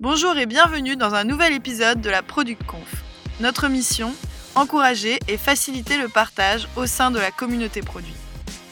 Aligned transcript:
Bonjour 0.00 0.36
et 0.36 0.46
bienvenue 0.46 0.94
dans 0.94 1.14
un 1.14 1.24
nouvel 1.24 1.52
épisode 1.52 2.00
de 2.00 2.08
la 2.08 2.22
Product 2.22 2.62
Conf. 2.62 3.02
Notre 3.40 3.66
mission 3.68 4.12
encourager 4.54 5.18
et 5.26 5.36
faciliter 5.36 5.98
le 6.00 6.06
partage 6.06 6.68
au 6.76 6.86
sein 6.86 7.10
de 7.10 7.18
la 7.18 7.32
communauté 7.32 7.80
produit. 7.80 8.14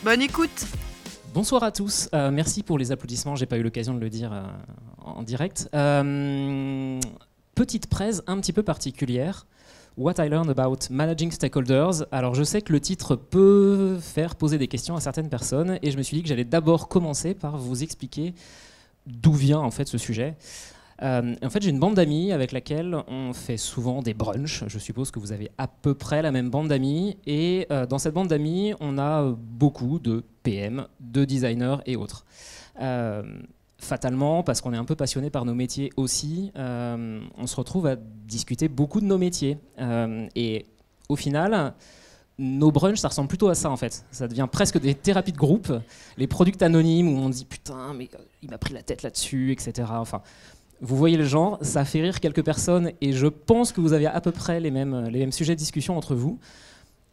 Bonne 0.04 0.23
écoute 0.23 0.67
Bonsoir 1.35 1.65
à 1.65 1.73
tous, 1.73 2.09
euh, 2.15 2.31
merci 2.31 2.62
pour 2.62 2.79
les 2.79 2.93
applaudissements, 2.93 3.35
j'ai 3.35 3.47
pas 3.47 3.59
eu 3.59 3.65
l'occasion 3.65 3.93
de 3.93 3.99
le 3.99 4.09
dire 4.09 4.33
euh, 4.33 4.45
en 4.99 5.25
direct. 5.25 5.69
Euh, 5.75 7.01
petite 7.56 7.88
presse 7.88 8.22
un 8.29 8.38
petit 8.38 8.53
peu 8.53 8.63
particulière. 8.63 9.49
What 9.97 10.24
I 10.24 10.29
learned 10.29 10.56
about 10.56 10.79
managing 10.90 11.33
stakeholders. 11.33 12.06
Alors 12.13 12.37
je 12.37 12.45
sais 12.45 12.63
que 12.63 12.72
le 12.72 12.79
titre 12.79 13.17
peut 13.17 13.99
faire 14.01 14.37
poser 14.37 14.58
des 14.58 14.69
questions 14.69 14.95
à 14.95 15.01
certaines 15.01 15.29
personnes 15.29 15.81
et 15.83 15.90
je 15.90 15.97
me 15.97 16.05
suis 16.05 16.19
dit 16.19 16.23
que 16.23 16.29
j'allais 16.29 16.45
d'abord 16.45 16.87
commencer 16.87 17.34
par 17.34 17.59
vous 17.59 17.83
expliquer 17.83 18.33
d'où 19.06 19.33
vient 19.33 19.59
en 19.59 19.73
fait 19.73 19.88
ce 19.88 19.98
sujet. 19.98 20.37
Euh, 21.02 21.34
en 21.42 21.51
fait, 21.51 21.62
j'ai 21.62 21.70
une 21.70 21.78
bande 21.78 21.95
d'amis 21.95 22.33
avec 22.33 22.52
laquelle 22.52 22.97
on 23.09 23.33
fait 23.33 23.57
souvent 23.57 24.02
des 24.02 24.15
brunchs. 24.15 24.65
Je 24.66 24.79
suppose 24.79 25.11
que 25.11 25.19
vous 25.19 25.33
avez 25.33 25.51
à 25.59 25.69
peu 25.69 25.95
près 25.95 26.23
la 26.23 26.33
même 26.33 26.51
bande 26.51 26.69
d'amis. 26.69 27.19
Et 27.27 27.66
euh, 27.71 27.87
dans 27.87 27.98
cette 27.98 28.15
bande 28.15 28.29
d'amis, 28.29 28.75
on 28.80 28.98
a 28.98 29.35
beaucoup 29.37 29.98
de 29.98 30.24
PM, 30.43 30.87
de 31.01 31.24
designers 31.24 31.77
et 31.87 31.97
autres. 31.97 32.24
Euh, 32.80 33.23
fatalement, 33.79 34.43
parce 34.43 34.61
qu'on 34.61 34.73
est 34.73 34.79
un 34.79 34.85
peu 34.85 34.97
passionné 34.97 35.30
par 35.30 35.45
nos 35.45 35.55
métiers 35.55 35.91
aussi, 35.97 36.51
on 36.57 37.47
se 37.47 37.57
retrouve 37.57 37.87
à 37.87 37.97
discuter 37.97 38.69
beaucoup 38.69 39.01
de 39.01 39.07
nos 39.07 39.19
métiers. 39.19 39.59
et 40.35 40.65
au 41.09 41.15
final, 41.15 41.74
nos 42.38 42.71
brunchs, 42.71 42.99
ça 42.99 43.09
ressemble 43.09 43.29
plutôt 43.29 43.49
à 43.49 43.55
ça 43.55 43.71
en 43.71 43.77
fait. 43.77 44.05
Ça 44.10 44.29
devient 44.29 44.49
presque 44.51 44.79
des 44.79 44.95
thérapies 44.95 45.33
de 45.33 45.38
groupe, 45.38 45.73
les 46.16 46.27
products 46.27 46.63
anonymes 46.63 47.09
où 47.09 47.19
on 47.19 47.29
dit 47.29 47.45
putain, 47.45 47.95
mais 47.95 48.09
il 48.43 48.51
m'a 48.51 48.59
pris 48.59 48.74
la 48.74 48.83
tête 48.83 49.02
là-dessus, 49.02 49.52
etc. 49.52 49.88
Enfin, 49.93 50.23
vous 50.80 50.97
voyez 50.97 51.16
le 51.16 51.25
genre, 51.25 51.59
ça 51.62 51.85
fait 51.85 52.03
rire 52.03 52.21
quelques 52.21 52.45
personnes 52.45 52.93
et 53.01 53.12
je 53.12 53.27
pense 53.27 53.73
que 53.73 53.80
vous 53.80 53.93
avez 53.93 54.07
à 54.07 54.21
peu 54.21 54.33
près 54.33 54.61
les 54.61 54.71
mêmes, 54.71 55.09
les 55.09 55.21
mêmes 55.21 55.32
sujets 55.32 55.55
de 55.55 55.59
discussion 55.59 55.96
entre 55.96 56.15
vous. 56.15 56.38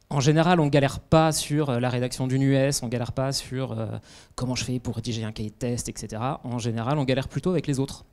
En 0.09 0.19
général, 0.19 0.59
on 0.59 0.67
galère 0.67 0.99
pas 0.99 1.31
sur 1.31 1.71
euh, 1.71 1.79
la 1.79 1.89
rédaction 1.89 2.27
d'une 2.27 2.43
US, 2.43 2.83
on 2.83 2.87
galère 2.87 3.13
pas 3.13 3.31
sur 3.31 3.71
euh, 3.71 3.87
comment 4.35 4.53
je 4.53 4.63
fais 4.63 4.79
pour 4.79 4.95
rédiger 4.95 5.23
un 5.23 5.31
cahier 5.31 5.49
de 5.49 5.55
test, 5.55 5.89
etc. 5.89 6.21
En 6.43 6.59
général, 6.59 6.99
on 6.99 7.03
galère 7.03 7.27
plutôt 7.27 7.49
avec 7.49 7.65
les 7.65 7.79
autres. 7.79 8.05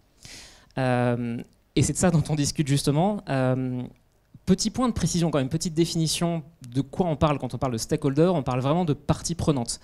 Euh, 0.79 1.37
et 1.77 1.83
c'est 1.83 1.93
de 1.93 1.99
ça 1.99 2.11
dont 2.11 2.23
on 2.31 2.37
discute 2.37 2.69
justement. 2.69 3.23
petit 4.47 4.71
point 4.71 4.89
de 4.89 4.95
précision 4.95 5.31
quand 5.31 5.39
même, 5.39 5.51
petite 5.51 5.75
définition 5.75 6.43
de 6.73 6.81
quoi 6.81 7.07
on 7.07 7.17
parle 7.17 7.39
quand 7.39 7.53
on 7.55 7.59
parle 7.59 7.75
de 7.75 7.79
stakeholder. 7.79 8.31
On 8.35 8.43
parle 8.43 8.61
vraiment 8.61 8.87
de 8.87 8.95
partie 8.95 9.35
prenante. 9.35 9.79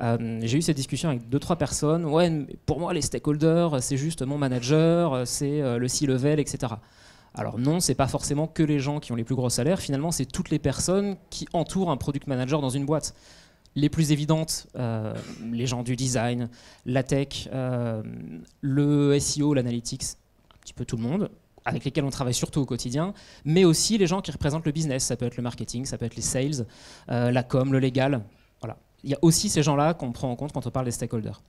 Euh, 0.00 0.40
j'ai 0.42 0.58
eu 0.58 0.62
cette 0.62 0.76
discussion 0.76 1.08
avec 1.10 1.28
deux, 1.28 1.38
trois 1.38 1.56
personnes. 1.56 2.04
Ouais, 2.04 2.46
pour 2.66 2.80
moi, 2.80 2.92
les 2.94 3.02
stakeholders, 3.02 3.82
c'est 3.82 3.96
juste 3.96 4.22
mon 4.22 4.38
manager, 4.38 5.26
c'est 5.26 5.60
euh, 5.60 5.78
le 5.78 5.88
C-level, 5.88 6.40
etc. 6.40 6.74
Alors 7.34 7.58
non, 7.58 7.80
c'est 7.80 7.94
pas 7.94 8.08
forcément 8.08 8.46
que 8.46 8.62
les 8.62 8.78
gens 8.78 9.00
qui 9.00 9.12
ont 9.12 9.16
les 9.16 9.24
plus 9.24 9.34
gros 9.34 9.50
salaires. 9.50 9.80
Finalement, 9.80 10.10
c'est 10.10 10.26
toutes 10.26 10.50
les 10.50 10.58
personnes 10.58 11.16
qui 11.30 11.46
entourent 11.52 11.90
un 11.90 11.96
product 11.96 12.26
manager 12.26 12.60
dans 12.60 12.70
une 12.70 12.84
boîte. 12.84 13.14
Les 13.74 13.88
plus 13.88 14.12
évidentes, 14.12 14.66
euh, 14.76 15.14
les 15.50 15.66
gens 15.66 15.82
du 15.82 15.96
design, 15.96 16.50
la 16.84 17.02
tech, 17.02 17.48
le 18.60 19.18
SEO, 19.18 19.54
l'analytics, 19.54 20.02
un 20.02 20.58
petit 20.60 20.74
peu 20.74 20.84
tout 20.84 20.96
le 20.96 21.02
monde, 21.02 21.30
avec 21.64 21.82
lesquels 21.84 22.04
on 22.04 22.10
travaille 22.10 22.34
surtout 22.34 22.60
au 22.60 22.66
quotidien, 22.66 23.14
mais 23.46 23.64
aussi 23.64 23.96
les 23.96 24.06
gens 24.06 24.20
qui 24.20 24.30
représentent 24.30 24.66
le 24.66 24.72
business. 24.72 25.04
Ça 25.04 25.16
peut 25.16 25.24
être 25.24 25.38
le 25.38 25.42
marketing, 25.42 25.86
ça 25.86 25.96
peut 25.96 26.04
être 26.04 26.16
les 26.16 26.22
sales, 26.22 26.66
la 27.08 27.42
com, 27.42 27.72
le 27.72 27.78
légal. 27.78 28.22
Il 29.04 29.10
y 29.10 29.14
a 29.14 29.18
aussi 29.22 29.48
ces 29.48 29.62
gens-là 29.62 29.94
qu'on 29.94 30.12
prend 30.12 30.30
en 30.30 30.36
compte 30.36 30.52
quand 30.52 30.66
on 30.66 30.70
parle 30.70 30.86
des 30.86 30.92
stakeholders. 30.92 31.42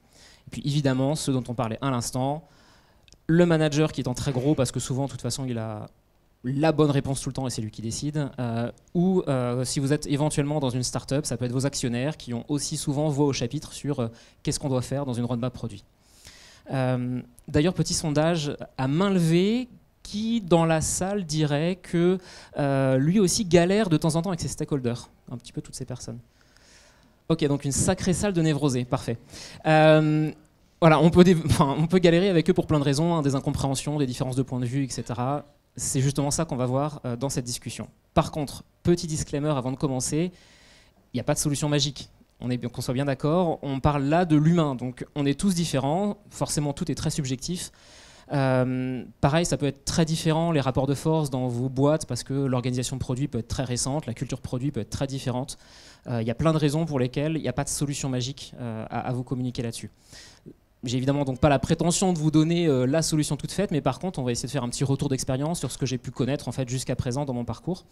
Et 0.47 0.51
puis 0.51 0.61
évidemment, 0.65 1.15
ceux 1.15 1.33
dont 1.33 1.43
on 1.47 1.53
parlait 1.53 1.77
à 1.81 1.91
l'instant, 1.91 2.43
le 3.27 3.45
manager 3.45 3.91
qui 3.91 4.01
est 4.01 4.07
en 4.07 4.13
très 4.13 4.31
gros 4.31 4.55
parce 4.55 4.71
que 4.71 4.79
souvent, 4.79 5.05
de 5.05 5.11
toute 5.11 5.21
façon, 5.21 5.45
il 5.45 5.57
a 5.57 5.87
la 6.43 6.71
bonne 6.73 6.91
réponse 6.91 7.21
tout 7.21 7.29
le 7.29 7.33
temps 7.33 7.47
et 7.47 7.49
c'est 7.49 7.61
lui 7.61 7.71
qui 7.71 7.81
décide. 7.81 8.29
Euh, 8.39 8.69
ou 8.93 9.23
euh, 9.27 9.63
si 9.63 9.79
vous 9.79 9.93
êtes 9.93 10.07
éventuellement 10.07 10.59
dans 10.59 10.69
une 10.69 10.83
start-up, 10.83 11.25
ça 11.25 11.37
peut 11.37 11.45
être 11.45 11.53
vos 11.53 11.65
actionnaires 11.65 12.17
qui 12.17 12.33
ont 12.33 12.43
aussi 12.49 12.75
souvent 12.75 13.07
voix 13.09 13.25
au 13.27 13.33
chapitre 13.33 13.71
sur 13.71 13.99
euh, 13.99 14.07
qu'est-ce 14.43 14.59
qu'on 14.59 14.69
doit 14.69 14.81
faire 14.81 15.05
dans 15.05 15.13
une 15.13 15.25
roadmap 15.25 15.53
produit. 15.53 15.83
D'ailleurs, 16.69 17.73
petit 17.73 17.93
sondage 17.93 18.55
à 18.77 18.87
main 18.87 19.09
levée, 19.09 19.67
qui 20.01 20.39
dans 20.39 20.65
la 20.65 20.79
salle 20.79 21.25
dirait 21.25 21.75
que 21.75 22.17
lui 22.97 23.19
aussi 23.19 23.43
galère 23.43 23.89
de 23.89 23.97
temps 23.97 24.15
en 24.15 24.21
temps 24.21 24.29
avec 24.29 24.39
ses 24.39 24.47
stakeholders, 24.47 25.09
un 25.29 25.37
petit 25.37 25.51
peu 25.51 25.61
toutes 25.61 25.75
ces 25.75 25.83
personnes. 25.83 26.19
Ok, 27.29 27.45
donc 27.45 27.65
une 27.65 27.71
sacrée 27.71 28.13
salle 28.13 28.33
de 28.33 28.41
névrosés, 28.41 28.85
parfait. 28.85 29.17
Euh, 29.65 30.31
voilà, 30.81 30.99
on 31.01 31.09
peut, 31.09 31.23
galérer 31.99 32.29
avec 32.29 32.49
eux 32.49 32.53
pour 32.53 32.67
plein 32.67 32.79
de 32.79 32.83
raisons, 32.83 33.15
hein, 33.15 33.21
des 33.21 33.35
incompréhensions, 33.35 33.97
des 33.97 34.05
différences 34.05 34.35
de 34.35 34.43
point 34.43 34.59
de 34.59 34.65
vue, 34.65 34.83
etc. 34.83 35.03
C'est 35.75 36.01
justement 36.01 36.31
ça 36.31 36.45
qu'on 36.45 36.57
va 36.57 36.65
voir 36.65 36.99
euh, 37.05 37.15
dans 37.15 37.29
cette 37.29 37.45
discussion. 37.45 37.87
Par 38.13 38.31
contre, 38.31 38.63
petit 38.83 39.07
disclaimer 39.07 39.49
avant 39.49 39.71
de 39.71 39.77
commencer, 39.77 40.31
il 41.13 41.17
n'y 41.17 41.21
a 41.21 41.23
pas 41.23 41.33
de 41.33 41.39
solution 41.39 41.69
magique. 41.69 42.09
On 42.41 42.49
est 42.49 42.57
qu'on 42.57 42.81
soit 42.81 42.93
bien 42.93 43.05
d'accord, 43.05 43.59
on 43.61 43.79
parle 43.79 44.03
là 44.03 44.25
de 44.25 44.35
l'humain, 44.35 44.75
donc 44.75 45.05
on 45.15 45.25
est 45.25 45.39
tous 45.39 45.55
différents, 45.55 46.17
forcément 46.29 46.73
tout 46.73 46.91
est 46.91 46.95
très 46.95 47.09
subjectif. 47.09 47.71
Euh, 48.31 49.03
pareil, 49.21 49.45
ça 49.45 49.57
peut 49.57 49.65
être 49.65 49.85
très 49.85 50.05
différent, 50.05 50.51
les 50.51 50.61
rapports 50.61 50.87
de 50.87 50.93
force 50.93 51.29
dans 51.29 51.47
vos 51.47 51.69
boîtes, 51.69 52.05
parce 52.05 52.23
que 52.23 52.33
l'organisation 52.33 52.97
produit 52.97 53.27
peut 53.27 53.39
être 53.39 53.47
très 53.47 53.63
récente, 53.63 54.05
la 54.05 54.13
culture 54.13 54.41
produit 54.41 54.71
peut 54.71 54.81
être 54.81 54.89
très 54.89 55.07
différente. 55.07 55.57
Euh, 56.07 56.21
il 56.21 56.27
y 56.27 56.31
a 56.31 56.35
plein 56.35 56.53
de 56.53 56.57
raisons 56.57 56.85
pour 56.85 56.99
lesquelles 56.99 57.35
il 57.35 57.41
n'y 57.41 57.49
a 57.49 57.53
pas 57.53 57.63
de 57.63 57.69
solution 57.69 58.09
magique 58.09 58.53
euh, 58.59 58.85
à, 58.89 59.11
vous 59.13 59.23
communiquer 59.23 59.61
là-dessus. 59.61 59.91
J'ai 60.83 60.97
évidemment 60.97 61.23
donc 61.23 61.39
pas 61.39 61.47
la 61.47 61.59
prétention 61.59 62.11
de 62.11 62.19
vous 62.19 62.29
donner 62.29 62.67
la 62.85 63.01
solution 63.01 63.37
toute 63.37 63.53
faite, 63.53 63.71
mais 63.71 63.79
par 63.79 63.99
contre, 63.99 64.19
on 64.19 64.23
va 64.23 64.31
essayer 64.33 64.47
de 64.47 64.51
faire 64.51 64.65
un 64.65 64.69
petit 64.69 64.83
retour 64.83 65.07
d'expérience 65.07 65.59
sur 65.59 65.71
ce 65.71 65.77
que 65.77 65.85
j'ai 65.85 65.97
pu 65.97 66.11
connaître 66.11 66.49
en 66.49 66.51
fait 66.51 66.67
jusqu'à 66.67 66.97
présent 66.97 67.23
dans 67.23 67.33
mon 67.33 67.45
parcours. 67.45 67.85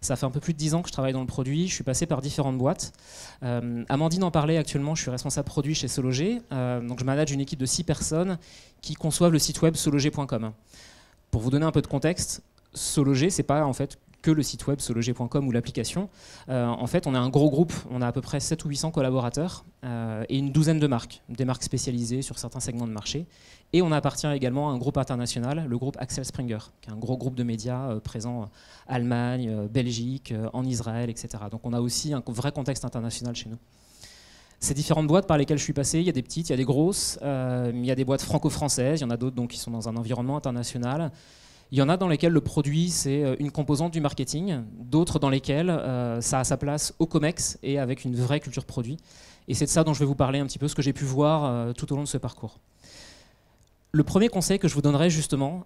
Ça 0.00 0.16
fait 0.16 0.24
un 0.24 0.30
peu 0.30 0.40
plus 0.40 0.54
de 0.54 0.58
10 0.58 0.74
ans 0.74 0.80
que 0.80 0.88
je 0.88 0.92
travaille 0.94 1.12
dans 1.12 1.20
le 1.20 1.26
produit, 1.26 1.68
je 1.68 1.74
suis 1.74 1.84
passé 1.84 2.06
par 2.06 2.22
différentes 2.22 2.56
boîtes. 2.56 2.92
Amandine 3.42 4.24
en 4.24 4.30
parlait 4.30 4.56
actuellement, 4.56 4.94
je 4.94 5.02
suis 5.02 5.10
responsable 5.10 5.46
produit 5.46 5.74
chez 5.74 5.88
Sologer, 5.88 6.40
donc 6.50 6.98
je 6.98 7.04
manage 7.04 7.32
une 7.32 7.40
équipe 7.40 7.58
de 7.58 7.66
6 7.66 7.84
personnes 7.84 8.38
qui 8.80 8.94
conçoivent 8.94 9.32
le 9.32 9.38
site 9.38 9.60
web 9.60 9.76
sologer.com. 9.76 10.52
Pour 11.30 11.42
vous 11.42 11.50
donner 11.50 11.66
un 11.66 11.72
peu 11.72 11.82
de 11.82 11.86
contexte, 11.86 12.42
Sologer, 12.72 13.28
c'est 13.28 13.42
pas 13.42 13.66
en 13.66 13.74
fait 13.74 13.98
que 14.22 14.30
le 14.30 14.42
site 14.42 14.66
web 14.66 14.80
sologer.com 14.80 15.46
ou 15.46 15.50
l'application. 15.52 16.08
Euh, 16.48 16.66
en 16.66 16.86
fait, 16.86 17.06
on 17.06 17.14
est 17.14 17.18
un 17.18 17.28
gros 17.28 17.50
groupe, 17.50 17.72
on 17.90 18.02
a 18.02 18.06
à 18.06 18.12
peu 18.12 18.20
près 18.20 18.40
7 18.40 18.64
ou 18.64 18.68
800 18.68 18.90
collaborateurs 18.90 19.64
euh, 19.84 20.24
et 20.28 20.38
une 20.38 20.50
douzaine 20.50 20.78
de 20.78 20.86
marques, 20.86 21.22
des 21.28 21.44
marques 21.44 21.62
spécialisées 21.62 22.22
sur 22.22 22.38
certains 22.38 22.60
segments 22.60 22.86
de 22.86 22.92
marché. 22.92 23.26
Et 23.72 23.82
on 23.82 23.92
appartient 23.92 24.26
également 24.26 24.70
à 24.70 24.72
un 24.72 24.78
groupe 24.78 24.96
international, 24.96 25.66
le 25.68 25.78
groupe 25.78 25.96
Axel 26.00 26.24
Springer, 26.24 26.58
qui 26.80 26.90
est 26.90 26.92
un 26.92 26.96
gros 26.96 27.16
groupe 27.16 27.34
de 27.34 27.44
médias 27.44 27.90
euh, 27.90 28.00
présent 28.00 28.50
Allemagne, 28.86 29.68
Belgique, 29.68 30.32
en 30.52 30.64
Israël, 30.64 31.10
etc. 31.10 31.28
Donc 31.50 31.60
on 31.64 31.72
a 31.72 31.80
aussi 31.80 32.14
un 32.14 32.22
vrai 32.26 32.52
contexte 32.52 32.84
international 32.84 33.36
chez 33.36 33.50
nous 33.50 33.58
ces 34.60 34.74
différentes 34.74 35.06
boîtes 35.06 35.26
par 35.26 35.38
lesquelles 35.38 35.58
je 35.58 35.62
suis 35.62 35.72
passé, 35.72 36.00
il 36.00 36.06
y 36.06 36.08
a 36.08 36.12
des 36.12 36.22
petites, 36.22 36.48
il 36.48 36.52
y 36.52 36.54
a 36.54 36.56
des 36.56 36.64
grosses, 36.64 37.18
euh, 37.22 37.70
il 37.72 37.86
y 37.86 37.90
a 37.90 37.94
des 37.94 38.04
boîtes 38.04 38.22
franco-françaises, 38.22 39.00
il 39.00 39.02
y 39.02 39.06
en 39.06 39.10
a 39.10 39.16
d'autres 39.16 39.46
qui 39.46 39.58
sont 39.58 39.70
dans 39.70 39.88
un 39.88 39.96
environnement 39.96 40.36
international. 40.36 41.12
Il 41.70 41.78
y 41.78 41.82
en 41.82 41.88
a 41.88 41.96
dans 41.96 42.08
lesquelles 42.08 42.32
le 42.32 42.40
produit, 42.40 42.88
c'est 42.88 43.22
euh, 43.22 43.36
une 43.38 43.50
composante 43.50 43.92
du 43.92 44.00
marketing, 44.00 44.62
d'autres 44.78 45.18
dans 45.18 45.28
lesquelles 45.28 45.68
euh, 45.68 46.20
ça 46.20 46.40
a 46.40 46.44
sa 46.44 46.56
place 46.56 46.94
au 46.98 47.06
COMEX 47.06 47.58
et 47.62 47.78
avec 47.78 48.04
une 48.04 48.16
vraie 48.16 48.40
culture 48.40 48.64
produit. 48.64 48.96
Et 49.48 49.54
c'est 49.54 49.66
de 49.66 49.70
ça 49.70 49.84
dont 49.84 49.92
je 49.92 49.98
vais 49.98 50.06
vous 50.06 50.14
parler 50.14 50.38
un 50.38 50.46
petit 50.46 50.58
peu, 50.58 50.68
ce 50.68 50.74
que 50.74 50.82
j'ai 50.82 50.92
pu 50.92 51.04
voir 51.04 51.74
tout 51.74 51.90
au 51.90 51.96
long 51.96 52.02
de 52.02 52.08
ce 52.08 52.18
parcours. 52.18 52.58
Le 53.92 54.02
premier 54.04 54.28
conseil 54.28 54.58
que 54.58 54.68
je 54.68 54.74
vous 54.74 54.82
donnerais 54.82 55.08
justement, 55.08 55.64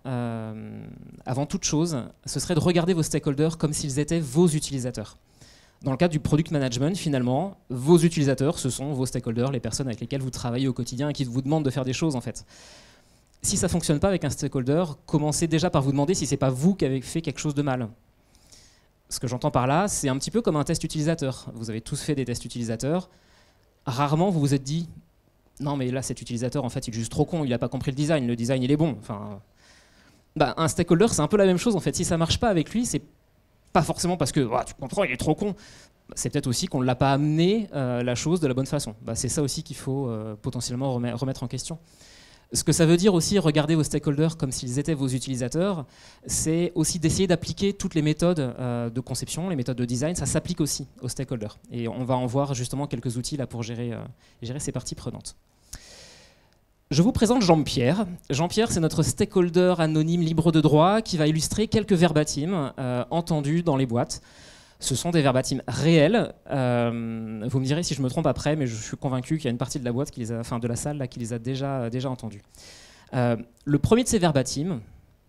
avant 1.27 1.47
toute 1.47 1.65
chose, 1.65 2.05
ce 2.25 2.39
serait 2.39 2.55
de 2.55 2.61
regarder 2.61 2.95
vos 2.95 3.03
stakeholders 3.03 3.59
comme 3.59 3.73
s'ils 3.73 3.99
étaient 3.99 4.21
vos 4.21 4.47
utilisateurs. 4.47 5.17
Dans 5.83 5.91
le 5.91 5.97
cadre 5.97 6.13
du 6.13 6.21
product 6.21 6.53
management, 6.53 6.97
finalement, 6.97 7.57
vos 7.71 7.99
utilisateurs, 7.99 8.61
ce 8.61 8.71
sont 8.71 8.93
vos 8.93 9.05
stakeholders, 9.05 9.51
les 9.51 9.59
personnes 9.59 9.89
avec 9.89 9.99
lesquelles 9.99 10.23
vous 10.23 10.31
travaillez 10.31 10.69
au 10.69 10.73
quotidien 10.73 11.09
et 11.09 11.13
qui 11.13 11.25
vous 11.25 11.43
demandent 11.43 11.65
de 11.65 11.71
faire 11.71 11.85
des 11.85 11.93
choses 11.93 12.15
en 12.15 12.21
fait. 12.21 12.47
Si 13.43 13.57
ça 13.57 13.67
ne 13.67 13.73
fonctionne 13.73 13.99
pas 13.99 14.09
avec 14.09 14.25
un 14.25 14.31
stakeholder, 14.31 14.85
commencez 15.05 15.49
déjà 15.49 15.69
par 15.69 15.83
vous 15.83 15.91
demander 15.91 16.15
si 16.15 16.27
ce 16.27 16.33
n'est 16.33 16.39
pas 16.39 16.51
vous 16.51 16.75
qui 16.75 16.85
avez 16.85 17.01
fait 17.01 17.21
quelque 17.21 17.41
chose 17.41 17.55
de 17.55 17.63
mal. 17.63 17.89
Ce 19.09 19.19
que 19.19 19.27
j'entends 19.27 19.51
par 19.51 19.67
là, 19.67 19.89
c'est 19.89 20.09
un 20.09 20.17
petit 20.17 20.31
peu 20.31 20.43
comme 20.43 20.57
un 20.57 20.65
test 20.65 20.85
utilisateur. 20.85 21.47
Vous 21.55 21.69
avez 21.69 21.81
tous 21.81 22.01
fait 22.01 22.15
des 22.15 22.25
tests 22.25 22.45
utilisateurs. 22.45 23.11
Rarement 23.85 24.31
vous 24.31 24.39
vous 24.39 24.55
êtes 24.55 24.63
dit 24.63 24.89
non 25.61 25.77
mais 25.77 25.91
là 25.91 26.03
cet 26.03 26.23
utilisateur 26.23 26.65
en 26.65 26.69
fait 26.69 26.87
il 26.87 26.95
est 26.95 26.99
juste 26.99 27.11
trop 27.11 27.25
con, 27.25 27.45
il 27.45 27.51
n'a 27.51 27.59
pas 27.59 27.69
compris 27.69 27.91
le 27.91 27.97
design, 27.97 28.27
le 28.27 28.37
design 28.37 28.63
il 28.63 28.71
est 28.71 28.77
bon. 28.77 28.97
Enfin, 29.01 29.41
bah, 30.37 30.55
un 30.57 30.69
stakeholder 30.69 31.09
c'est 31.09 31.21
un 31.21 31.29
peu 31.29 31.37
la 31.37 31.47
même 31.47 31.59
chose 31.59 31.75
en 31.75 31.81
fait. 31.81 31.95
Si 31.97 32.05
ça 32.05 32.17
marche 32.17 32.39
pas 32.39 32.49
avec 32.49 32.73
lui, 32.73 32.87
c'est 32.87 33.03
pas 33.73 33.83
forcément 33.83 34.17
parce 34.17 34.31
que 34.31 34.41
tu 34.65 34.75
comprends, 34.81 35.03
il 35.03 35.11
est 35.11 35.17
trop 35.17 35.35
con. 35.35 35.57
C'est 36.15 36.31
peut-être 36.31 36.47
aussi 36.47 36.67
qu'on 36.67 36.81
ne 36.81 36.87
l'a 36.87 36.95
pas 36.95 37.13
amené 37.13 37.69
euh, 37.75 38.03
la 38.03 38.15
chose 38.15 38.39
de 38.41 38.47
la 38.47 38.55
bonne 38.55 38.67
façon. 38.67 38.95
Bah, 39.03 39.15
c'est 39.15 39.29
ça 39.29 39.43
aussi 39.43 39.63
qu'il 39.63 39.77
faut 39.77 40.09
euh, 40.09 40.37
potentiellement 40.41 40.93
remettre 40.93 41.43
en 41.43 41.49
question. 41.49 41.79
Ce 42.53 42.65
que 42.65 42.73
ça 42.73 42.85
veut 42.85 42.97
dire 42.97 43.15
aussi, 43.15 43.39
regarder 43.39 43.75
vos 43.75 43.83
stakeholders 43.83 44.37
comme 44.37 44.53
s'ils 44.53 44.79
étaient 44.79 44.95
vos 44.95 45.09
utilisateurs, 45.09 45.87
c'est 46.27 46.73
aussi 46.75 46.99
d'essayer 46.99 47.27
d'appliquer 47.27 47.73
toutes 47.73 47.95
les 47.95 48.03
méthodes 48.03 48.41
euh, 48.41 48.91
de 48.91 49.01
conception, 49.01 49.49
les 49.49 49.57
méthodes 49.57 49.79
de 49.79 49.85
design, 49.85 50.15
ça 50.15 50.27
s'applique 50.27 50.61
aussi 50.61 50.87
aux 51.01 51.09
stakeholders. 51.09 51.59
Et 51.71 51.89
on 51.89 52.05
va 52.05 52.15
en 52.15 52.27
voir 52.27 52.55
justement 52.55 52.87
quelques 52.87 53.17
outils 53.17 53.37
là 53.37 53.47
pour 53.47 53.63
gérer, 53.63 53.93
gérer 54.43 54.61
ces 54.61 54.73
parties 54.73 54.95
prenantes. 54.95 55.37
Je 56.93 57.01
vous 57.01 57.13
présente 57.13 57.41
Jean-Pierre. 57.41 58.05
Jean-Pierre, 58.29 58.71
c'est 58.71 58.81
notre 58.81 59.03
stakeholder 59.03 59.77
anonyme 59.79 60.21
libre 60.21 60.53
de 60.53 60.61
droit 60.61 61.01
qui 61.01 61.17
va 61.17 61.27
illustrer 61.27 61.67
quelques 61.67 61.95
verbatims 61.95 62.75
euh, 62.79 63.03
entendus 63.09 63.63
dans 63.63 63.79
les 63.79 63.87
boîtes. 63.87 64.21
Ce 64.83 64.97
sont 64.97 65.11
des 65.11 65.23
verbatims 65.23 65.63
réels. 65.69 66.35
Euh, 66.51 67.47
vous 67.49 67.61
me 67.61 67.65
direz 67.65 67.85
si 67.85 67.95
je 67.95 68.03
me 68.03 68.09
trompe 68.09 68.27
après, 68.27 68.57
mais 68.57 68.67
je 68.67 68.75
suis 68.75 68.97
convaincu 68.97 69.37
qu'il 69.37 69.45
y 69.45 69.49
a 69.49 69.53
une 69.53 69.59
partie 69.59 69.79
de 69.79 69.85
la 69.85 69.93
boîte, 69.93 70.11
qui 70.11 70.31
a, 70.33 70.41
enfin 70.41 70.59
de 70.59 70.67
la 70.67 70.75
salle, 70.75 70.99
là, 70.99 71.07
qui 71.07 71.21
les 71.21 71.33
a 71.33 71.39
déjà, 71.39 71.89
déjà 71.89 72.11
entendus. 72.11 72.43
Euh, 73.15 73.37
le 73.65 73.79
premier 73.79 74.03
de 74.03 74.09
ces 74.09 74.19
verbatims, 74.19 74.81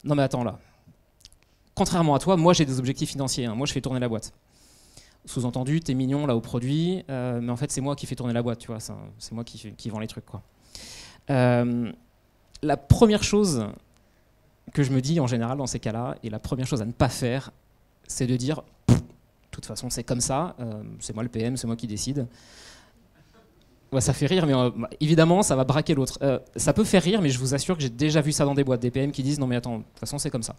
non 0.05 0.15
mais 0.15 0.23
attends 0.23 0.43
là, 0.43 0.57
contrairement 1.75 2.15
à 2.15 2.19
toi, 2.19 2.35
moi 2.35 2.53
j'ai 2.53 2.65
des 2.65 2.79
objectifs 2.79 3.11
financiers, 3.11 3.45
hein. 3.45 3.53
moi 3.53 3.67
je 3.67 3.73
fais 3.73 3.81
tourner 3.81 3.99
la 3.99 4.09
boîte. 4.09 4.33
Sous-entendu, 5.25 5.81
t'es 5.81 5.93
mignon 5.93 6.25
là 6.25 6.35
au 6.35 6.41
produit, 6.41 7.03
mais 7.07 7.49
en 7.49 7.55
fait 7.55 7.71
c'est 7.71 7.81
moi 7.81 7.95
qui 7.95 8.07
fais 8.07 8.15
tourner 8.15 8.33
la 8.33 8.41
boîte, 8.41 8.57
tu 8.57 8.67
vois, 8.67 8.79
c'est 8.79 9.33
moi 9.33 9.43
qui, 9.43 9.89
vends 9.89 9.99
les 9.99 10.07
trucs 10.07 10.25
quoi. 10.25 10.41
Euh, 11.29 11.91
la 12.61 12.77
première 12.77 13.23
chose 13.23 13.67
que 14.73 14.81
je 14.81 14.91
me 14.91 15.01
dis 15.01 15.19
en 15.19 15.27
général 15.27 15.57
dans 15.57 15.67
ces 15.67 15.79
cas-là, 15.79 16.15
et 16.23 16.29
la 16.29 16.39
première 16.39 16.65
chose 16.65 16.81
à 16.81 16.85
ne 16.85 16.91
pas 16.91 17.09
faire, 17.09 17.51
c'est 18.07 18.27
de 18.27 18.35
dire, 18.35 18.63
toute 19.55 19.65
façon 19.65 19.89
c'est 19.89 20.03
comme 20.03 20.21
ça, 20.21 20.55
euh, 20.59 20.83
c'est 20.99 21.13
moi 21.13 21.23
le 21.23 21.29
PM, 21.29 21.57
c'est 21.57 21.67
moi 21.67 21.75
qui 21.75 21.87
décide. 21.87 22.27
ça 23.99 24.13
fait 24.13 24.25
rire, 24.25 24.45
mais 24.45 24.53
euh, 24.53 24.69
bah, 24.75 24.89
évidemment, 24.99 25.43
ça 25.43 25.55
va 25.55 25.63
braquer 25.63 25.95
l'autre. 25.95 26.19
ça 26.55 26.73
peut 26.73 26.83
faire 26.83 27.03
rire, 27.03 27.21
mais 27.21 27.29
je 27.29 27.39
vous 27.39 27.53
assure 27.53 27.75
que 27.75 27.83
j'ai 27.83 27.89
déjà 27.89 28.21
vu 28.21 28.31
ça 28.31 28.45
dans 28.45 28.55
des 28.55 28.63
boîtes, 28.63 28.81
des 28.81 28.91
PM 28.91 29.11
qui 29.11 29.23
disent 29.23 29.39
non 29.39 29.47
mais 29.47 29.55
attends, 29.55 29.79
de 29.79 29.83
toute 29.83 29.99
façon 29.99 30.17
c'est 30.17 30.29
comme 30.29 30.43
ça. 30.43 30.55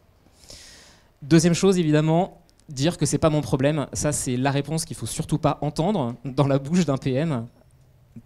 Deuxième 1.22 1.54
chose, 1.54 1.78
évidemment, 1.78 2.42
dire 2.68 2.98
que 2.98 3.06
c'est 3.06 3.18
pas 3.18 3.30
mon 3.30 3.40
problème. 3.40 3.86
Ça, 3.92 4.12
c'est 4.12 4.36
la 4.36 4.50
réponse 4.50 4.84
qu'il 4.84 4.96
faut 4.96 5.06
surtout 5.06 5.38
pas 5.38 5.58
entendre 5.60 6.14
dans 6.24 6.46
la 6.46 6.58
bouche 6.58 6.84
d'un 6.84 6.98
PM. 6.98 7.46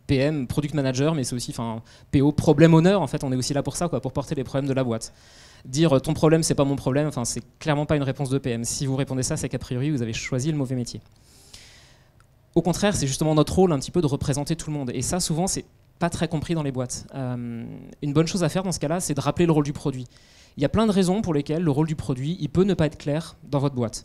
PM, 0.06 0.46
product 0.46 0.74
manager, 0.74 1.14
mais 1.14 1.24
c'est 1.24 1.34
aussi 1.34 1.54
PO, 2.10 2.32
problème 2.32 2.74
honneur. 2.74 3.00
En 3.00 3.06
fait, 3.06 3.24
on 3.24 3.32
est 3.32 3.36
aussi 3.36 3.54
là 3.54 3.62
pour 3.62 3.76
ça, 3.76 3.88
quoi, 3.88 4.00
pour 4.00 4.12
porter 4.12 4.34
les 4.34 4.44
problèmes 4.44 4.68
de 4.68 4.74
la 4.74 4.84
boîte. 4.84 5.12
Dire 5.64 6.00
ton 6.00 6.14
problème, 6.14 6.42
c'est 6.42 6.54
pas 6.54 6.64
mon 6.64 6.76
problème, 6.76 7.08
enfin, 7.08 7.24
c'est 7.24 7.42
clairement 7.58 7.86
pas 7.86 7.96
une 7.96 8.02
réponse 8.02 8.30
de 8.30 8.38
PM. 8.38 8.64
Si 8.64 8.86
vous 8.86 8.96
répondez 8.96 9.22
ça, 9.22 9.36
c'est 9.36 9.48
qu'a 9.48 9.58
priori, 9.58 9.90
vous 9.90 10.02
avez 10.02 10.12
choisi 10.12 10.50
le 10.50 10.56
mauvais 10.56 10.74
métier. 10.74 11.00
Au 12.54 12.62
contraire, 12.62 12.96
c'est 12.96 13.06
justement 13.06 13.34
notre 13.34 13.54
rôle 13.54 13.72
un 13.72 13.78
petit 13.78 13.90
peu 13.90 14.00
de 14.00 14.06
représenter 14.06 14.56
tout 14.56 14.70
le 14.70 14.76
monde. 14.76 14.90
Et 14.92 15.02
ça, 15.02 15.20
souvent, 15.20 15.46
c'est 15.46 15.64
pas 15.98 16.10
très 16.10 16.28
compris 16.28 16.54
dans 16.54 16.62
les 16.62 16.72
boîtes. 16.72 17.06
Euh, 17.14 17.64
une 18.02 18.12
bonne 18.12 18.26
chose 18.26 18.44
à 18.44 18.48
faire 18.48 18.62
dans 18.62 18.72
ce 18.72 18.80
cas-là, 18.80 19.00
c'est 19.00 19.14
de 19.14 19.20
rappeler 19.20 19.46
le 19.46 19.52
rôle 19.52 19.64
du 19.64 19.72
produit. 19.72 20.06
Il 20.56 20.62
y 20.62 20.64
a 20.64 20.68
plein 20.68 20.86
de 20.86 20.90
raisons 20.90 21.22
pour 21.22 21.34
lesquelles 21.34 21.62
le 21.62 21.70
rôle 21.70 21.86
du 21.86 21.94
produit, 21.94 22.36
il 22.40 22.48
peut 22.48 22.64
ne 22.64 22.74
pas 22.74 22.86
être 22.86 22.98
clair 22.98 23.36
dans 23.44 23.58
votre 23.58 23.74
boîte 23.74 24.04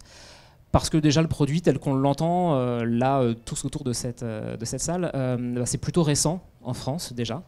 parce 0.72 0.90
que 0.90 0.98
déjà 0.98 1.22
le 1.22 1.28
produit 1.28 1.62
tel 1.62 1.78
qu'on 1.78 1.94
l'entend 1.94 2.56
euh, 2.56 2.84
là 2.84 3.22
euh, 3.22 3.36
tous 3.46 3.64
autour 3.64 3.84
de 3.84 3.94
cette, 3.94 4.24
de 4.24 4.66
cette 4.66 4.82
salle, 4.82 5.12
bah, 5.14 5.66
c'est 5.66 5.78
plutôt 5.78 6.04
récent 6.04 6.44
en 6.64 6.74
France 6.74 7.14
déjà, 7.14 7.44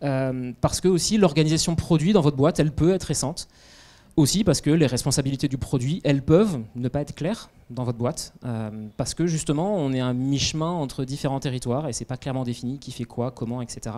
parce 0.00 0.80
que 0.80 0.88
aussi 0.88 1.18
l'organisation 1.18 1.74
produit 1.76 2.12
dans 2.12 2.20
votre 2.20 2.36
boîte, 2.36 2.60
elle 2.60 2.72
peut 2.72 2.92
être 2.92 3.04
récente. 3.04 3.48
Aussi 4.16 4.42
parce 4.42 4.60
que 4.60 4.70
les 4.70 4.86
responsabilités 4.86 5.46
du 5.46 5.56
produit, 5.56 6.00
elles 6.02 6.22
peuvent 6.22 6.58
ne 6.74 6.88
pas 6.88 7.00
être 7.00 7.14
claires 7.14 7.48
dans 7.70 7.84
votre 7.84 7.96
boîte, 7.96 8.34
parce 8.96 9.14
que 9.14 9.26
justement 9.26 9.76
on 9.76 9.92
est 9.92 10.00
un 10.00 10.12
mi-chemin 10.12 10.70
entre 10.70 11.04
différents 11.04 11.40
territoires 11.40 11.88
et 11.88 11.92
c'est 11.92 12.04
pas 12.04 12.16
clairement 12.16 12.44
défini 12.44 12.78
qui 12.78 12.90
fait 12.92 13.04
quoi, 13.04 13.30
comment, 13.30 13.62
etc. 13.62 13.96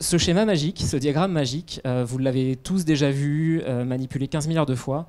Ce 0.00 0.16
schéma 0.16 0.44
magique, 0.44 0.80
ce 0.86 0.96
diagramme 0.96 1.32
magique, 1.32 1.80
vous 1.84 2.18
l'avez 2.18 2.56
tous 2.56 2.84
déjà 2.84 3.10
vu, 3.10 3.62
manipulé 3.84 4.28
15 4.28 4.46
milliards 4.46 4.66
de 4.66 4.76
fois 4.76 5.08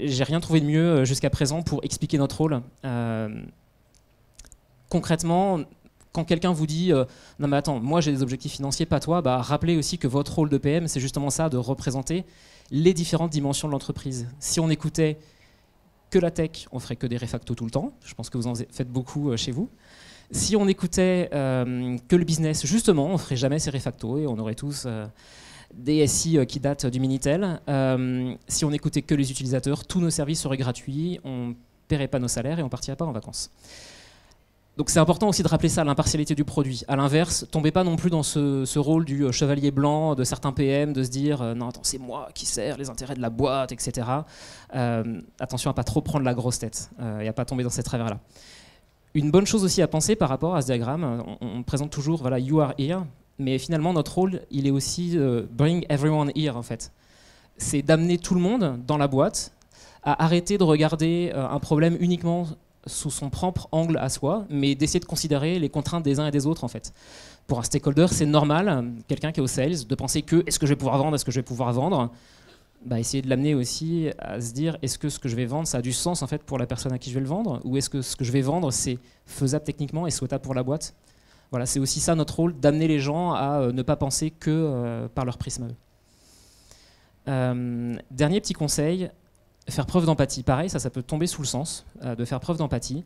j'ai 0.00 0.24
rien 0.24 0.40
trouvé 0.40 0.60
de 0.60 0.66
mieux 0.66 0.88
euh, 0.88 1.04
jusqu'à 1.04 1.30
présent 1.30 1.62
pour 1.62 1.84
expliquer 1.84 2.18
notre 2.18 2.38
rôle. 2.38 2.60
Euh, 2.84 3.42
concrètement, 4.88 5.60
quand 6.14 6.24
quelqu'un 6.24 6.52
vous 6.52 6.66
dit 6.66 6.92
euh, 6.92 7.04
non 7.38 7.48
mais 7.48 7.58
attends, 7.58 7.80
moi 7.80 8.00
j'ai 8.00 8.12
des 8.12 8.22
objectifs 8.22 8.52
financiers, 8.52 8.86
pas 8.86 9.00
toi, 9.00 9.20
bah, 9.20 9.42
rappelez 9.42 9.76
aussi 9.76 9.98
que 9.98 10.06
votre 10.06 10.34
rôle 10.34 10.48
de 10.48 10.56
PM, 10.56 10.88
c'est 10.88 11.00
justement 11.00 11.28
ça, 11.28 11.50
de 11.50 11.58
représenter 11.58 12.24
les 12.70 12.94
différentes 12.94 13.30
dimensions 13.30 13.68
de 13.68 13.72
l'entreprise. 13.72 14.26
Si 14.38 14.60
on 14.60 14.70
écoutait 14.70 15.18
que 16.10 16.18
la 16.18 16.30
tech, 16.30 16.66
on 16.72 16.78
ferait 16.78 16.96
que 16.96 17.06
des 17.06 17.18
refactos 17.18 17.54
tout 17.54 17.64
le 17.64 17.70
temps. 17.70 17.92
Je 18.04 18.14
pense 18.14 18.30
que 18.30 18.38
vous 18.38 18.46
en 18.46 18.54
faites 18.54 18.90
beaucoup 18.90 19.36
chez 19.36 19.50
vous. 19.50 19.68
Si 20.30 20.56
on 20.56 20.66
écoutait 20.66 21.28
que 21.30 22.16
le 22.16 22.24
business, 22.24 22.64
justement, 22.64 23.08
on 23.08 23.18
ferait 23.18 23.36
jamais 23.36 23.58
ces 23.58 23.70
refactos 23.70 24.18
et 24.18 24.26
on 24.26 24.38
aurait 24.38 24.54
tous 24.54 24.86
des 25.76 26.06
SI 26.06 26.38
euh, 26.38 26.44
qui 26.44 26.60
datent 26.60 26.86
du 26.86 27.00
Minitel. 27.00 27.60
Euh, 27.68 28.34
si 28.48 28.64
on 28.64 28.70
n'écoutait 28.70 29.02
que 29.02 29.14
les 29.14 29.30
utilisateurs, 29.30 29.86
tous 29.86 30.00
nos 30.00 30.10
services 30.10 30.40
seraient 30.40 30.56
gratuits, 30.56 31.20
on 31.24 31.48
ne 31.48 31.54
paierait 31.88 32.08
pas 32.08 32.18
nos 32.18 32.28
salaires 32.28 32.58
et 32.58 32.62
on 32.62 32.68
partirait 32.68 32.96
pas 32.96 33.04
en 33.04 33.12
vacances. 33.12 33.50
Donc 34.76 34.90
c'est 34.90 34.98
important 34.98 35.28
aussi 35.28 35.42
de 35.42 35.48
rappeler 35.48 35.68
ça, 35.68 35.84
l'impartialité 35.84 36.34
du 36.34 36.44
produit. 36.44 36.82
À 36.88 36.96
l'inverse, 36.96 37.46
tombez 37.50 37.70
pas 37.70 37.84
non 37.84 37.94
plus 37.96 38.10
dans 38.10 38.24
ce, 38.24 38.78
rôle 38.78 39.04
du 39.04 39.24
euh, 39.24 39.32
chevalier 39.32 39.70
blanc 39.70 40.14
de 40.14 40.24
certains 40.24 40.52
PM, 40.52 40.92
de 40.92 41.02
se 41.02 41.10
dire 41.10 41.54
non 41.54 41.68
attends 41.68 41.84
c'est 41.84 41.98
moi 41.98 42.28
qui 42.34 42.44
sers 42.44 42.76
les 42.76 42.90
intérêts 42.90 43.14
de 43.14 43.22
la 43.22 43.30
boîte, 43.30 43.72
etc. 43.72 44.08
attention 45.38 45.70
à 45.70 45.74
pas 45.74 45.84
trop 45.84 46.00
prendre 46.00 46.24
la 46.24 46.34
grosse 46.34 46.58
tête 46.58 46.90
et 47.20 47.28
à 47.28 47.32
pas 47.32 47.44
tomber 47.44 47.62
dans 47.62 47.70
ces 47.70 47.82
travers-là. 47.82 48.18
Une 49.14 49.30
bonne 49.30 49.46
chose 49.46 49.62
aussi 49.62 49.80
à 49.80 49.86
penser 49.86 50.16
par 50.16 50.28
rapport 50.28 50.56
à 50.56 50.62
ce 50.62 50.66
diagramme, 50.66 51.22
on, 51.40 51.46
on 51.46 51.62
présente 51.62 51.90
toujours 51.90 52.20
voilà 52.20 52.40
you 52.40 52.60
are 52.60 52.74
here, 52.78 53.04
mais 53.38 53.58
finalement 53.58 53.92
notre 53.92 54.14
rôle, 54.14 54.42
il 54.50 54.66
est 54.66 54.70
aussi 54.70 55.18
euh, 55.18 55.44
bring 55.50 55.84
everyone 55.88 56.30
here 56.34 56.56
en 56.56 56.62
fait. 56.62 56.92
C'est 57.56 57.82
d'amener 57.82 58.18
tout 58.18 58.34
le 58.34 58.40
monde 58.40 58.80
dans 58.86 58.96
la 58.96 59.08
boîte 59.08 59.52
à 60.02 60.24
arrêter 60.24 60.58
de 60.58 60.64
regarder 60.64 61.32
euh, 61.34 61.48
un 61.48 61.58
problème 61.58 61.96
uniquement 62.00 62.46
sous 62.86 63.10
son 63.10 63.30
propre 63.30 63.68
angle 63.72 63.96
à 63.98 64.08
soi, 64.08 64.46
mais 64.50 64.74
d'essayer 64.74 65.00
de 65.00 65.04
considérer 65.04 65.58
les 65.58 65.68
contraintes 65.68 66.02
des 66.02 66.20
uns 66.20 66.26
et 66.26 66.30
des 66.30 66.46
autres 66.46 66.64
en 66.64 66.68
fait. 66.68 66.92
Pour 67.46 67.58
un 67.58 67.62
stakeholder, 67.62 68.06
c'est 68.10 68.26
normal, 68.26 68.92
quelqu'un 69.06 69.32
qui 69.32 69.40
est 69.40 69.42
au 69.42 69.46
sales, 69.46 69.86
de 69.86 69.94
penser 69.94 70.22
que 70.22 70.42
est-ce 70.46 70.58
que 70.58 70.66
je 70.66 70.72
vais 70.72 70.76
pouvoir 70.76 70.98
vendre, 70.98 71.14
est-ce 71.14 71.24
que 71.24 71.32
je 71.32 71.40
vais 71.40 71.44
pouvoir 71.44 71.72
vendre? 71.72 72.10
Bah, 72.84 73.00
essayer 73.00 73.22
de 73.22 73.30
l'amener 73.30 73.54
aussi 73.54 74.10
à 74.18 74.40
se 74.42 74.52
dire 74.52 74.76
est-ce 74.82 74.98
que 74.98 75.08
ce 75.08 75.18
que 75.18 75.28
je 75.28 75.36
vais 75.36 75.46
vendre 75.46 75.66
ça 75.66 75.78
a 75.78 75.82
du 75.82 75.94
sens 75.94 76.22
en 76.22 76.26
fait 76.26 76.42
pour 76.42 76.58
la 76.58 76.66
personne 76.66 76.92
à 76.92 76.98
qui 76.98 77.08
je 77.08 77.14
vais 77.14 77.20
le 77.20 77.26
vendre? 77.26 77.60
Ou 77.64 77.78
est-ce 77.78 77.88
que 77.88 78.02
ce 78.02 78.14
que 78.14 78.24
je 78.24 78.32
vais 78.32 78.42
vendre 78.42 78.70
c'est 78.70 78.98
faisable 79.24 79.64
techniquement 79.64 80.06
et 80.06 80.10
souhaitable 80.10 80.42
pour 80.42 80.54
la 80.54 80.62
boîte? 80.62 80.94
Voilà, 81.50 81.66
c'est 81.66 81.80
aussi 81.80 82.00
ça 82.00 82.14
notre 82.14 82.36
rôle, 82.36 82.58
d'amener 82.58 82.88
les 82.88 82.98
gens 82.98 83.32
à 83.32 83.60
euh, 83.60 83.72
ne 83.72 83.82
pas 83.82 83.96
penser 83.96 84.30
que 84.30 84.50
euh, 84.50 85.08
par 85.08 85.24
leur 85.24 85.38
prisme. 85.38 85.68
Euh, 87.28 87.94
dernier 88.10 88.40
petit 88.40 88.54
conseil, 88.54 89.08
faire 89.68 89.86
preuve 89.86 90.06
d'empathie. 90.06 90.42
Pareil, 90.42 90.70
ça, 90.70 90.78
ça 90.78 90.90
peut 90.90 91.02
tomber 91.02 91.26
sous 91.26 91.42
le 91.42 91.46
sens 91.46 91.86
de 92.04 92.24
faire 92.24 92.40
preuve 92.40 92.58
d'empathie. 92.58 93.04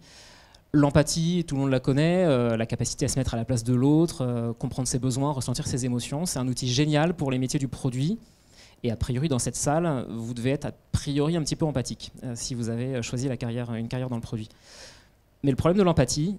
L'empathie, 0.73 1.45
tout 1.47 1.55
le 1.55 1.63
monde 1.63 1.71
la 1.71 1.81
connaît, 1.81 2.57
la 2.57 2.67
capacité 2.67 3.07
à 3.07 3.09
se 3.09 3.19
mettre 3.19 3.33
à 3.35 3.37
la 3.37 3.45
place 3.45 3.65
de 3.65 3.75
l'autre, 3.75 4.55
comprendre 4.59 4.87
ses 4.87 4.99
besoins, 4.99 5.33
ressentir 5.33 5.67
ses 5.67 5.87
émotions, 5.87 6.27
c'est 6.27 6.39
un 6.39 6.47
outil 6.47 6.69
génial 6.69 7.15
pour 7.15 7.31
les 7.31 7.39
métiers 7.39 7.59
du 7.59 7.69
produit. 7.69 8.19
Et 8.83 8.91
a 8.91 8.97
priori, 8.97 9.29
dans 9.29 9.39
cette 9.39 9.57
salle, 9.57 10.07
vous 10.11 10.35
devez 10.35 10.51
être 10.51 10.67
a 10.67 10.73
priori 10.93 11.37
un 11.37 11.43
petit 11.43 11.57
peu 11.57 11.65
empathique 11.65 12.13
si 12.35 12.55
vous 12.55 12.69
avez 12.69 13.03
choisi 13.03 13.29
la 13.29 13.37
carrière, 13.37 13.73
une 13.75 13.89
carrière 13.89 14.11
dans 14.11 14.17
le 14.17 14.23
produit. 14.23 14.49
Mais 15.43 15.51
le 15.51 15.57
problème 15.57 15.79
de 15.79 15.83
l'empathie, 15.83 16.37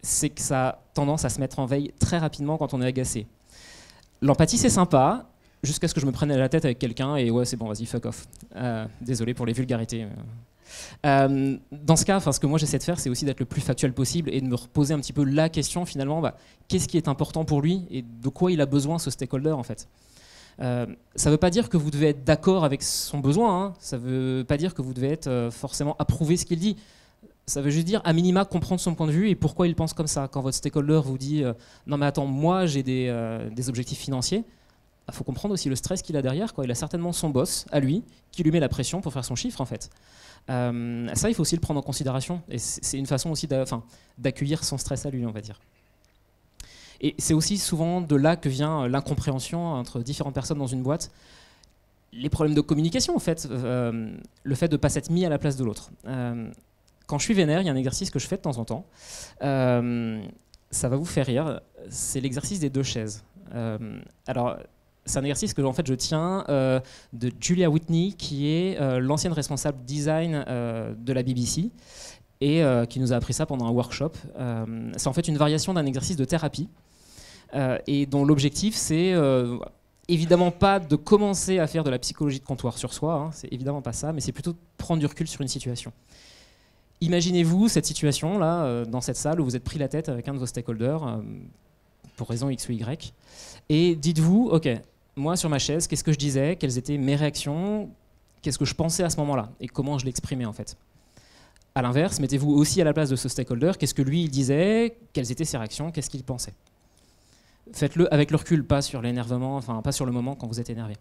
c'est 0.00 0.30
que 0.30 0.40
ça 0.40 0.68
a 0.68 0.78
tendance 0.94 1.24
à 1.24 1.28
se 1.28 1.40
mettre 1.40 1.58
en 1.58 1.66
veille 1.66 1.92
très 1.98 2.18
rapidement 2.18 2.58
quand 2.58 2.72
on 2.72 2.80
est 2.80 2.86
agacé. 2.86 3.26
L'empathie, 4.22 4.58
c'est 4.58 4.70
sympa, 4.70 5.26
jusqu'à 5.66 5.88
ce 5.88 5.94
que 5.94 6.00
je 6.00 6.06
me 6.06 6.12
prenne 6.12 6.30
à 6.30 6.38
la 6.38 6.48
tête 6.48 6.64
avec 6.64 6.78
quelqu'un 6.78 7.16
et 7.16 7.30
ouais, 7.30 7.44
c'est 7.44 7.56
bon, 7.56 7.68
vas-y, 7.68 7.86
fuck 7.86 8.06
off. 8.06 8.26
Euh, 8.56 8.86
désolé 9.00 9.34
pour 9.34 9.46
les 9.46 9.52
vulgarités. 9.52 10.06
Euh, 11.04 11.56
dans 11.70 11.96
ce 11.96 12.04
cas, 12.04 12.20
ce 12.20 12.40
que 12.40 12.46
moi 12.46 12.58
j'essaie 12.58 12.78
de 12.78 12.82
faire, 12.82 12.98
c'est 12.98 13.10
aussi 13.10 13.24
d'être 13.24 13.40
le 13.40 13.46
plus 13.46 13.60
factuel 13.60 13.92
possible 13.92 14.30
et 14.32 14.40
de 14.40 14.46
me 14.46 14.54
reposer 14.54 14.94
un 14.94 15.00
petit 15.00 15.12
peu 15.12 15.24
la 15.24 15.48
question 15.48 15.84
finalement, 15.84 16.20
bah, 16.20 16.36
qu'est-ce 16.68 16.88
qui 16.88 16.96
est 16.96 17.08
important 17.08 17.44
pour 17.44 17.60
lui 17.60 17.86
et 17.90 18.02
de 18.02 18.28
quoi 18.28 18.50
il 18.50 18.60
a 18.60 18.66
besoin 18.66 18.98
ce 18.98 19.10
stakeholder 19.10 19.52
en 19.52 19.62
fait. 19.62 19.88
Euh, 20.60 20.86
ça 21.14 21.28
ne 21.28 21.34
veut 21.34 21.38
pas 21.38 21.50
dire 21.50 21.68
que 21.68 21.76
vous 21.76 21.90
devez 21.90 22.08
être 22.08 22.24
d'accord 22.24 22.64
avec 22.64 22.82
son 22.82 23.18
besoin, 23.18 23.62
hein. 23.62 23.74
ça 23.78 23.98
ne 23.98 24.02
veut 24.02 24.44
pas 24.44 24.56
dire 24.56 24.72
que 24.72 24.80
vous 24.80 24.94
devez 24.94 25.08
être 25.08 25.50
forcément 25.50 25.96
approuver 25.98 26.36
ce 26.36 26.46
qu'il 26.46 26.58
dit. 26.58 26.76
Ça 27.48 27.60
veut 27.60 27.70
juste 27.70 27.86
dire, 27.86 28.00
à 28.04 28.12
minima, 28.12 28.44
comprendre 28.44 28.80
son 28.80 28.96
point 28.96 29.06
de 29.06 29.12
vue 29.12 29.28
et 29.28 29.36
pourquoi 29.36 29.68
il 29.68 29.76
pense 29.76 29.92
comme 29.92 30.08
ça. 30.08 30.26
Quand 30.26 30.40
votre 30.40 30.56
stakeholder 30.56 31.00
vous 31.04 31.16
dit 31.16 31.44
euh, 31.44 31.52
Non, 31.86 31.96
mais 31.96 32.06
attends, 32.06 32.26
moi, 32.26 32.66
j'ai 32.66 32.82
des, 32.82 33.06
euh, 33.08 33.48
objectifs 33.68 34.00
financiers, 34.00 34.44
il 35.06 35.12
bah, 35.12 35.12
faut 35.12 35.24
comprendre 35.24 35.54
aussi 35.54 35.68
le 35.68 35.76
stress 35.76 36.02
qu'il 36.02 36.16
a 36.16 36.22
derrière. 36.22 36.54
Quoi. 36.54 36.64
Il 36.64 36.70
a 36.70 36.74
certainement 36.74 37.12
son 37.12 37.30
boss, 37.30 37.66
à 37.70 37.80
lui, 37.80 38.02
qui 38.32 38.42
lui 38.42 38.50
met 38.50 38.60
la 38.60 38.68
pression 38.68 39.00
pour 39.00 39.12
faire 39.12 39.24
son 39.24 39.36
chiffre, 39.36 39.60
en 39.60 39.66
fait. 39.66 39.90
Euh, 40.50 41.08
ça, 41.14 41.28
il 41.28 41.34
faut 41.34 41.42
aussi 41.42 41.54
le 41.54 41.60
prendre 41.60 41.80
en 41.80 41.82
considération. 41.82 42.42
C'est 42.56 42.98
une 42.98 43.06
façon 43.06 43.30
aussi 43.30 43.48
d'accueillir 44.18 44.64
son 44.64 44.78
stress 44.78 45.06
à 45.06 45.10
lui, 45.10 45.24
on 45.26 45.32
va 45.32 45.40
dire. 45.40 45.60
Et 47.00 47.14
c'est 47.18 47.34
aussi 47.34 47.58
souvent 47.58 48.00
de 48.00 48.16
là 48.16 48.36
que 48.36 48.48
vient 48.48 48.88
l'incompréhension 48.88 49.74
entre 49.74 50.00
différentes 50.00 50.34
personnes 50.34 50.58
dans 50.58 50.66
une 50.66 50.82
boîte. 50.82 51.10
Les 52.12 52.30
problèmes 52.30 52.54
de 52.54 52.60
communication, 52.60 53.14
en 53.14 53.18
fait, 53.18 53.48
le 53.50 54.54
fait 54.54 54.68
de 54.68 54.74
ne 54.74 54.78
pas 54.78 54.88
s'être 54.88 55.10
mis 55.10 55.26
à 55.26 55.28
la 55.28 55.38
place 55.38 55.56
de 55.56 55.64
l'autre 55.64 55.90
quand 57.06 57.18
je 57.18 57.24
suis 57.24 57.34
vénère, 57.34 57.60
il 57.60 57.66
y 57.66 57.70
a 57.70 57.72
un 57.72 57.76
exercice 57.76 58.10
que 58.10 58.18
je 58.18 58.26
fais 58.26 58.36
de 58.36 58.42
temps 58.42 58.58
en 58.58 58.64
temps. 58.64 58.86
Euh, 59.42 60.22
ça 60.70 60.88
va 60.88 60.96
vous 60.96 61.04
faire 61.04 61.26
rire. 61.26 61.60
C'est 61.88 62.20
l'exercice 62.20 62.60
des 62.60 62.70
deux 62.70 62.82
chaises. 62.82 63.24
Euh, 63.54 64.00
alors, 64.26 64.58
c'est 65.06 65.18
un 65.18 65.22
exercice 65.22 65.54
que 65.54 65.62
en 65.62 65.72
fait 65.72 65.86
je 65.86 65.94
tiens 65.94 66.44
euh, 66.48 66.80
de 67.12 67.30
Julia 67.40 67.70
Whitney, 67.70 68.12
qui 68.12 68.48
est 68.48 68.78
l'ancienne 69.00 69.32
responsable 69.32 69.78
design 69.84 70.44
de 70.46 71.12
la 71.12 71.22
BBC 71.22 71.70
et 72.40 72.62
qui 72.90 73.00
nous 73.00 73.12
a 73.12 73.16
appris 73.16 73.32
ça 73.32 73.46
pendant 73.46 73.66
un 73.66 73.70
workshop. 73.70 74.12
c'est 74.96 75.06
en 75.06 75.12
fait 75.12 75.28
une 75.28 75.38
variation 75.38 75.72
d'un 75.72 75.86
exercice 75.86 76.16
de 76.16 76.24
thérapie. 76.24 76.68
et 77.86 78.06
dont 78.06 78.24
l'objectif 78.24 78.74
c'est 78.74 79.14
évidemment 80.08 80.50
pas 80.50 80.78
de 80.78 80.96
commencer 80.96 81.58
à 81.58 81.66
faire 81.66 81.84
de 81.84 81.90
la 81.90 81.98
psychologie 81.98 82.38
de 82.38 82.44
comptoir 82.44 82.78
sur 82.78 82.92
soi, 82.92 83.14
hein, 83.14 83.30
c'est 83.32 83.52
évidemment 83.52 83.82
pas 83.82 83.92
ça, 83.92 84.12
mais 84.12 84.20
c'est 84.20 84.32
plutôt 84.32 84.52
de 84.52 84.58
prendre 84.76 85.00
du 85.00 85.06
recul 85.06 85.26
sur 85.26 85.40
une 85.40 85.48
situation. 85.48 85.92
Imaginez-vous 87.00 87.68
cette 87.68 87.86
situation 87.86 88.38
là, 88.38 88.64
euh, 88.64 88.84
dans 88.84 89.00
cette 89.00 89.16
salle 89.16 89.40
où 89.40 89.44
vous 89.44 89.56
êtes 89.56 89.64
pris 89.64 89.78
la 89.78 89.88
tête 89.88 90.08
avec 90.08 90.28
un 90.28 90.34
de 90.34 90.38
vos 90.38 90.46
stakeholders 90.46 91.06
euh, 91.06 91.22
pour 92.16 92.28
raison 92.28 92.48
X 92.48 92.68
ou 92.68 92.72
Y, 92.72 93.12
et 93.68 93.96
dites-vous, 93.96 94.48
ok, 94.50 94.68
moi 95.16 95.36
sur 95.36 95.48
ma 95.48 95.58
chaise, 95.58 95.86
qu'est-ce 95.86 96.04
que 96.04 96.12
je 96.12 96.18
disais, 96.18 96.56
quelles 96.56 96.76
étaient 96.76 96.98
mes 96.98 97.16
réactions, 97.16 97.90
qu'est-ce 98.42 98.58
que 98.58 98.66
je 98.66 98.74
pensais 98.74 99.02
à 99.02 99.10
ce 99.10 99.16
moment-là, 99.16 99.50
et 99.60 99.66
comment 99.66 99.98
je 99.98 100.04
l'exprimais 100.04 100.44
en 100.44 100.52
fait? 100.52 100.76
À 101.74 101.82
l'inverse, 101.82 102.20
mettez-vous 102.20 102.52
aussi 102.52 102.80
à 102.80 102.84
la 102.84 102.92
place 102.92 103.08
de 103.08 103.16
ce 103.16 103.28
stakeholder, 103.28 103.72
qu'est-ce 103.78 103.94
que 103.94 104.02
lui 104.02 104.28
disait, 104.28 104.98
quelles 105.12 105.32
étaient 105.32 105.44
ses 105.44 105.56
réactions, 105.56 105.90
qu'est-ce 105.90 106.10
qu'il 106.10 106.22
pensait? 106.22 106.54
Faites-le 107.72 108.12
avec 108.12 108.30
le 108.30 108.36
recul, 108.36 108.64
pas 108.64 108.82
sur 108.82 109.02
l'énervement, 109.02 109.56
enfin 109.56 109.82
pas 109.82 109.92
sur 109.92 110.06
le 110.06 110.12
moment 110.12 110.36
quand 110.36 110.46
vous 110.46 110.60
êtes 110.60 110.70
énervé. 110.70 110.94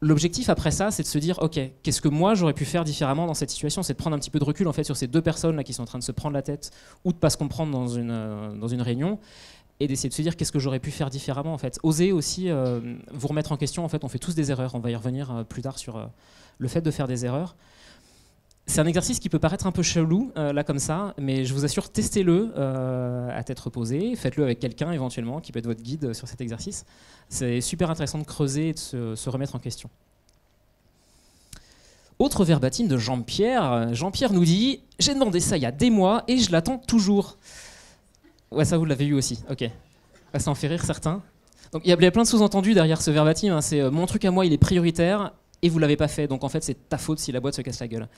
L'objectif 0.00 0.48
après 0.48 0.72
ça, 0.72 0.90
c'est 0.90 1.04
de 1.04 1.08
se 1.08 1.18
dire, 1.18 1.38
ok, 1.42 1.60
qu'est-ce 1.84 2.00
que 2.00 2.08
moi 2.08 2.34
j'aurais 2.34 2.54
pu 2.54 2.64
faire 2.64 2.82
différemment 2.82 3.26
dans 3.26 3.34
cette 3.34 3.50
situation? 3.50 3.84
C'est 3.84 3.92
de 3.92 3.98
prendre 3.98 4.16
un 4.16 4.18
petit 4.18 4.30
peu 4.30 4.40
de 4.40 4.44
recul 4.44 4.66
en 4.66 4.72
fait 4.72 4.82
sur 4.82 4.96
ces 4.96 5.06
deux 5.06 5.22
personnes 5.22 5.54
là 5.54 5.62
qui 5.62 5.72
sont 5.72 5.82
en 5.82 5.86
train 5.86 6.00
de 6.00 6.04
se 6.04 6.10
prendre 6.10 6.34
la 6.34 6.42
tête 6.42 6.72
ou 7.04 7.12
de 7.12 7.18
pas 7.18 7.30
se 7.30 7.36
comprendre 7.36 7.70
dans 7.70 7.86
une, 7.86 8.10
euh, 8.10 8.52
dans 8.56 8.66
une 8.66 8.82
réunion 8.82 9.20
et 9.80 9.86
d'essayer 9.86 10.08
de 10.08 10.14
se 10.14 10.22
dire 10.22 10.36
qu'est-ce 10.36 10.52
que 10.52 10.58
j'aurais 10.58 10.80
pu 10.80 10.90
faire 10.90 11.10
différemment 11.10 11.52
en 11.52 11.58
fait. 11.58 11.78
Oser 11.82 12.12
aussi 12.12 12.50
euh, 12.50 12.80
vous 13.12 13.28
remettre 13.28 13.52
en 13.52 13.56
question. 13.56 13.84
En 13.84 13.88
fait, 13.88 14.04
on 14.04 14.08
fait 14.08 14.18
tous 14.18 14.34
des 14.34 14.50
erreurs. 14.50 14.74
On 14.74 14.80
va 14.80 14.90
y 14.90 14.96
revenir 14.96 15.30
euh, 15.30 15.44
plus 15.44 15.62
tard 15.62 15.78
sur 15.78 16.08
le 16.58 16.68
fait 16.68 16.80
de 16.80 16.90
faire 16.90 17.08
des 17.08 17.24
erreurs. 17.24 17.56
C'est 18.66 18.80
un 18.80 18.86
exercice 18.86 19.18
qui 19.18 19.28
peut 19.28 19.40
paraître 19.40 19.66
un 19.66 19.72
peu 19.72 19.82
chelou, 19.82 20.30
euh, 20.36 20.52
là 20.52 20.62
comme 20.62 20.78
ça, 20.78 21.14
mais 21.18 21.44
je 21.44 21.52
vous 21.52 21.64
assure, 21.64 21.90
testez-le 21.90 22.52
euh, 22.56 23.36
à 23.36 23.42
tête 23.42 23.58
reposée, 23.58 24.14
faites-le 24.14 24.44
avec 24.44 24.60
quelqu'un 24.60 24.92
éventuellement 24.92 25.40
qui 25.40 25.50
peut 25.52 25.58
être 25.58 25.66
votre 25.66 25.82
guide 25.82 26.12
sur 26.12 26.28
cet 26.28 26.40
exercice. 26.40 26.84
C'est 27.28 27.60
super 27.60 27.90
intéressant 27.90 28.18
de 28.18 28.24
creuser 28.24 28.68
et 28.68 28.72
de 28.72 29.14
se, 29.16 29.30
remettre 29.30 29.56
en 29.56 29.58
question. 29.58 29.90
Autre 32.18 32.44
verbatim 32.44 32.86
de 32.86 32.96
Jean-Pierre. 32.96 33.92
Jean-Pierre 33.94 34.32
nous 34.32 34.44
dit 34.44 34.80
J'ai 35.00 35.14
demandé 35.14 35.40
ça 35.40 35.56
il 35.56 35.62
y 35.62 35.66
a 35.66 35.72
des 35.72 35.90
mois 35.90 36.22
et 36.28 36.38
je 36.38 36.52
l'attends 36.52 36.78
toujours. 36.78 37.38
Ouais, 38.52 38.64
ça 38.64 38.78
vous 38.78 38.84
l'avez 38.84 39.06
eu 39.06 39.14
aussi, 39.14 39.42
ok. 39.50 39.64
Ça 40.38 40.50
en 40.50 40.54
fait 40.54 40.68
rire 40.68 40.84
certains. 40.84 41.22
Donc 41.72 41.82
il 41.84 41.90
y 41.90 41.92
a 41.92 42.10
plein 42.10 42.22
de 42.22 42.28
sous-entendus 42.28 42.74
derrière 42.74 43.00
ce 43.00 43.10
verbatim. 43.10 43.54
Hein. 43.54 43.60
C'est 43.60 43.80
euh, 43.80 43.90
mon 43.90 44.06
truc 44.06 44.24
à 44.24 44.30
moi, 44.30 44.44
il 44.44 44.52
est 44.52 44.58
prioritaire 44.58 45.32
et 45.62 45.68
vous 45.68 45.78
l'avez 45.78 45.96
pas 45.96 46.08
fait. 46.08 46.28
Donc 46.28 46.44
en 46.44 46.48
fait, 46.48 46.62
c'est 46.62 46.88
ta 46.88 46.98
faute 46.98 47.18
si 47.18 47.32
la 47.32 47.40
boîte 47.40 47.54
se 47.54 47.62
casse 47.62 47.80
la 47.80 47.88
gueule. 47.88 48.08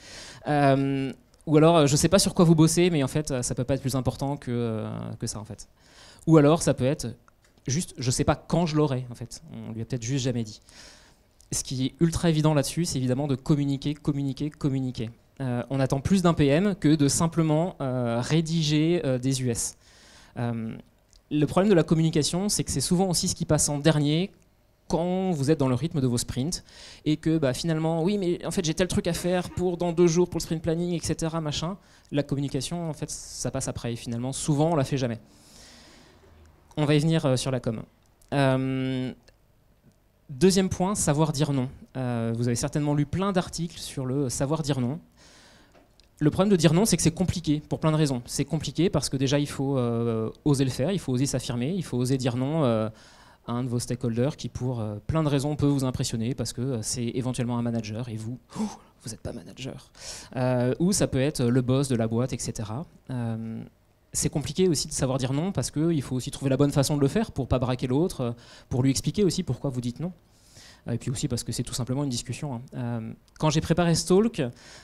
Euh, 0.49 1.13
ou 1.47 1.57
alors, 1.57 1.87
je 1.87 1.97
sais 1.97 2.09
pas 2.09 2.19
sur 2.19 2.35
quoi 2.35 2.45
vous 2.45 2.55
bossez, 2.55 2.91
mais 2.91 3.03
en 3.03 3.09
fait, 3.09 3.43
ça 3.43 3.55
peut 3.55 3.65
pas 3.65 3.75
être 3.75 3.81
plus 3.81 3.97
important 3.97 4.37
que, 4.37 4.51
euh, 4.51 4.89
que 5.21 5.27
ça 5.27 5.39
en 5.39 5.45
fait. 5.45 5.69
Ou 6.27 6.37
alors, 6.37 6.63
ça 6.63 6.75
peut 6.75 6.85
être 6.85 7.09
juste, 7.67 7.95
je 7.99 8.11
sais 8.11 8.25
pas 8.25 8.35
quand 8.35 8.67
je 8.67 8.77
l'aurai 8.77 9.07
en 9.11 9.15
fait. 9.15 9.43
On 9.53 9.73
lui 9.73 9.83
a 9.83 9.85
peut-être 9.85 10.03
juste 10.03 10.25
jamais 10.25 10.43
dit. 10.43 10.61
Ce 11.53 11.63
qui 11.63 11.87
est 11.87 11.95
ultra 12.01 12.31
évident 12.31 12.55
là-dessus, 12.55 12.87
c'est 12.87 12.99
évidemment 12.99 13.29
de 13.29 13.37
communiquer, 13.37 13.95
communiquer, 13.95 14.51
communiquer. 14.51 15.11
Euh, 15.41 15.63
on 15.71 15.79
attend 15.79 16.01
plus 16.01 16.23
d'un 16.23 16.35
PM 16.35 16.75
que 16.75 16.95
de 16.95 17.07
simplement 17.09 17.77
rédiger 17.79 19.01
des 19.21 19.43
US. 19.43 19.75
Le 20.37 21.47
problème 21.47 21.71
de 21.71 21.75
la 21.75 21.83
communication, 21.83 22.49
c'est 22.49 22.65
que 22.65 22.71
c'est 22.71 22.81
souvent 22.81 23.09
aussi 23.09 23.29
ce 23.29 23.35
qui 23.35 23.45
passe 23.45 23.69
en 23.69 23.79
dernier 23.79 24.31
quand 24.89 25.31
vous 25.31 25.51
êtes 25.51 25.59
dans 25.59 25.69
le 25.69 25.75
rythme 25.75 26.01
de 26.01 26.07
vos 26.07 26.19
sprints 26.19 26.63
et 27.05 27.17
que 27.17 27.39
bah, 27.39 27.55
finalement, 27.55 28.03
oui, 28.03 28.19
mais 28.19 28.45
en 28.45 28.51
fait 28.51 28.65
j'ai 28.65 28.75
tel 28.75 28.89
truc 28.89 29.07
à 29.07 29.13
faire 29.13 29.51
pour 29.51 29.77
dans 29.77 29.93
deux 29.93 30.07
jours 30.07 30.29
pour 30.29 30.39
le 30.39 30.43
sprint 30.43 30.63
planning, 30.63 30.93
etc. 30.93 31.37
Machin, 31.41 31.77
la 32.13 32.23
communication, 32.23 32.89
en 32.89 32.93
fait, 32.93 33.11
ça 33.11 33.51
passe 33.51 33.69
après. 33.69 33.93
Et 33.93 33.97
finalement, 33.97 34.33
souvent, 34.33 34.73
on 34.73 34.77
la 34.77 34.85
fait 34.85 34.99
jamais. 34.99 35.19
On 36.77 36.85
va 36.85 36.95
y 36.95 36.99
venir 36.99 37.25
euh, 37.25 37.37
sur 37.37 37.51
la 37.51 37.61
com. 37.61 37.83
Euh, 38.33 39.13
deuxième 40.29 40.69
point, 40.69 40.95
savoir 40.95 41.33
dire 41.33 41.53
non. 41.53 41.69
Euh, 41.97 42.33
vous 42.37 42.49
avez 42.49 42.57
certainement 42.57 42.95
lu 42.95 43.07
plein 43.07 43.33
d'articles 43.33 43.79
sur 43.79 44.07
le 44.07 44.29
savoir 44.29 44.63
dire 44.63 44.81
non. 44.81 44.99
Le 46.25 46.31
problème 46.31 46.51
de 46.51 46.57
dire 46.57 46.73
non, 46.73 46.87
c'est 46.87 46.97
que 46.97 47.03
c'est 47.03 47.11
compliqué 47.11 47.63
pour 47.69 47.81
plein 47.81 47.93
de 47.93 47.97
raisons. 47.97 48.23
C'est 48.25 48.47
compliqué 48.47 48.89
parce 48.89 49.09
que 49.11 49.17
déjà, 49.17 49.39
il 49.39 49.49
faut 49.49 49.79
oser 50.45 50.65
le 50.65 50.71
faire, 50.71 50.91
il 50.91 50.99
faut 50.99 51.13
oser 51.13 51.27
s'affirmer, 51.27 51.73
il 51.75 51.85
faut 51.85 51.99
oser 51.99 52.17
dire 52.17 52.37
non 52.37 52.91
un 53.47 53.65
de 53.65 53.69
vos 53.69 53.79
stakeholders 53.79 54.37
qui, 54.37 54.49
pour 54.49 54.81
euh, 54.81 54.97
plein 55.07 55.23
de 55.23 55.29
raisons, 55.29 55.57
peut 55.57 55.67
vous 55.67 55.85
impressionner 55.85 56.35
parce 56.35 56.53
que 56.53 56.61
euh, 56.61 56.83
c'est 56.83 57.05
éventuellement 57.05 57.59
un 57.59 57.63
manager 57.63 58.09
et 58.09 58.17
vous, 58.17 58.39
vous 58.55 59.11
n'êtes 59.11 59.21
pas 59.21 59.33
manager. 59.33 59.91
Euh, 60.37 60.75
ou 60.79 60.93
ça 60.93 61.07
peut 61.07 61.21
être 61.21 61.45
le 61.45 61.63
boss 61.63 61.89
de 61.89 61.97
la 61.97 62.09
boîte, 62.09 62.33
etc. 62.33 62.71
c'est 64.13 64.31
compliqué 64.31 64.69
aussi 64.69 64.89
de 64.89 64.93
savoir 64.93 65.19
dire 65.19 65.33
non 65.33 65.53
parce 65.53 65.71
qu'il 65.71 66.03
faut 66.03 66.15
aussi 66.15 66.31
trouver 66.31 66.49
la 66.49 66.57
bonne 66.57 66.71
façon 66.71 66.97
de 66.97 67.01
le 67.01 67.09
faire 67.09 67.33
pour 67.33 67.49
pas 67.49 67.59
braquer 67.59 67.87
l'autre, 67.87 68.35
pour 68.69 68.83
lui 68.83 68.91
expliquer 68.91 69.25
aussi 69.25 69.43
pourquoi 69.43 69.71
vous 69.71 69.81
dites 69.81 70.01
non. 70.01 70.13
Et 70.91 70.99
puis 70.99 71.11
aussi 71.11 71.29
parce 71.29 71.45
que 71.45 71.53
c'est 71.53 71.63
tout 71.63 71.73
simplement 71.73 72.05
une 72.05 72.11
discussion. 72.11 72.61
Hein. 72.75 73.15
quand 73.39 73.49
j'ai 73.49 73.63
préparé 73.63 73.95
ce 73.95 74.07
talk, 74.07 74.43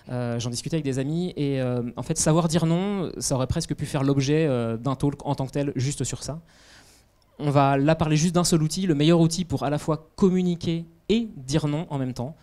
j'en 0.09 0.51
discutais 0.51 0.77
avec 0.77 0.85
des 0.85 0.99
amis 0.99 1.35
et 1.37 1.63
en 1.63 2.03
fait 2.03 2.17
savoir 2.17 2.49
dire 2.49 2.65
non, 2.65 3.13
ça 3.19 3.35
aurait 3.35 3.47
presque 3.47 3.75
pu 3.75 3.85
faire 3.85 4.03
l'objet 4.03 4.49
d'un 4.79 4.95
talk 4.95 5.27
en 5.27 5.35
tant 5.35 5.47
que 5.47 5.53
tel 5.53 5.73
juste 5.77 6.05
sur 6.05 6.23
ça. 6.23 6.41
On 7.39 7.51
va 7.51 7.79
là 7.79 7.95
parler 7.95 8.17
juste 8.17 8.35
d'un 8.35 8.45
seul 8.45 8.63
outil, 8.63 8.87
le 8.87 8.95
meilleur 8.95 9.21
outil 9.21 9.45
pour 9.45 9.63
à 9.63 9.71
la 9.71 9.79
fois 9.79 10.11
communiquer 10.17 10.85
et 11.09 11.29
dire 11.37 11.67
non 11.69 11.87
en 11.89 11.99
même 11.99 12.13
temps, 12.13 12.37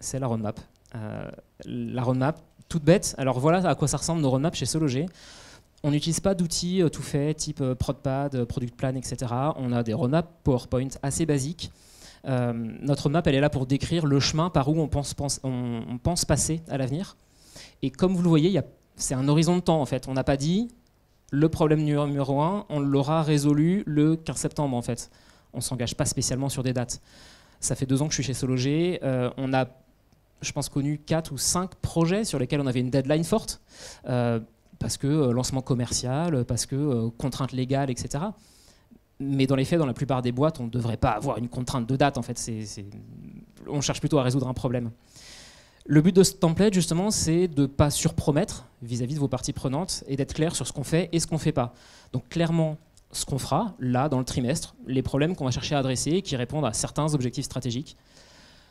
c'est 0.00 0.18
la 0.18 0.26
roadmap. 0.26 0.60
Euh, 0.94 1.30
la 1.64 2.02
roadmap, 2.02 2.42
toute 2.68 2.82
bête. 2.82 3.14
Alors 3.18 3.38
voilà 3.38 3.68
à 3.68 3.74
quoi 3.74 3.88
ça 3.88 3.96
ressemble 3.96 4.20
nos 4.20 4.30
roadmaps 4.30 4.58
chez 4.58 4.66
Sologer. 4.66 5.06
On 5.84 5.90
n'utilise 5.90 6.20
pas 6.20 6.34
d'outils 6.34 6.82
euh, 6.82 6.88
tout 6.88 7.02
faits, 7.02 7.36
type 7.36 7.60
euh, 7.60 7.74
ProdPad, 7.74 8.44
Product 8.44 8.74
Plan, 8.74 8.94
etc. 8.94 9.16
On 9.56 9.72
a 9.72 9.82
des 9.82 9.94
roadmaps 9.94 10.28
PowerPoint 10.44 10.88
assez 11.02 11.24
basiques. 11.24 11.70
Notre 12.24 13.04
roadmap, 13.04 13.26
elle 13.26 13.34
est 13.34 13.40
là 13.40 13.50
pour 13.50 13.66
décrire 13.66 14.06
le 14.06 14.20
chemin 14.20 14.50
par 14.50 14.68
où 14.68 14.78
on 14.80 14.88
pense, 14.88 16.24
passer 16.24 16.62
à 16.68 16.78
l'avenir. 16.78 17.16
Et 17.82 17.90
comme 17.90 18.14
vous 18.14 18.22
le 18.22 18.28
voyez, 18.28 18.60
c'est 18.96 19.14
un 19.14 19.26
horizon 19.28 19.56
de 19.56 19.60
temps 19.60 19.80
en 19.80 19.86
fait. 19.86 20.08
On 20.08 20.14
n'a 20.14 20.24
pas 20.24 20.36
dit 20.36 20.68
le 21.32 21.48
problème 21.48 21.82
numéro 21.82 22.40
un, 22.42 22.66
on 22.68 22.78
l'aura 22.78 23.22
résolu 23.22 23.82
le 23.86 24.16
15 24.16 24.36
septembre 24.36 24.76
en 24.76 24.82
fait. 24.82 25.10
On 25.54 25.58
ne 25.58 25.62
s'engage 25.62 25.96
pas 25.96 26.04
spécialement 26.04 26.48
sur 26.48 26.62
des 26.62 26.72
dates. 26.72 27.00
Ça 27.58 27.74
fait 27.74 27.86
deux 27.86 28.02
ans 28.02 28.06
que 28.06 28.12
je 28.12 28.16
suis 28.16 28.24
chez 28.24 28.34
Sologer. 28.34 29.00
Euh, 29.02 29.30
on 29.36 29.54
a, 29.54 29.66
je 30.40 30.52
pense, 30.52 30.68
connu 30.68 30.98
quatre 30.98 31.32
ou 31.32 31.38
cinq 31.38 31.74
projets 31.76 32.24
sur 32.24 32.38
lesquels 32.38 32.60
on 32.60 32.66
avait 32.66 32.80
une 32.80 32.90
deadline 32.90 33.24
forte. 33.24 33.60
Euh, 34.08 34.40
parce 34.78 34.96
que 34.96 35.06
euh, 35.06 35.32
lancement 35.32 35.62
commercial, 35.62 36.44
parce 36.44 36.66
que 36.66 37.08
contraintes 37.10 37.52
légales, 37.52 37.90
etc. 37.90 38.24
Mais 39.20 39.46
dans 39.46 39.56
les 39.56 39.64
faits, 39.64 39.78
dans 39.78 39.86
la 39.86 39.94
plupart 39.94 40.22
des 40.22 40.32
boîtes, 40.32 40.60
on 40.60 40.64
ne 40.64 40.70
devrait 40.70 40.96
pas 40.96 41.10
avoir 41.10 41.38
une 41.38 41.48
contrainte 41.48 41.86
de 41.88 41.96
date. 41.96 42.18
En 42.18 42.22
fait, 42.22 42.38
on 43.68 43.80
cherche 43.80 44.00
plutôt 44.00 44.18
à 44.18 44.22
résoudre 44.22 44.48
un 44.48 44.54
problème. 44.54 44.90
Le 45.84 46.00
but 46.00 46.14
de 46.14 46.22
ce 46.22 46.32
template, 46.32 46.74
justement, 46.74 47.10
c'est 47.10 47.48
de 47.48 47.62
ne 47.62 47.66
pas 47.66 47.90
surpromettre 47.90 48.66
vis-à-vis 48.82 49.14
de 49.14 49.20
vos 49.20 49.28
parties 49.28 49.52
prenantes 49.52 50.04
et 50.06 50.16
d'être 50.16 50.34
clair 50.34 50.54
sur 50.54 50.66
ce 50.66 50.72
qu'on 50.72 50.84
fait 50.84 51.08
et 51.12 51.18
ce 51.18 51.26
qu'on 51.26 51.36
ne 51.36 51.40
fait 51.40 51.52
pas. 51.52 51.74
Donc 52.12 52.28
clairement, 52.28 52.78
ce 53.10 53.24
qu'on 53.24 53.38
fera, 53.38 53.74
là, 53.78 54.08
dans 54.08 54.18
le 54.18 54.24
trimestre, 54.24 54.74
les 54.86 55.02
problèmes 55.02 55.34
qu'on 55.34 55.44
va 55.44 55.50
chercher 55.50 55.74
à 55.74 55.78
adresser 55.78 56.22
qui 56.22 56.36
répondent 56.36 56.64
à 56.64 56.72
certains 56.72 57.14
objectifs 57.14 57.44
stratégiques. 57.44 57.96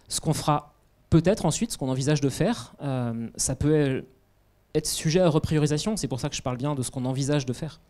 Ce 0.08 0.22
qu'on 0.22 0.34
fera 0.34 0.74
peut-être 1.10 1.46
ensuite, 1.46 1.72
ce 1.74 1.78
qu'on 1.78 1.90
envisage 1.90 2.22
de 2.22 2.30
faire, 2.30 2.74
euh, 2.82 3.28
ça 3.36 3.56
peut 3.56 4.06
être 4.74 4.88
sujet 4.88 5.20
à 5.20 5.30
repriorisation. 5.30 5.98
C'est 5.98 6.08
pour 6.08 6.20
ça 6.20 6.30
que 6.30 6.36
je 6.36 6.42
parle 6.42 6.58
bien 6.58 6.76
de 6.76 6.82
ce 6.82 6.92
qu'on 6.92 7.06
envisage 7.06 7.46
de 7.46 7.54
faire. 7.54 7.82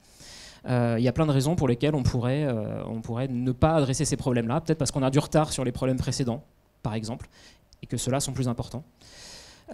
Euh, 0.68 0.96
il 1.00 1.04
y 1.04 1.08
a 1.08 1.12
plein 1.12 1.26
de 1.26 1.32
raisons 1.32 1.56
pour 1.56 1.68
lesquelles 1.68 1.96
on 1.96 2.04
pourrait, 2.04 2.44
euh, 2.44 2.84
on 2.86 3.02
pourrait 3.02 3.28
ne 3.28 3.52
pas 3.52 3.76
adresser 3.76 4.06
ces 4.06 4.18
problèmes-là. 4.18 4.62
Peut-être 4.62 4.78
parce 4.78 4.92
qu'on 4.92 5.04
a 5.04 5.10
du 5.10 5.20
retard 5.20 5.52
sur 5.52 5.64
les 5.64 5.72
problèmes 5.72 5.98
précédents, 5.98 6.44
par 6.84 6.94
exemple, 6.94 7.28
et 7.82 7.88
que 7.88 7.98
ceux-là 7.98 8.20
sont 8.20 8.34
plus 8.34 8.48
importants. 8.48 8.84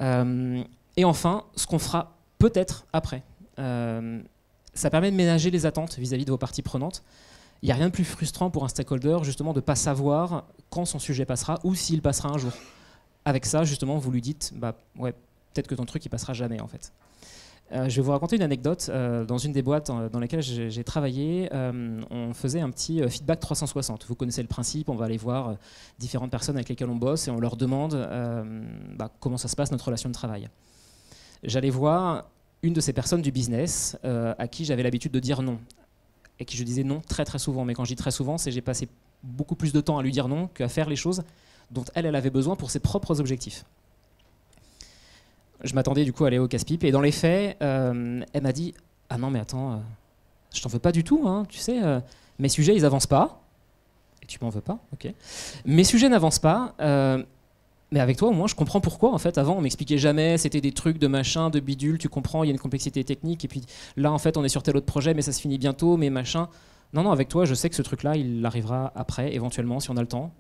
Euh, 0.01 0.63
et 0.95 1.05
enfin, 1.05 1.43
ce 1.55 1.67
qu'on 1.67 1.79
fera 1.79 2.13
peut-être 2.39 2.85
après. 2.93 3.23
Ça 3.57 4.91
permet 4.91 5.09
de 5.09 5.15
ménager 5.15 5.49
les 5.49 5.65
attentes 5.65 5.97
vis-à-vis 5.97 6.25
de 6.25 6.29
vos 6.29 6.37
parties 6.37 6.61
prenantes. 6.61 7.03
Il 7.63 7.65
n'y 7.65 7.71
a 7.71 7.75
rien 7.75 7.87
de 7.87 7.91
plus 7.91 8.05
frustrant 8.05 8.51
pour 8.51 8.63
un 8.63 8.67
stakeholder 8.67 9.17
justement 9.23 9.51
de 9.51 9.57
ne 9.57 9.63
pas 9.63 9.73
savoir 9.73 10.45
quand 10.69 10.85
son 10.85 10.99
sujet 10.99 11.25
passera 11.25 11.59
ou 11.63 11.73
s'il 11.73 12.03
passera 12.03 12.29
un 12.29 12.37
jour. 12.37 12.51
Avec 13.25 13.47
ça, 13.47 13.63
justement, 13.63 13.97
vous 13.97 14.11
lui 14.11 14.21
dites, 14.21 14.53
bah 14.55 14.75
ouais, 14.95 15.13
peut-être 15.53 15.67
que 15.67 15.73
ton 15.73 15.85
truc 15.85 16.05
il 16.05 16.09
passera 16.09 16.33
jamais 16.33 16.61
en 16.61 16.67
fait. 16.67 16.93
Euh, 17.73 17.89
je 17.89 17.97
vais 17.97 18.01
vous 18.01 18.11
raconter 18.11 18.37
une 18.37 18.43
anecdote. 18.43 18.89
Euh, 18.89 19.25
dans 19.25 19.37
une 19.37 19.51
des 19.51 19.61
boîtes 19.61 19.89
euh, 19.89 20.09
dans 20.09 20.19
lesquelles 20.19 20.41
j'ai 20.41 20.83
travaillé, 20.83 21.49
on 21.51 22.33
faisait 22.33 22.61
un 22.61 22.69
petit 22.69 23.01
feedback 23.09 23.39
360. 23.39 24.05
Vous 24.07 24.15
connaissez 24.15 24.41
le 24.41 24.47
principe, 24.47 24.89
on 24.89 24.95
va 24.95 25.05
aller 25.05 25.17
voir 25.17 25.55
différentes 25.99 26.31
personnes 26.31 26.55
avec 26.55 26.69
lesquelles 26.69 26.89
on 26.89 26.95
bosse 26.95 27.27
et 27.27 27.31
on 27.31 27.39
leur 27.39 27.57
demande 27.57 27.95
bah, 28.95 29.11
comment 29.19 29.37
ça 29.37 29.47
se 29.47 29.55
passe 29.55 29.71
notre 29.71 29.85
relation 29.85 30.09
de 30.09 30.13
travail. 30.13 30.49
J'allais 31.43 31.69
voir 31.69 32.25
une 32.63 32.73
de 32.73 32.81
ces 32.81 32.93
personnes 32.93 33.21
du 33.21 33.31
business 33.31 33.97
à 34.03 34.47
qui 34.47 34.65
j'avais 34.65 34.83
l'habitude 34.83 35.11
de 35.11 35.19
dire 35.19 35.41
non, 35.41 35.59
et 36.39 36.45
qui 36.45 36.57
je 36.57 36.63
disais 36.63 36.83
non 36.83 37.01
très 37.01 37.25
très 37.25 37.39
souvent. 37.39 37.65
Mais 37.65 37.73
quand 37.73 37.83
je 37.83 37.89
dis 37.89 37.95
très 37.95 38.11
souvent, 38.11 38.37
c'est 38.37 38.51
j'ai 38.51 38.61
passé 38.61 38.87
beaucoup 39.23 39.55
plus 39.55 39.73
de 39.73 39.81
temps 39.81 39.97
à 39.97 40.03
lui 40.03 40.11
dire 40.11 40.27
non 40.27 40.47
qu'à 40.47 40.69
faire 40.69 40.89
les 40.89 40.95
choses 40.95 41.23
dont 41.71 41.83
elle, 41.95 42.05
elle 42.05 42.15
avait 42.15 42.29
besoin 42.29 42.55
pour 42.55 42.71
ses 42.71 42.79
propres 42.79 43.19
objectifs 43.19 43.65
je 45.63 45.73
m'attendais 45.73 46.03
du 46.03 46.13
coup 46.13 46.23
à 46.25 46.27
aller 46.27 46.39
au 46.39 46.47
casse-pipe. 46.47 46.83
Et 46.83 46.91
dans 46.91 47.01
les 47.01 47.11
faits, 47.11 47.57
euh, 47.61 48.21
elle 48.33 48.43
m'a 48.43 48.51
dit 48.51 48.73
Ah 49.09 49.17
non, 49.17 49.29
mais 49.29 49.39
attends, 49.39 49.73
euh, 49.73 49.77
je 50.53 50.61
t'en 50.61 50.69
veux 50.69 50.79
pas 50.79 50.91
du 50.91 51.03
tout, 51.03 51.23
hein, 51.27 51.45
tu 51.49 51.57
sais. 51.57 51.81
Euh, 51.83 51.99
Mes 52.39 52.49
sujets, 52.49 52.75
ils 52.75 52.85
avancent 52.85 53.07
pas. 53.07 53.41
Et 54.21 54.25
tu 54.25 54.37
m'en 54.41 54.49
veux 54.49 54.61
pas, 54.61 54.79
ok. 54.93 55.11
Mes 55.65 55.83
sujets 55.83 56.09
n'avancent 56.09 56.39
pas. 56.39 56.75
mais 57.91 57.99
avec 58.01 58.17
toi, 58.17 58.29
au 58.29 58.33
moins, 58.33 58.47
je 58.47 58.55
comprends 58.55 58.81
pourquoi. 58.81 59.13
En 59.13 59.17
fait, 59.17 59.37
avant, 59.37 59.55
on 59.55 59.61
m'expliquait 59.61 59.97
jamais. 59.97 60.37
C'était 60.37 60.61
des 60.61 60.73
trucs 60.73 60.97
de 60.99 61.07
machin, 61.07 61.49
de 61.49 61.59
bidule. 61.59 61.97
Tu 61.97 62.09
comprends, 62.09 62.43
il 62.43 62.47
y 62.47 62.49
a 62.49 62.53
une 62.53 62.59
complexité 62.59 63.03
technique. 63.03 63.45
Et 63.45 63.47
puis 63.47 63.63
là, 63.95 64.11
en 64.11 64.17
fait, 64.17 64.37
on 64.37 64.43
est 64.43 64.49
sur 64.49 64.63
tel 64.63 64.75
autre 64.75 64.85
projet, 64.85 65.13
mais 65.13 65.21
ça 65.21 65.31
se 65.31 65.41
finit 65.41 65.57
bientôt, 65.57 65.97
mais 65.97 66.09
machin. 66.09 66.49
Non, 66.93 67.03
non, 67.03 67.11
avec 67.11 67.27
toi, 67.27 67.45
je 67.45 67.53
sais 67.53 67.69
que 67.69 67.75
ce 67.75 67.81
truc-là, 67.81 68.15
il 68.15 68.45
arrivera 68.45 68.91
après, 68.95 69.33
éventuellement, 69.33 69.79
si 69.79 69.89
on 69.89 69.97
a 69.97 70.01
le 70.01 70.07
temps. 70.07 70.33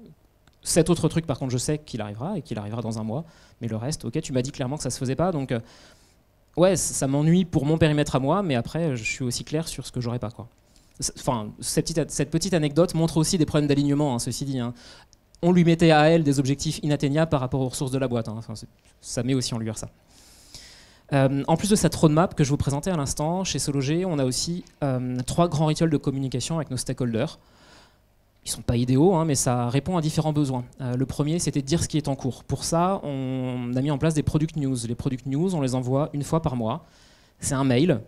Cet 0.67 0.89
autre 0.89 1.07
truc, 1.07 1.25
par 1.25 1.39
contre, 1.39 1.53
je 1.53 1.57
sais 1.57 1.77
qu'il 1.77 2.01
arrivera 2.01 2.37
et 2.37 2.41
qu'il 2.41 2.59
arrivera 2.59 2.81
dans 2.81 2.99
un 2.99 3.03
mois. 3.03 3.23
Mais 3.61 3.69
le 3.69 3.77
reste, 3.77 4.03
ok, 4.03 4.19
tu 4.21 4.33
m'as 4.33 4.41
dit 4.41 4.51
clairement 4.51 4.75
que 4.75 4.83
ça 4.83 4.89
se 4.89 4.97
faisait 4.99 5.15
pas. 5.15 5.31
Donc, 5.31 5.53
euh, 5.53 5.61
ouais, 6.57 6.75
ça 6.75 7.07
m'ennuie 7.07 7.45
pour 7.45 7.65
mon 7.65 7.77
périmètre 7.77 8.17
à 8.17 8.19
moi, 8.19 8.43
mais 8.43 8.55
après, 8.55 8.97
je 8.97 9.03
suis 9.03 9.23
aussi 9.23 9.45
clair 9.45 9.65
sur 9.69 9.85
ce 9.87 9.93
que 9.93 10.01
j'aurai 10.01 10.19
pas, 10.19 10.29
Enfin, 11.17 11.51
cette 11.61 11.85
petite, 11.85 12.11
cette 12.11 12.29
petite 12.29 12.53
anecdote 12.53 12.95
montre 12.95 13.15
aussi 13.15 13.37
des 13.37 13.45
problèmes 13.45 13.67
d'alignement, 13.67 14.13
hein, 14.13 14.19
ceci 14.19 14.43
dit. 14.43 14.59
hein. 14.59 14.73
On 15.41 15.53
lui 15.53 15.63
mettait 15.63 15.91
à 15.91 16.09
elle 16.09 16.23
des 16.23 16.37
objectifs 16.37 16.79
inatteignables 16.83 17.29
par 17.29 17.39
rapport 17.39 17.61
aux 17.61 17.69
ressources 17.69 17.91
de 17.91 17.99
la 17.99 18.09
boîte. 18.09 18.27
hein. 18.27 18.39
Ça 18.99 19.23
met 19.23 19.35
aussi 19.35 19.53
en 19.53 19.59
lumière 19.59 19.77
ça. 19.77 19.87
Euh, 21.13 21.43
en 21.47 21.55
plus 21.55 21.69
de 21.69 21.77
cette 21.77 21.95
roadmap 21.95 22.35
que 22.35 22.43
je 22.43 22.49
vous 22.49 22.57
présentais 22.57 22.89
à 22.89 22.97
l'instant, 22.97 23.45
chez 23.45 23.59
Sologer, 23.59 24.03
on 24.03 24.19
a 24.19 24.25
aussi 24.25 24.65
euh, 24.83 25.17
trois 25.25 25.47
grands 25.47 25.67
rituels 25.67 25.91
de 25.91 25.97
communication 25.97 26.57
avec 26.57 26.71
nos 26.71 26.75
stakeholders. 26.77 27.39
Ils 28.47 28.49
sont 28.49 28.61
pas 28.61 28.77
idéaux, 28.77 29.13
hein, 29.13 29.25
mais 29.25 29.35
ça 29.35 29.67
répond 29.67 29.97
à 29.97 30.01
différents 30.01 30.31
besoins. 30.31 30.63
Euh, 30.79 30.95
le 30.95 31.05
premier, 31.05 31.37
c'était 31.37 31.61
de 31.61 31.67
dire 31.67 31.83
ce 31.83 31.89
qui 31.89 31.97
est 31.97 32.07
en 32.07 32.15
cours. 32.15 32.45
Pour 32.45 32.63
ça, 32.63 33.01
on 33.03 33.73
a 33.75 33.81
mis 33.81 33.91
en 33.91 33.97
place 33.97 34.13
des 34.13 34.23
product 34.23 34.55
news. 34.55 34.77
Les 34.87 34.95
product 34.95 35.25
news, 35.25 35.53
on 35.53 35.59
les 35.59 35.75
envoie 35.75 36.09
une 36.13 36.23
fois 36.23 36.41
par 36.41 36.55
mois. 36.55 36.85
C'est 37.41 37.55
un 37.55 37.65
mail. 37.65 37.99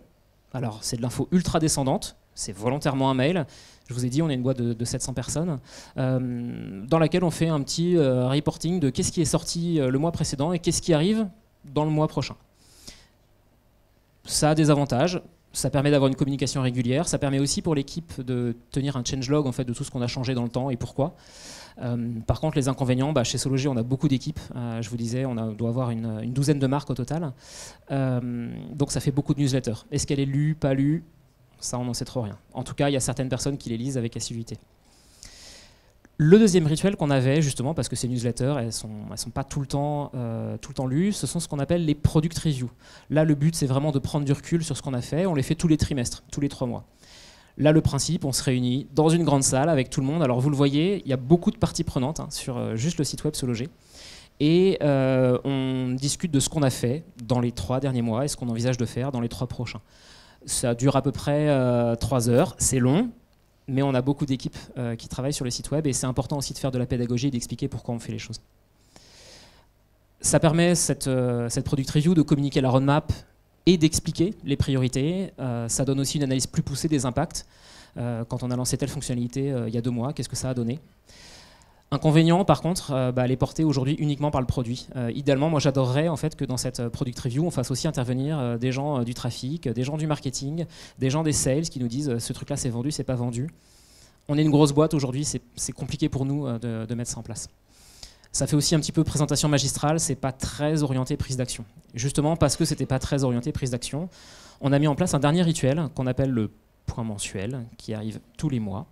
Alors, 0.54 0.78
c'est 0.80 0.96
de 0.96 1.02
l'info 1.02 1.28
ultra 1.30 1.60
descendante. 1.60 2.16
C'est 2.34 2.56
volontairement 2.56 3.10
un 3.10 3.14
mail. 3.14 3.44
Je 3.86 3.92
vous 3.92 4.06
ai 4.06 4.08
dit, 4.08 4.22
on 4.22 4.30
est 4.30 4.34
une 4.34 4.42
boîte 4.42 4.62
de, 4.62 4.72
de 4.72 4.84
700 4.86 5.12
personnes, 5.12 5.58
euh, 5.98 6.86
dans 6.86 6.98
laquelle 6.98 7.22
on 7.22 7.30
fait 7.30 7.48
un 7.48 7.60
petit 7.60 7.98
euh, 7.98 8.26
reporting 8.26 8.80
de 8.80 8.88
qu'est-ce 8.88 9.12
qui 9.12 9.20
est 9.20 9.26
sorti 9.26 9.78
le 9.78 9.98
mois 9.98 10.10
précédent 10.10 10.54
et 10.54 10.58
qu'est-ce 10.58 10.80
qui 10.80 10.94
arrive 10.94 11.28
dans 11.66 11.84
le 11.84 11.90
mois 11.90 12.08
prochain. 12.08 12.36
Ça 14.24 14.50
a 14.50 14.54
des 14.54 14.70
avantages. 14.70 15.20
Ça 15.52 15.70
permet 15.70 15.90
d'avoir 15.90 16.08
une 16.08 16.16
communication 16.16 16.62
régulière. 16.62 17.08
Ça 17.08 17.18
permet 17.18 17.40
aussi 17.40 17.60
pour 17.60 17.74
l'équipe 17.74 18.20
de 18.20 18.56
tenir 18.70 18.96
un 18.96 19.02
changelog 19.04 19.46
en 19.46 19.52
fait, 19.52 19.64
de 19.64 19.72
tout 19.72 19.84
ce 19.84 19.90
qu'on 19.90 20.02
a 20.02 20.06
changé 20.06 20.34
dans 20.34 20.44
le 20.44 20.48
temps 20.48 20.70
et 20.70 20.76
pourquoi. 20.76 21.14
Euh, 21.82 22.20
par 22.26 22.40
contre, 22.40 22.56
les 22.56 22.68
inconvénients, 22.68 23.12
bah, 23.12 23.24
chez 23.24 23.38
Sologer, 23.38 23.68
on 23.68 23.76
a 23.76 23.82
beaucoup 23.82 24.08
d'équipes. 24.08 24.40
Euh, 24.54 24.82
je 24.82 24.90
vous 24.90 24.96
disais, 24.96 25.24
on, 25.24 25.34
doit 25.52 25.68
avoir 25.68 25.90
une, 25.90 26.20
une 26.22 26.32
douzaine 26.32 26.58
de 26.58 26.66
marques 26.66 26.90
au 26.90 26.94
total. 26.94 27.32
Euh, 27.90 28.52
donc 28.74 28.92
ça 28.92 29.00
fait 29.00 29.10
beaucoup 29.10 29.34
de 29.34 29.40
newsletters. 29.40 29.86
Est-ce 29.90 30.06
qu'elle 30.06 30.20
est 30.20 30.26
lue, 30.26 30.54
pas 30.54 30.74
lue? 30.74 31.04
Ça, 31.58 31.78
on 31.78 31.84
n'en 31.84 31.94
sait 31.94 32.04
trop 32.04 32.22
rien. 32.22 32.38
En 32.54 32.62
tout 32.62 32.74
cas, 32.74 32.88
il 32.88 32.92
y 32.92 32.96
a 32.96 33.00
certaines 33.00 33.28
personnes 33.28 33.58
qui 33.58 33.70
les 33.70 33.76
lisent 33.76 33.98
avec 33.98 34.16
assiduité. 34.16 34.56
Le 36.22 36.38
deuxième 36.38 36.66
rituel 36.66 36.96
qu'on 36.96 37.08
avait, 37.08 37.40
justement, 37.40 37.72
parce 37.72 37.88
que 37.88 37.96
ces 37.96 38.06
newsletters, 38.06 38.56
elles 38.58 38.66
ne 38.66 38.70
sont, 38.70 39.30
pas 39.32 39.42
tout 39.42 39.58
le, 39.58 39.66
temps, 39.66 40.10
euh, 40.14 40.58
tout 40.58 40.68
le 40.68 40.74
temps 40.74 40.86
lues, 40.86 41.14
ce 41.14 41.26
sont 41.26 41.40
ce 41.40 41.48
qu'on 41.48 41.58
appelle 41.58 41.86
les 41.86 41.94
product 41.94 42.38
reviews. 42.40 42.68
Là, 43.08 43.24
le 43.24 43.34
but, 43.34 43.54
c'est 43.54 43.64
vraiment 43.64 43.90
de 43.90 43.98
prendre 43.98 44.26
du 44.26 44.32
recul 44.32 44.62
sur 44.62 44.76
ce 44.76 44.82
qu'on 44.82 44.92
a 44.92 45.00
fait. 45.00 45.24
On 45.24 45.34
les 45.34 45.42
fait 45.42 45.54
tous 45.54 45.66
les 45.66 45.78
trimestres, 45.78 46.22
tous 46.30 46.42
les 46.42 46.50
trois 46.50 46.66
mois. 46.66 46.84
Là, 47.56 47.72
le 47.72 47.80
principe, 47.80 48.26
on 48.26 48.32
se 48.32 48.42
réunit 48.42 48.86
dans 48.94 49.08
une 49.08 49.24
grande 49.24 49.42
salle 49.42 49.70
avec 49.70 49.88
tout 49.88 50.02
le 50.02 50.06
monde. 50.06 50.22
Alors, 50.22 50.40
vous 50.40 50.50
le 50.50 50.56
voyez, 50.56 51.00
il 51.06 51.08
y 51.08 51.14
a 51.14 51.16
beaucoup 51.16 51.50
de 51.50 51.56
parties 51.56 51.84
prenantes 51.84 52.20
hein, 52.20 52.28
sur 52.28 52.58
euh, 52.58 52.76
juste 52.76 52.98
le 52.98 53.04
site 53.04 53.24
web 53.24 53.34
Sologer. 53.34 53.70
Et 54.40 54.76
euh, 54.82 55.38
on 55.44 55.94
discute 55.94 56.30
de 56.30 56.40
ce 56.40 56.50
qu'on 56.50 56.62
a 56.62 56.70
fait 56.70 57.02
dans 57.24 57.40
les 57.40 57.52
trois 57.52 57.80
derniers 57.80 58.02
mois 58.02 58.26
et 58.26 58.28
ce 58.28 58.36
qu'on 58.36 58.50
envisage 58.50 58.76
de 58.76 58.84
faire 58.84 59.10
dans 59.10 59.22
les 59.22 59.30
trois 59.30 59.46
prochains. 59.46 59.80
Ça 60.44 60.74
dure 60.74 60.96
à 60.96 61.02
peu 61.02 61.12
près 61.12 61.96
trois 61.96 62.28
heures. 62.28 62.56
C'est 62.58 62.78
long, 62.78 63.10
mais 63.70 63.82
on 63.82 63.94
a 63.94 64.02
beaucoup 64.02 64.26
d'équipes 64.26 64.56
euh, 64.76 64.96
qui 64.96 65.08
travaillent 65.08 65.32
sur 65.32 65.44
le 65.44 65.50
site 65.50 65.70
web 65.70 65.86
et 65.86 65.92
c'est 65.92 66.06
important 66.06 66.36
aussi 66.36 66.52
de 66.52 66.58
faire 66.58 66.70
de 66.70 66.78
la 66.78 66.86
pédagogie 66.86 67.28
et 67.28 67.30
d'expliquer 67.30 67.68
pourquoi 67.68 67.94
on 67.94 67.98
fait 67.98 68.12
les 68.12 68.18
choses. 68.18 68.40
Ça 70.20 70.38
permet, 70.38 70.74
cette, 70.74 71.06
euh, 71.06 71.48
cette 71.48 71.64
product 71.64 71.90
review, 71.90 72.14
de 72.14 72.22
communiquer 72.22 72.60
la 72.60 72.68
roadmap 72.68 73.12
et 73.64 73.78
d'expliquer 73.78 74.34
les 74.44 74.56
priorités. 74.56 75.32
Euh, 75.38 75.68
ça 75.68 75.84
donne 75.84 76.00
aussi 76.00 76.18
une 76.18 76.24
analyse 76.24 76.46
plus 76.46 76.62
poussée 76.62 76.88
des 76.88 77.06
impacts. 77.06 77.46
Quand 77.96 78.44
on 78.44 78.50
a 78.52 78.56
lancé 78.56 78.76
telle 78.78 78.88
fonctionnalité 78.88 79.52
il 79.66 79.74
y 79.74 79.76
a 79.76 79.80
deux 79.80 79.90
mois, 79.90 80.12
qu'est-ce 80.12 80.28
que 80.28 80.36
ça 80.36 80.50
a 80.50 80.54
donné? 80.54 80.78
Inconvénient, 81.92 82.44
par 82.44 82.62
contre, 82.62 82.92
euh, 82.92 83.10
bah, 83.10 83.24
elle 83.24 83.32
est 83.32 83.36
portée 83.36 83.64
aujourd'hui 83.64 83.94
uniquement 83.94 84.30
par 84.30 84.40
le 84.40 84.46
produit. 84.46 84.86
Euh, 84.94 85.10
idéalement, 85.12 85.50
moi, 85.50 85.58
j'adorerais 85.58 86.06
en 86.06 86.16
fait 86.16 86.36
que 86.36 86.44
dans 86.44 86.56
cette 86.56 86.78
euh, 86.78 86.88
product 86.88 87.18
review, 87.18 87.44
on 87.44 87.50
fasse 87.50 87.72
aussi 87.72 87.88
intervenir 87.88 88.58
des 88.60 88.70
gens 88.70 89.02
du 89.02 89.12
trafic, 89.12 89.68
des 89.68 89.82
gens 89.82 89.96
du 89.96 90.06
marketing, 90.06 90.66
des 91.00 91.10
gens 91.10 91.24
des 91.24 91.32
sales 91.32 91.62
qui 91.62 91.80
nous 91.80 91.88
disent 91.88 92.18
ce 92.18 92.32
truc-là 92.32 92.56
c'est 92.56 92.68
vendu, 92.68 92.92
c'est 92.92 93.02
pas 93.02 93.16
vendu. 93.16 93.50
On 94.28 94.38
est 94.38 94.42
une 94.42 94.50
grosse 94.50 94.72
boîte 94.72 94.94
aujourd'hui, 94.94 95.24
c'est 95.24 95.72
compliqué 95.72 96.08
pour 96.08 96.24
nous 96.24 96.46
de, 96.58 96.86
de 96.86 96.94
mettre 96.94 97.10
ça 97.10 97.18
en 97.18 97.22
place. 97.22 97.48
Ça 98.30 98.46
fait 98.46 98.54
aussi 98.54 98.76
un 98.76 98.80
petit 98.80 98.92
peu 98.92 99.02
présentation 99.02 99.48
magistrale, 99.48 99.98
c'est 99.98 100.14
pas 100.14 100.30
très 100.30 100.84
orienté 100.84 101.16
prise 101.16 101.36
d'action. 101.36 101.64
Justement 101.94 102.36
parce 102.36 102.56
que 102.56 102.64
c'était 102.64 102.86
pas 102.86 103.00
très 103.00 103.24
orienté 103.24 103.50
prise 103.50 103.70
d'action, 103.70 104.08
on 104.60 104.72
a 104.72 104.78
mis 104.78 104.86
en 104.86 104.94
place 104.94 105.14
un 105.14 105.18
dernier 105.18 105.42
rituel 105.42 105.88
qu'on 105.96 106.06
appelle 106.06 106.30
le 106.30 106.52
point 106.86 107.02
mensuel, 107.02 107.66
qui 107.76 107.94
arrive 107.94 108.20
tous 108.36 108.48
les 108.48 108.60
mois. 108.60 108.86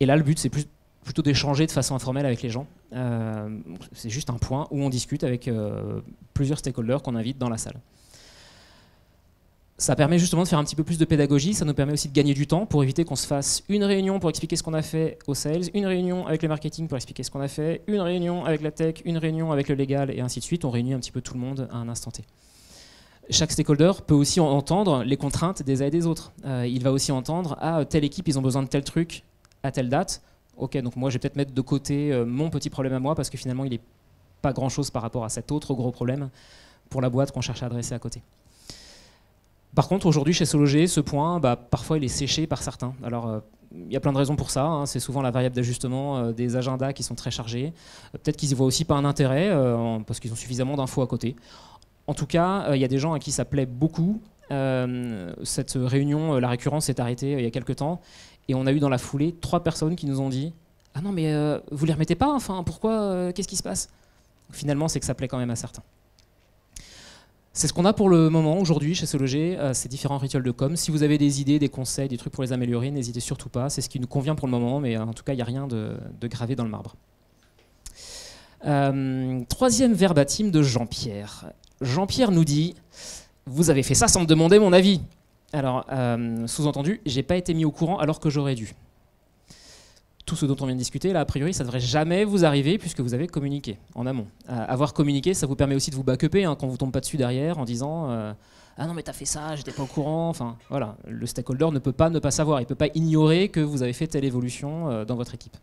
Et 0.00 0.06
là, 0.06 0.16
le 0.16 0.22
but 0.22 0.38
c'est 0.38 0.50
plus 0.50 0.66
plutôt 1.04 1.22
d'échanger 1.22 1.66
de 1.66 1.70
façon 1.70 1.94
informelle 1.94 2.26
avec 2.26 2.42
les 2.42 2.50
gens. 2.50 2.66
Euh, 2.94 3.48
c'est 3.92 4.10
juste 4.10 4.30
un 4.30 4.38
point 4.38 4.66
où 4.70 4.82
on 4.82 4.88
discute 4.88 5.22
avec 5.22 5.46
euh, 5.48 6.00
plusieurs 6.32 6.58
stakeholders 6.58 7.02
qu'on 7.02 7.14
invite 7.14 7.38
dans 7.38 7.48
la 7.48 7.58
salle. 7.58 7.80
Ça 9.76 9.96
permet 9.96 10.18
justement 10.20 10.44
de 10.44 10.48
faire 10.48 10.60
un 10.60 10.64
petit 10.64 10.76
peu 10.76 10.84
plus 10.84 10.98
de 10.98 11.04
pédagogie, 11.04 11.52
ça 11.52 11.64
nous 11.64 11.74
permet 11.74 11.92
aussi 11.92 12.08
de 12.08 12.12
gagner 12.12 12.32
du 12.32 12.46
temps 12.46 12.64
pour 12.64 12.84
éviter 12.84 13.04
qu'on 13.04 13.16
se 13.16 13.26
fasse 13.26 13.64
une 13.68 13.82
réunion 13.82 14.20
pour 14.20 14.30
expliquer 14.30 14.54
ce 14.54 14.62
qu'on 14.62 14.72
a 14.72 14.82
fait 14.82 15.18
aux 15.26 15.34
sales, 15.34 15.64
une 15.74 15.86
réunion 15.86 16.26
avec 16.26 16.42
le 16.42 16.48
marketing 16.48 16.86
pour 16.86 16.96
expliquer 16.96 17.24
ce 17.24 17.30
qu'on 17.30 17.40
a 17.40 17.48
fait, 17.48 17.82
une 17.88 18.00
réunion 18.00 18.44
avec 18.44 18.62
la 18.62 18.70
tech, 18.70 19.02
une 19.04 19.18
réunion 19.18 19.50
avec 19.50 19.68
le 19.68 19.74
légal 19.74 20.12
et 20.12 20.20
ainsi 20.20 20.38
de 20.38 20.44
suite. 20.44 20.64
On 20.64 20.70
réunit 20.70 20.94
un 20.94 21.00
petit 21.00 21.10
peu 21.10 21.20
tout 21.20 21.34
le 21.34 21.40
monde 21.40 21.68
à 21.72 21.76
un 21.76 21.88
instant 21.88 22.12
T. 22.12 22.22
Chaque 23.30 23.50
stakeholder 23.50 23.92
peut 24.06 24.14
aussi 24.14 24.38
entendre 24.38 25.02
les 25.02 25.16
contraintes 25.16 25.62
des 25.62 25.82
uns 25.82 25.86
et 25.86 25.90
des 25.90 26.06
autres. 26.06 26.32
Euh, 26.44 26.66
il 26.68 26.82
va 26.82 26.92
aussi 26.92 27.10
entendre 27.10 27.56
ah 27.60 27.84
telle 27.84 28.04
équipe 28.04 28.28
ils 28.28 28.38
ont 28.38 28.42
besoin 28.42 28.62
de 28.62 28.68
tel 28.68 28.84
truc 28.84 29.24
à 29.64 29.72
telle 29.72 29.88
date. 29.88 30.22
Ok 30.56 30.76
donc 30.78 30.96
moi 30.96 31.10
je 31.10 31.14
vais 31.14 31.18
peut-être 31.18 31.36
mettre 31.36 31.52
de 31.52 31.60
côté 31.60 32.12
euh, 32.12 32.24
mon 32.24 32.50
petit 32.50 32.70
problème 32.70 32.92
à 32.94 32.98
moi 33.00 33.14
parce 33.14 33.30
que 33.30 33.36
finalement 33.36 33.64
il 33.64 33.70
n'est 33.70 33.80
pas 34.42 34.52
grand 34.52 34.68
chose 34.68 34.90
par 34.90 35.02
rapport 35.02 35.24
à 35.24 35.28
cet 35.28 35.50
autre 35.52 35.74
gros 35.74 35.90
problème 35.90 36.30
pour 36.90 37.00
la 37.00 37.08
boîte 37.10 37.32
qu'on 37.32 37.40
cherche 37.40 37.62
à 37.62 37.66
adresser 37.66 37.94
à 37.94 37.98
côté. 37.98 38.22
Par 39.74 39.88
contre, 39.88 40.06
aujourd'hui, 40.06 40.32
chez 40.32 40.44
Sologer, 40.44 40.86
ce 40.86 41.00
point, 41.00 41.40
bah, 41.40 41.56
parfois, 41.56 41.96
il 41.98 42.04
est 42.04 42.08
séché 42.08 42.46
par 42.46 42.62
certains. 42.62 42.94
Alors, 43.02 43.26
euh, 43.26 43.40
il 43.74 43.92
y 43.92 43.96
a 43.96 44.00
plein 44.00 44.12
de 44.12 44.18
raisons 44.18 44.36
pour 44.36 44.50
ça. 44.50 44.64
hein. 44.64 44.86
C'est 44.86 45.00
souvent 45.00 45.20
la 45.20 45.32
variable 45.32 45.56
d'ajustement 45.56 46.18
euh, 46.18 46.32
des 46.32 46.54
agendas 46.54 46.92
qui 46.92 47.02
sont 47.02 47.16
très 47.16 47.32
chargés. 47.32 47.72
Euh, 48.14 48.18
Peut-être 48.22 48.36
qu'ils 48.36 48.52
y 48.52 48.54
voient 48.54 48.66
aussi 48.66 48.84
pas 48.84 48.94
un 48.94 49.04
intérêt, 49.04 49.48
euh, 49.50 49.98
parce 50.06 50.20
qu'ils 50.20 50.32
ont 50.32 50.36
suffisamment 50.36 50.76
d'infos 50.76 51.02
à 51.02 51.08
côté. 51.08 51.34
En 52.06 52.14
tout 52.14 52.26
cas, 52.26 52.66
euh, 52.68 52.76
il 52.76 52.80
y 52.82 52.84
a 52.84 52.88
des 52.88 52.98
gens 52.98 53.14
à 53.14 53.18
qui 53.18 53.32
ça 53.32 53.44
plaît 53.44 53.66
beaucoup. 53.66 54.20
Euh, 54.52 55.32
cette 55.42 55.72
réunion, 55.74 56.34
euh, 56.34 56.38
la 56.40 56.50
récurrence 56.50 56.84
s'est 56.84 57.00
arrêtée 57.00 57.34
euh, 57.34 57.40
il 57.40 57.44
y 57.44 57.48
a 57.48 57.50
quelques 57.50 57.76
temps. 57.76 58.00
Et 58.48 58.54
on 58.54 58.66
a 58.66 58.72
eu 58.72 58.78
dans 58.78 58.88
la 58.88 58.98
foulée 58.98 59.34
trois 59.40 59.62
personnes 59.62 59.96
qui 59.96 60.06
nous 60.06 60.20
ont 60.20 60.28
dit 60.28 60.52
Ah 60.94 61.00
non, 61.00 61.12
mais 61.12 61.32
euh, 61.32 61.58
vous 61.70 61.84
les 61.86 61.92
remettez 61.92 62.14
pas 62.14 62.32
Enfin, 62.32 62.62
pourquoi 62.64 62.92
euh, 62.92 63.32
Qu'est-ce 63.32 63.48
qui 63.48 63.56
se 63.56 63.62
passe? 63.62 63.88
Finalement, 64.50 64.88
c'est 64.88 65.00
que 65.00 65.06
ça 65.06 65.14
plaît 65.14 65.28
quand 65.28 65.38
même 65.38 65.50
à 65.50 65.56
certains. 65.56 65.82
C'est 67.56 67.68
ce 67.68 67.72
qu'on 67.72 67.84
a 67.84 67.92
pour 67.92 68.08
le 68.08 68.30
moment 68.30 68.58
aujourd'hui 68.58 68.96
chez 68.96 69.06
Sologer, 69.06 69.56
euh, 69.58 69.72
ces 69.74 69.88
différents 69.88 70.18
rituels 70.18 70.42
de 70.42 70.50
com. 70.50 70.76
Si 70.76 70.90
vous 70.90 71.04
avez 71.04 71.18
des 71.18 71.40
idées, 71.40 71.60
des 71.60 71.68
conseils, 71.68 72.08
des 72.08 72.18
trucs 72.18 72.32
pour 72.32 72.42
les 72.42 72.52
améliorer, 72.52 72.90
n'hésitez 72.90 73.20
surtout 73.20 73.48
pas. 73.48 73.70
C'est 73.70 73.80
ce 73.80 73.88
qui 73.88 74.00
nous 74.00 74.08
convient 74.08 74.34
pour 74.34 74.48
le 74.48 74.50
moment, 74.50 74.80
mais 74.80 74.96
euh, 74.96 75.04
en 75.04 75.12
tout 75.12 75.22
cas, 75.22 75.32
il 75.32 75.36
n'y 75.36 75.42
a 75.42 75.46
rien 75.46 75.68
de, 75.68 75.96
de 76.20 76.26
gravé 76.26 76.56
dans 76.56 76.64
le 76.64 76.70
marbre. 76.70 76.96
Troisième 79.48 79.92
verbatim 79.92 80.50
de 80.50 80.62
Jean-Pierre. 80.62 81.52
Jean-Pierre 81.82 82.30
nous 82.30 82.44
dit 82.44 82.74
Vous 83.46 83.70
avez 83.70 83.82
fait 83.82 83.94
ça 83.94 84.08
sans 84.08 84.22
me 84.22 84.26
demander 84.26 84.58
mon 84.58 84.72
avis. 84.72 85.02
Alors, 85.54 85.86
euh, 85.92 86.48
sous-entendu, 86.48 87.00
j'ai 87.06 87.22
pas 87.22 87.36
été 87.36 87.54
mis 87.54 87.64
au 87.64 87.70
courant 87.70 87.98
alors 87.98 88.18
que 88.18 88.28
j'aurais 88.28 88.56
dû. 88.56 88.74
Tout 90.26 90.34
ce 90.34 90.46
dont 90.46 90.56
on 90.60 90.66
vient 90.66 90.74
de 90.74 90.80
discuter, 90.80 91.12
là, 91.12 91.20
a 91.20 91.24
priori, 91.24 91.54
ça 91.54 91.62
devrait 91.62 91.78
jamais 91.78 92.24
vous 92.24 92.44
arriver 92.44 92.76
puisque 92.76 92.98
vous 93.00 93.14
avez 93.14 93.28
communiqué 93.28 93.78
en 93.94 94.04
amont. 94.04 94.26
Euh, 94.50 94.64
avoir 94.66 94.94
communiqué, 94.94 95.32
ça 95.32 95.46
vous 95.46 95.54
permet 95.54 95.76
aussi 95.76 95.92
de 95.92 95.96
vous 95.96 96.02
backuper 96.02 96.44
hein, 96.44 96.56
quand 96.58 96.66
vous 96.66 96.76
tombe 96.76 96.90
pas 96.90 96.98
dessus 96.98 97.18
derrière 97.18 97.58
en 97.58 97.64
disant 97.64 98.10
euh, 98.10 98.32
Ah 98.76 98.88
non, 98.88 98.94
mais 98.94 99.04
t'as 99.04 99.12
fait 99.12 99.26
ça, 99.26 99.54
j'étais 99.54 99.70
pas 99.70 99.84
au 99.84 99.86
courant. 99.86 100.28
Enfin, 100.28 100.56
voilà, 100.70 100.96
le 101.06 101.24
stakeholder 101.24 101.70
ne 101.70 101.78
peut 101.78 101.92
pas 101.92 102.10
ne 102.10 102.18
pas 102.18 102.32
savoir, 102.32 102.60
il 102.60 102.66
peut 102.66 102.74
pas 102.74 102.88
ignorer 102.94 103.48
que 103.48 103.60
vous 103.60 103.84
avez 103.84 103.92
fait 103.92 104.08
telle 104.08 104.24
évolution 104.24 105.04
dans 105.04 105.14
votre 105.14 105.34
équipe. 105.34 105.56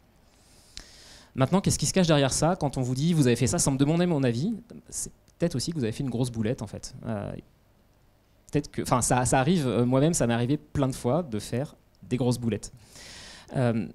Maintenant, 1.36 1.60
qu'est-ce 1.60 1.80
qui 1.80 1.86
se 1.86 1.94
cache 1.94 2.08
derrière 2.08 2.32
ça 2.32 2.56
quand 2.56 2.78
on 2.78 2.82
vous 2.82 2.96
dit 2.96 3.14
Vous 3.14 3.28
avez 3.28 3.36
fait 3.36 3.48
ça 3.48 3.60
sans 3.60 3.72
me 3.72 3.78
demander 3.78 4.06
mon 4.06 4.24
avis 4.24 4.54
C'est 4.90 5.12
peut-être 5.38 5.56
aussi 5.56 5.72
que 5.72 5.78
vous 5.78 5.84
avez 5.84 5.94
fait 5.94 6.04
une 6.04 6.10
grosse 6.10 6.32
boulette 6.32 6.62
en 6.62 6.68
fait. 6.68 6.94
Peut-être 8.52 8.70
que, 8.70 8.82
enfin, 8.82 9.02
ça, 9.02 9.26
ça 9.26 9.40
arrive. 9.40 9.68
euh, 9.68 9.86
Moi-même, 9.86 10.14
ça 10.14 10.28
m'est 10.28 10.34
arrivé 10.34 10.58
plein 10.58 10.88
de 10.88 10.96
fois 10.96 11.24
de 11.24 11.40
faire 11.40 11.76
des 12.04 12.18
grosses 12.18 12.38
boulettes. 12.38 12.72
Euh, 13.56 13.88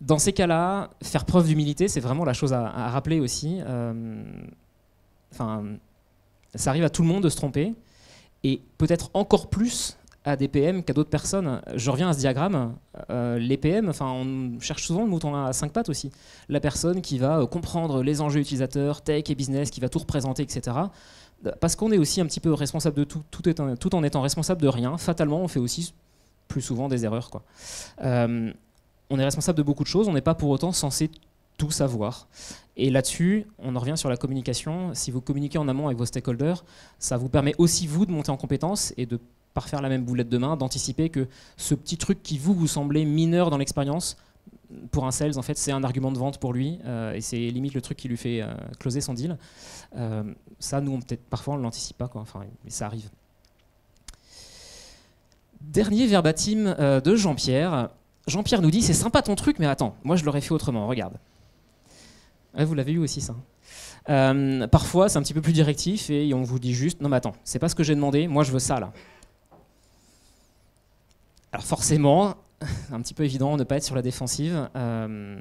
dans 0.00 0.18
ces 0.18 0.32
cas-là, 0.32 0.90
faire 1.02 1.24
preuve 1.24 1.46
d'humilité, 1.46 1.88
c'est 1.88 2.00
vraiment 2.00 2.24
la 2.24 2.34
chose 2.34 2.52
à, 2.52 2.88
rappeler 2.88 3.20
aussi. 3.20 3.60
Euh, 3.66 4.24
Enfin, 5.32 5.64
ça 6.54 6.70
arrive 6.70 6.84
à 6.84 6.88
tout 6.88 7.02
le 7.02 7.08
monde 7.08 7.24
de 7.24 7.28
se 7.28 7.36
tromper, 7.36 7.74
et 8.42 8.62
peut-être 8.78 9.10
encore 9.12 9.50
plus 9.50 9.98
à 10.24 10.36
des 10.36 10.48
PM 10.48 10.82
qu'à 10.82 10.94
d'autres 10.94 11.10
personnes. 11.10 11.60
Je 11.74 11.90
reviens 11.90 12.08
à 12.08 12.12
ce 12.14 12.18
diagramme. 12.20 12.74
Les 13.10 13.56
PM, 13.58 13.88
enfin, 13.90 14.06
on 14.06 14.58
cherche 14.60 14.84
souvent 14.86 15.02
le 15.02 15.10
mouton 15.10 15.34
à 15.34 15.52
cinq 15.52 15.72
pattes 15.72 15.88
aussi. 15.90 16.10
La 16.48 16.60
personne 16.60 17.02
qui 17.02 17.18
va 17.18 17.44
comprendre 17.46 18.02
les 18.02 18.22
enjeux 18.22 18.40
utilisateurs, 18.40 19.02
tech 19.02 19.24
et 19.28 19.34
business, 19.34 19.70
qui 19.70 19.80
va 19.80 19.88
tout 19.88 19.98
représenter, 19.98 20.42
etc. 20.42 20.76
Parce 21.60 21.76
qu'on 21.76 21.92
est 21.92 21.98
aussi 21.98 22.20
un 22.20 22.26
petit 22.26 22.40
peu 22.40 22.52
responsable 22.52 22.96
de 22.96 23.04
tout, 23.04 23.22
tout, 23.30 23.94
en 23.94 24.02
étant 24.02 24.20
responsable 24.20 24.62
de 24.62 24.68
rien. 24.68 24.96
Fatalement, 24.98 25.40
on 25.40 25.48
fait 25.48 25.60
aussi 25.60 25.94
plus 26.48 26.62
souvent 26.62 26.88
des 26.88 27.04
erreurs. 27.04 27.30
Euh, 28.02 28.52
on 29.10 29.18
est 29.18 29.24
responsable 29.24 29.58
de 29.58 29.62
beaucoup 29.62 29.84
de 29.84 29.88
choses. 29.88 30.08
On 30.08 30.12
n'est 30.12 30.20
pas 30.20 30.34
pour 30.34 30.50
autant 30.50 30.72
censé 30.72 31.10
tout 31.58 31.70
savoir. 31.70 32.28
Et 32.76 32.90
là-dessus, 32.90 33.46
on 33.58 33.76
en 33.76 33.80
revient 33.80 33.96
sur 33.96 34.08
la 34.08 34.16
communication. 34.16 34.90
Si 34.94 35.10
vous 35.10 35.20
communiquez 35.20 35.58
en 35.58 35.68
amont 35.68 35.86
avec 35.86 35.98
vos 35.98 36.06
stakeholders, 36.06 36.64
ça 36.98 37.16
vous 37.16 37.28
permet 37.28 37.54
aussi, 37.58 37.86
vous, 37.86 38.06
de 38.06 38.12
monter 38.12 38.30
en 38.30 38.36
compétence 38.36 38.92
et 38.96 39.06
de 39.06 39.18
pas 39.54 39.62
faire 39.62 39.80
la 39.80 39.88
même 39.88 40.04
boulette 40.04 40.28
de 40.28 40.38
main, 40.38 40.56
d'anticiper 40.56 41.08
que 41.08 41.28
ce 41.56 41.74
petit 41.74 41.96
truc 41.96 42.22
qui 42.22 42.36
vous, 42.36 42.54
vous 42.54 42.66
semblait 42.66 43.06
mineur 43.06 43.48
dans 43.48 43.56
l'expérience, 43.56 44.18
pour 44.90 45.06
un 45.06 45.10
sales, 45.10 45.38
en 45.38 45.42
fait, 45.42 45.56
c'est 45.56 45.72
un 45.72 45.84
argument 45.84 46.12
de 46.12 46.18
vente 46.18 46.38
pour 46.38 46.52
lui, 46.52 46.78
euh, 46.84 47.14
et 47.14 47.20
c'est 47.20 47.36
limite 47.36 47.74
le 47.74 47.80
truc 47.80 47.98
qui 47.98 48.08
lui 48.08 48.16
fait 48.16 48.42
euh, 48.42 48.52
closer 48.78 49.00
son 49.00 49.14
deal. 49.14 49.38
Euh, 49.96 50.22
ça, 50.58 50.80
nous, 50.80 50.98
peut-être 50.98 51.24
parfois, 51.28 51.54
on 51.54 51.58
ne 51.58 51.62
l'anticipe 51.62 51.96
pas. 51.96 52.10
Enfin, 52.14 52.44
mais 52.64 52.70
ça 52.70 52.86
arrive. 52.86 53.08
Dernier 55.60 56.06
verbatim 56.06 56.76
de 57.02 57.16
Jean-Pierre. 57.16 57.90
Jean-Pierre 58.26 58.62
nous 58.62 58.70
dit 58.70 58.82
C'est 58.82 58.94
sympa 58.94 59.22
ton 59.22 59.34
truc, 59.34 59.58
mais 59.58 59.66
attends, 59.66 59.96
moi 60.04 60.16
je 60.16 60.24
l'aurais 60.24 60.40
fait 60.40 60.52
autrement, 60.52 60.86
regarde 60.86 61.18
vous 62.64 62.74
l'avez 62.74 62.92
eu 62.92 62.98
aussi, 62.98 63.20
ça. 63.20 63.34
Euh, 64.08 64.66
parfois, 64.68 65.08
c'est 65.08 65.18
un 65.18 65.22
petit 65.22 65.34
peu 65.34 65.42
plus 65.42 65.52
directif 65.52 66.10
et 66.10 66.32
on 66.32 66.42
vous 66.42 66.58
dit 66.58 66.72
juste 66.72 67.00
non, 67.00 67.08
mais 67.08 67.16
attends, 67.16 67.34
c'est 67.44 67.58
pas 67.58 67.68
ce 67.68 67.74
que 67.74 67.82
j'ai 67.82 67.94
demandé, 67.94 68.28
moi 68.28 68.44
je 68.44 68.52
veux 68.52 68.58
ça 68.58 68.80
là. 68.80 68.92
Alors, 71.52 71.64
forcément, 71.64 72.36
un 72.92 73.00
petit 73.00 73.14
peu 73.14 73.24
évident 73.24 73.54
de 73.54 73.60
ne 73.60 73.64
pas 73.64 73.76
être 73.76 73.84
sur 73.84 73.94
la 73.94 74.02
défensive. 74.02 74.68
Euh, 74.76 75.36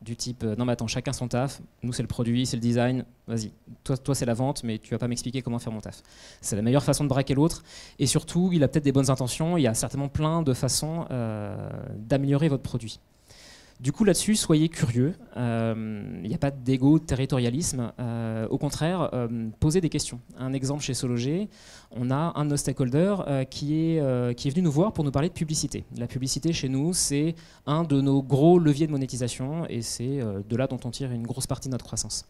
du 0.00 0.14
type 0.14 0.44
non 0.44 0.64
mais 0.64 0.72
attends 0.72 0.86
chacun 0.86 1.12
son 1.12 1.26
taf. 1.28 1.60
Nous 1.82 1.92
c'est 1.92 2.02
le 2.02 2.08
produit 2.08 2.46
c'est 2.46 2.56
le 2.56 2.60
design. 2.60 3.04
Vas-y. 3.26 3.50
Toi, 3.82 3.96
toi 3.96 4.14
c'est 4.14 4.26
la 4.26 4.34
vente 4.34 4.62
mais 4.62 4.78
tu 4.78 4.90
vas 4.90 4.98
pas 4.98 5.08
m'expliquer 5.08 5.42
comment 5.42 5.58
faire 5.58 5.72
mon 5.72 5.80
taf. 5.80 6.02
C'est 6.40 6.56
la 6.56 6.62
meilleure 6.62 6.84
façon 6.84 7.04
de 7.04 7.08
braquer 7.08 7.34
l'autre. 7.34 7.62
Et 7.98 8.06
surtout 8.06 8.50
il 8.52 8.62
a 8.62 8.68
peut-être 8.68 8.84
des 8.84 8.92
bonnes 8.92 9.10
intentions. 9.10 9.56
Il 9.56 9.62
y 9.62 9.66
a 9.66 9.74
certainement 9.74 10.08
plein 10.08 10.42
de 10.42 10.54
façons 10.54 11.06
euh, 11.10 11.68
d'améliorer 11.96 12.48
votre 12.48 12.62
produit 12.62 13.00
du 13.80 13.92
coup, 13.92 14.02
là-dessus, 14.02 14.34
soyez 14.34 14.68
curieux. 14.68 15.14
Il 15.36 15.40
euh, 15.40 16.22
n'y 16.22 16.34
a 16.34 16.38
pas 16.38 16.50
d'égo, 16.50 16.98
de 16.98 17.04
territorialisme. 17.04 17.92
Euh, 18.00 18.48
au 18.48 18.58
contraire, 18.58 19.10
euh, 19.12 19.48
posez 19.60 19.80
des 19.80 19.88
questions. 19.88 20.20
Un 20.36 20.52
exemple 20.52 20.82
chez 20.82 20.94
Sologer, 20.94 21.48
on 21.92 22.10
a 22.10 22.32
un 22.34 22.44
de 22.44 22.50
nos 22.50 22.56
stakeholders 22.56 23.46
qui, 23.50 23.74
est, 23.74 24.34
qui 24.36 24.48
est 24.48 24.50
venu 24.50 24.62
nous 24.62 24.72
voir 24.72 24.92
pour 24.92 25.04
nous 25.04 25.12
parler 25.12 25.28
de 25.28 25.34
publicité. 25.34 25.84
La 25.96 26.08
publicité 26.08 26.52
chez 26.52 26.68
nous, 26.68 26.92
c'est 26.92 27.36
un 27.66 27.84
de 27.84 28.00
nos 28.00 28.20
gros 28.20 28.58
leviers 28.58 28.88
de 28.88 28.92
monétisation 28.92 29.64
et 29.68 29.80
c'est 29.80 30.18
de 30.18 30.56
là 30.56 30.66
dont 30.66 30.80
on 30.84 30.90
tire 30.90 31.12
une 31.12 31.26
grosse 31.26 31.46
partie 31.46 31.68
de 31.68 31.72
notre 31.72 31.84
croissance. 31.84 32.26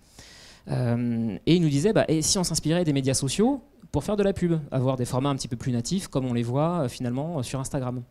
et 0.69 1.55
il 1.55 1.63
nous 1.63 1.71
disait, 1.71 1.95
bah, 1.95 2.05
et 2.09 2.21
si 2.21 2.37
on 2.37 2.45
s'inspirait 2.45 2.85
des 2.85 2.93
médias 2.93 3.15
sociaux 3.15 3.63
pour 3.91 4.05
faire 4.05 4.17
de 4.17 4.23
la 4.23 4.35
pub, 4.35 4.61
avoir 4.71 4.97
des 4.97 5.07
formats 5.07 5.31
un 5.31 5.37
petit 5.37 5.49
peu 5.49 5.57
plus 5.57 5.73
natifs 5.73 6.09
comme 6.09 6.27
on 6.27 6.35
les 6.35 6.43
voit 6.43 6.89
finalement 6.91 7.43
sur 7.43 7.59
Instagram 7.59 8.03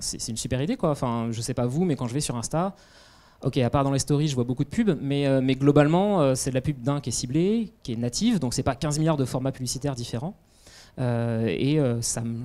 c'est 0.00 0.28
une 0.28 0.36
super 0.36 0.60
idée, 0.62 0.76
quoi. 0.76 0.90
Enfin, 0.90 1.28
je 1.30 1.40
sais 1.40 1.54
pas 1.54 1.66
vous, 1.66 1.84
mais 1.84 1.96
quand 1.96 2.06
je 2.06 2.14
vais 2.14 2.20
sur 2.20 2.36
Insta, 2.36 2.74
ok, 3.42 3.56
à 3.58 3.70
part 3.70 3.84
dans 3.84 3.92
les 3.92 3.98
stories, 3.98 4.28
je 4.28 4.34
vois 4.34 4.44
beaucoup 4.44 4.64
de 4.64 4.68
pubs, 4.68 4.98
mais, 5.00 5.26
euh, 5.26 5.40
globalement, 5.40 6.20
euh, 6.20 6.34
c'est 6.34 6.50
de 6.50 6.54
la 6.54 6.60
pub 6.60 6.80
d'un 6.82 7.00
qui 7.00 7.10
est 7.10 7.12
ciblée, 7.12 7.72
qui 7.82 7.92
est 7.92 7.96
native, 7.96 8.38
donc 8.38 8.54
c'est 8.54 8.62
pas 8.62 8.74
15 8.74 8.98
milliards 8.98 9.16
de 9.16 9.24
formats 9.24 9.52
publicitaires 9.52 9.94
différents. 9.94 10.34
Euh, 10.98 11.46
et 11.46 11.78
ça 12.02 12.22
me, 12.22 12.44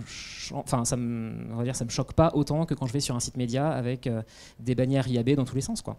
enfin, 0.53 0.85
ça 0.85 0.95
me, 0.95 1.33
on 1.53 1.55
va 1.55 1.63
dire, 1.63 1.75
ça 1.75 1.85
me 1.85 1.89
choque 1.89 2.13
pas 2.13 2.31
autant 2.35 2.65
que 2.65 2.75
quand 2.75 2.85
je 2.85 2.93
vais 2.93 2.99
sur 2.99 3.15
un 3.15 3.19
site 3.19 3.35
média 3.35 3.69
avec 3.69 4.07
des 4.59 4.75
bannières 4.75 5.07
IAB 5.07 5.31
dans 5.31 5.45
tous 5.45 5.55
les 5.55 5.61
sens, 5.61 5.81
quoi. 5.81 5.97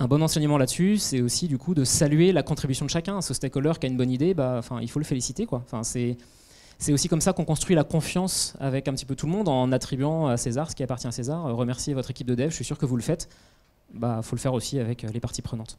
Un 0.00 0.08
bon 0.08 0.22
enseignement 0.22 0.56
là-dessus, 0.56 0.96
c'est 0.96 1.20
aussi 1.20 1.46
du 1.46 1.58
coup 1.58 1.74
de 1.74 1.84
saluer 1.84 2.32
la 2.32 2.42
contribution 2.42 2.86
de 2.86 2.90
chacun. 2.90 3.20
Ce 3.20 3.34
stakeholder 3.34 3.72
qui 3.78 3.86
a 3.86 3.90
une 3.90 3.98
bonne 3.98 4.10
idée, 4.10 4.32
bah, 4.32 4.56
enfin, 4.58 4.80
il 4.80 4.90
faut 4.90 4.98
le 4.98 5.04
féliciter, 5.04 5.44
quoi. 5.44 5.62
Enfin, 5.64 5.82
c'est 5.82 6.16
c'est 6.80 6.94
aussi 6.94 7.08
comme 7.08 7.20
ça 7.20 7.34
qu'on 7.34 7.44
construit 7.44 7.76
la 7.76 7.84
confiance 7.84 8.54
avec 8.58 8.88
un 8.88 8.92
petit 8.92 9.04
peu 9.04 9.14
tout 9.14 9.26
le 9.26 9.32
monde 9.32 9.48
en 9.48 9.70
attribuant 9.70 10.26
à 10.28 10.38
César 10.38 10.70
ce 10.70 10.74
qui 10.74 10.82
appartient 10.82 11.06
à 11.06 11.12
César. 11.12 11.46
Euh, 11.46 11.52
remerciez 11.52 11.92
votre 11.92 12.10
équipe 12.10 12.26
de 12.26 12.34
dev, 12.34 12.48
je 12.48 12.54
suis 12.54 12.64
sûr 12.64 12.78
que 12.78 12.86
vous 12.86 12.96
le 12.96 13.02
faites. 13.02 13.28
Il 13.92 14.00
bah, 14.00 14.20
faut 14.22 14.34
le 14.34 14.40
faire 14.40 14.54
aussi 14.54 14.78
avec 14.78 15.04
euh, 15.04 15.08
les 15.12 15.20
parties 15.20 15.42
prenantes. 15.42 15.78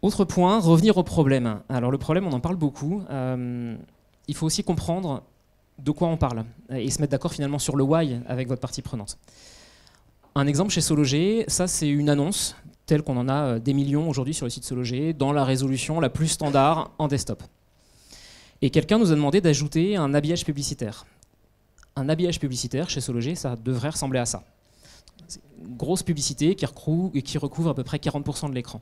Autre 0.00 0.24
point, 0.24 0.60
revenir 0.60 0.96
au 0.96 1.02
problème. 1.02 1.60
Alors 1.68 1.90
le 1.90 1.98
problème, 1.98 2.26
on 2.26 2.32
en 2.32 2.40
parle 2.40 2.56
beaucoup. 2.56 3.02
Euh, 3.10 3.76
il 4.28 4.34
faut 4.34 4.46
aussi 4.46 4.64
comprendre 4.64 5.22
de 5.78 5.90
quoi 5.90 6.08
on 6.08 6.16
parle 6.16 6.44
et 6.70 6.90
se 6.90 7.02
mettre 7.02 7.10
d'accord 7.10 7.32
finalement 7.32 7.58
sur 7.58 7.76
le 7.76 7.84
why 7.84 8.18
avec 8.26 8.48
votre 8.48 8.62
partie 8.62 8.80
prenante. 8.80 9.18
Un 10.34 10.46
exemple 10.46 10.70
chez 10.70 10.80
Sologer, 10.80 11.44
ça 11.48 11.66
c'est 11.66 11.88
une 11.88 12.08
annonce 12.08 12.56
telle 12.86 13.02
qu'on 13.02 13.18
en 13.18 13.28
a 13.28 13.58
des 13.58 13.74
millions 13.74 14.08
aujourd'hui 14.08 14.32
sur 14.32 14.46
le 14.46 14.50
site 14.50 14.64
Sologer 14.64 15.12
dans 15.12 15.32
la 15.32 15.44
résolution 15.44 16.00
la 16.00 16.08
plus 16.08 16.28
standard 16.28 16.92
en 16.98 17.08
desktop. 17.08 17.42
Et 18.62 18.70
quelqu'un 18.70 18.98
nous 18.98 19.12
a 19.12 19.14
demandé 19.14 19.40
d'ajouter 19.40 19.96
un 19.96 20.14
habillage 20.14 20.44
publicitaire. 20.44 21.06
Un 21.96 22.08
habillage 22.08 22.40
publicitaire 22.40 22.90
chez 22.90 23.00
Sologer, 23.00 23.34
ça 23.34 23.56
devrait 23.56 23.90
ressembler 23.90 24.18
à 24.18 24.26
ça. 24.26 24.44
Une 25.60 25.76
grosse 25.76 26.02
publicité 26.02 26.54
qui 26.54 26.66
recouvre, 26.66 27.70
à 27.70 27.74
peu 27.74 27.84
près 27.84 27.98
40% 27.98 28.50
de 28.50 28.54
l'écran. 28.54 28.80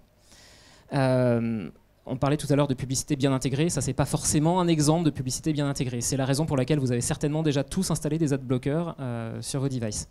Euh, 0.92 1.68
on 2.06 2.16
parlait 2.16 2.36
tout 2.36 2.46
à 2.50 2.56
l'heure 2.56 2.68
de 2.68 2.74
publicité 2.74 3.16
bien 3.16 3.32
intégrée, 3.32 3.68
ça 3.68 3.80
c'est 3.80 3.92
pas 3.92 4.04
forcément 4.04 4.60
un 4.60 4.68
exemple 4.68 5.04
de 5.04 5.10
publicité 5.10 5.52
bien 5.52 5.68
intégrée. 5.68 6.00
C'est 6.00 6.16
la 6.16 6.24
raison 6.24 6.46
pour 6.46 6.56
laquelle 6.56 6.78
vous 6.78 6.92
avez 6.92 7.00
certainement 7.00 7.42
déjà 7.42 7.64
tous 7.64 7.90
installé 7.90 8.16
des 8.16 8.32
adblockers 8.32 8.94
euh, 9.00 9.42
sur 9.42 9.60
vos 9.60 9.68
devices. 9.68 10.08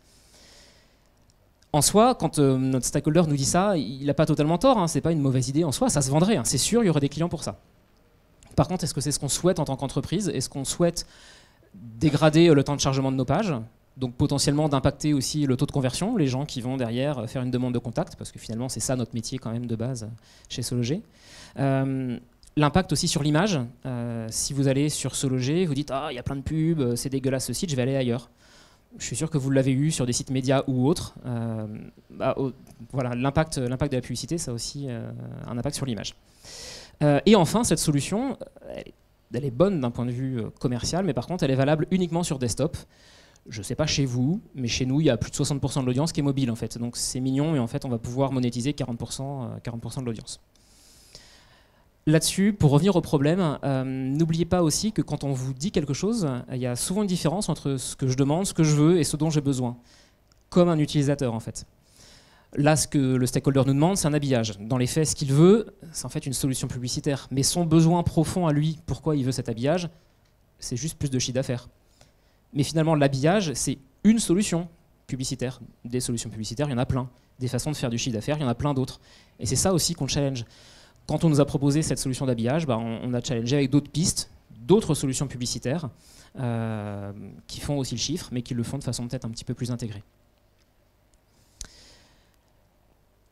En 1.72 1.82
soi, 1.82 2.16
quand 2.16 2.40
euh, 2.40 2.58
notre 2.58 2.86
stakeholder 2.86 3.24
nous 3.28 3.36
dit 3.36 3.46
ça, 3.46 3.78
il 3.78 4.06
n'a 4.06 4.14
pas 4.14 4.26
totalement 4.26 4.58
tort, 4.58 4.78
hein, 4.78 4.88
c'est 4.88 5.02
pas 5.02 5.12
une 5.12 5.22
mauvaise 5.22 5.50
idée 5.50 5.64
en 5.64 5.72
soi, 5.72 5.90
ça 5.90 6.02
se 6.02 6.10
vendrait, 6.10 6.38
hein. 6.38 6.44
c'est 6.44 6.58
sûr, 6.58 6.84
il 6.84 6.88
y 6.88 6.90
aurait 6.90 7.02
des 7.02 7.10
clients 7.10 7.30
pour 7.30 7.44
ça. 7.44 7.60
Par 8.56 8.68
contre, 8.68 8.84
est-ce 8.84 8.94
que 8.94 9.02
c'est 9.02 9.12
ce 9.12 9.20
qu'on 9.20 9.30
souhaite 9.30 9.60
en 9.60 9.66
tant 9.66 9.76
qu'entreprise? 9.76 10.30
Est-ce 10.30 10.50
qu'on 10.50 10.66
souhaite 10.66 11.06
dégrader 11.74 12.54
le 12.54 12.64
temps 12.64 12.76
de 12.76 12.82
chargement 12.82 13.12
de 13.12 13.18
nos 13.18 13.26
pages? 13.26 13.54
Donc 13.98 14.14
potentiellement 14.14 14.68
d'impacter 14.68 15.14
aussi 15.14 15.46
le 15.46 15.56
taux 15.56 15.66
de 15.66 15.72
conversion, 15.72 16.18
les 16.18 16.28
gens 16.28 16.46
qui 16.46 16.60
vont 16.60 16.76
derrière 16.76 17.30
faire 17.30 17.42
une 17.44 17.52
demande 17.52 17.74
de 17.74 17.80
contact, 17.80 18.18
parce 18.18 18.32
que 18.32 18.40
finalement 18.40 18.68
c'est 18.68 18.82
ça 18.82 18.98
notre 18.98 19.14
métier 19.14 19.38
quand 19.38 19.52
même 19.52 19.68
de 19.68 19.76
base 19.76 20.10
chez 20.50 20.62
Sologer. 20.62 21.02
Euh, 21.60 22.20
l'impact 22.58 22.92
aussi 22.92 23.08
sur 23.08 23.24
l'image, 23.24 23.60
euh, 23.86 24.28
si 24.30 24.54
vous 24.54 24.68
allez 24.68 24.90
sur 24.90 25.16
Sologer, 25.16 25.66
vous 25.66 25.74
dites 25.74 25.92
ah 25.92 26.08
il 26.12 26.16
y 26.16 26.20
a 26.20 26.24
plein 26.24 26.36
de 26.36 26.42
pubs, 26.42 26.96
c'est 26.96 27.10
dégueulasse 27.10 27.46
ce 27.46 27.54
site, 27.54 27.70
je 27.70 27.76
vais 27.78 27.84
aller 27.84 27.96
ailleurs. 27.96 28.30
Je 28.98 29.06
suis 29.06 29.16
sûr 29.16 29.30
que 29.30 29.38
vous 29.38 29.50
l'avez 29.50 29.72
eu 29.72 29.92
sur 29.92 30.06
des 30.06 30.14
sites 30.14 30.30
médias 30.30 30.64
ou 30.68 30.88
autres. 30.88 31.16
Euh, 31.26 31.66
bah, 32.10 32.36
voilà, 32.92 33.14
l'impact 33.16 33.60
de 33.60 33.68
la 33.68 34.02
publicité, 34.02 34.38
ça 34.38 34.52
a 34.52 34.54
aussi 34.54 34.88
un 34.90 35.58
impact 35.58 35.76
sur 35.76 35.86
l'image. 35.86 36.16
Euh, 37.04 37.20
et 37.26 37.36
enfin, 37.36 37.64
cette 37.64 37.80
solution, 37.80 38.38
elle 39.34 39.46
est 39.46 39.52
bonne 39.52 39.82
d'un 39.82 39.92
point 39.92 40.06
de 40.06 40.12
vue 40.12 40.40
euh, 40.40 40.50
commercial, 40.60 41.06
mais 41.06 41.14
par 41.14 41.28
contre, 41.28 41.44
elle 41.44 41.52
est 41.52 41.56
valable 41.56 41.88
uniquement 41.92 42.24
sur 42.24 42.40
desktop. 42.40 42.78
Je 43.48 43.60
ne 43.60 43.64
sais 43.64 43.76
pas 43.76 43.86
chez 43.86 44.06
vous, 44.06 44.42
mais 44.56 44.68
chez 44.68 44.86
nous, 44.86 45.02
il 45.02 45.06
y 45.06 45.10
a 45.10 45.18
plus 45.18 45.30
de 45.30 45.36
60% 45.36 45.82
de 45.82 45.86
l'audience 45.86 46.12
qui 46.12 46.22
est 46.22 46.24
mobile 46.24 46.50
en 46.50 46.56
fait. 46.56 46.78
Donc 46.78 46.98
c'est 46.98 47.20
mignon, 47.20 47.52
mais 47.52 47.60
en 47.60 47.68
fait, 47.68 47.86
on 47.86 47.90
va 47.90 48.00
pouvoir 48.00 48.32
monétiser 48.32 48.72
40%, 48.72 49.62
40 49.62 49.98
euh, 49.98 50.02
de 50.02 50.06
l'audience. 50.06 50.40
Là-dessus, 52.08 52.54
pour 52.54 52.72
revenir 52.72 52.96
au 52.96 53.02
problème, 53.02 53.58
n'oubliez 53.64 54.46
pas 54.46 54.62
aussi 54.62 54.92
que 54.92 55.02
quand 55.02 55.24
on 55.24 55.34
vous 55.34 55.56
dit 55.56 55.72
quelque 55.72 55.96
chose, 55.96 56.28
il 56.52 56.60
y 56.60 56.68
a 56.68 56.76
souvent 56.76 57.02
une 57.02 57.08
différence 57.08 57.50
entre 57.50 57.78
ce 57.78 57.96
que 57.96 58.08
je 58.08 58.16
demande, 58.16 58.46
ce 58.46 58.54
que 58.54 58.64
je 58.64 58.76
veux 58.76 59.00
et 59.00 59.04
ce 59.04 59.18
dont 59.18 59.32
j'ai 59.32 59.42
besoin, 59.42 59.76
comme 60.50 60.70
un 60.70 60.78
utilisateur 60.78 61.34
en 61.34 61.40
fait. 61.40 61.66
Là, 62.58 62.76
ce 62.76 62.88
que 62.88 62.98
le 62.98 63.26
stakeholder 63.26 63.64
nous 63.66 63.74
demande, 63.74 63.98
c'est 63.98 64.08
un 64.08 64.14
habillage. 64.14 64.58
Dans 64.60 64.78
les 64.78 64.88
faits, 64.88 65.08
ce 65.08 65.16
qu'il 65.16 65.34
veut, 65.34 65.76
c'est 65.92 66.06
en 66.06 66.10
fait 66.10 66.26
une 66.26 66.34
solution 66.34 66.68
publicitaire. 66.68 67.28
Mais 67.32 67.44
son 67.44 67.66
besoin 67.66 68.02
profond 68.04 68.48
à 68.48 68.54
lui, 68.54 68.80
pourquoi 68.86 69.16
il 69.16 69.26
veut 69.26 69.34
cet 69.34 69.50
habillage, 69.50 69.90
c'est 70.60 70.78
juste 70.78 70.98
plus 70.98 71.10
de 71.10 71.20
chiffre 71.20 71.36
d'affaires. 71.36 71.68
Mais 72.54 72.64
finalement, 72.64 72.96
l'habillage, 72.96 73.54
c'est 73.54 73.78
une 74.04 74.20
solution 74.20 74.70
publicitaire. 75.08 75.60
Des 75.84 76.00
solutions 76.00 76.30
publicitaires, 76.30 76.68
il 76.68 76.72
y 76.72 76.76
en 76.76 76.80
a 76.80 76.86
plein. 76.86 77.10
Des 77.40 77.50
façons 77.50 77.72
de 77.72 77.76
faire 77.76 77.90
du 77.90 77.98
chiffre 77.98 78.16
d'affaires, 78.16 78.38
il 78.38 78.42
y 78.42 78.46
en 78.46 78.50
a 78.50 78.56
plein 78.56 78.74
d'autres. 78.74 79.02
Et 79.40 79.46
c'est 79.46 79.58
ça 79.58 79.74
aussi 79.74 79.94
qu'on 79.94 80.08
challenge. 80.08 80.46
Quand 81.08 81.24
on 81.24 81.30
nous 81.30 81.42
a 81.42 81.46
proposé 81.46 81.82
cette 81.82 82.00
solution 82.00 82.26
d'habillage, 82.26 82.66
bah, 82.66 82.78
on, 82.78 83.14
a 83.14 83.22
challengé 83.22 83.58
avec 83.58 83.70
d'autres 83.70 83.92
pistes, 83.92 84.32
d'autres 84.66 84.96
solutions 84.96 85.28
publicitaires 85.28 85.90
euh, 86.40 87.12
qui 87.48 87.60
font 87.60 87.78
aussi 87.78 87.96
le 87.96 88.00
chiffre, 88.00 88.30
mais 88.32 88.42
qui 88.42 88.54
le 88.54 88.64
font 88.64 88.78
de 88.78 88.84
façon 88.84 89.08
peut-être 89.08 89.26
un 89.26 89.30
petit 89.30 89.44
peu 89.44 89.54
plus 89.54 89.72
intégrée. 89.72 90.04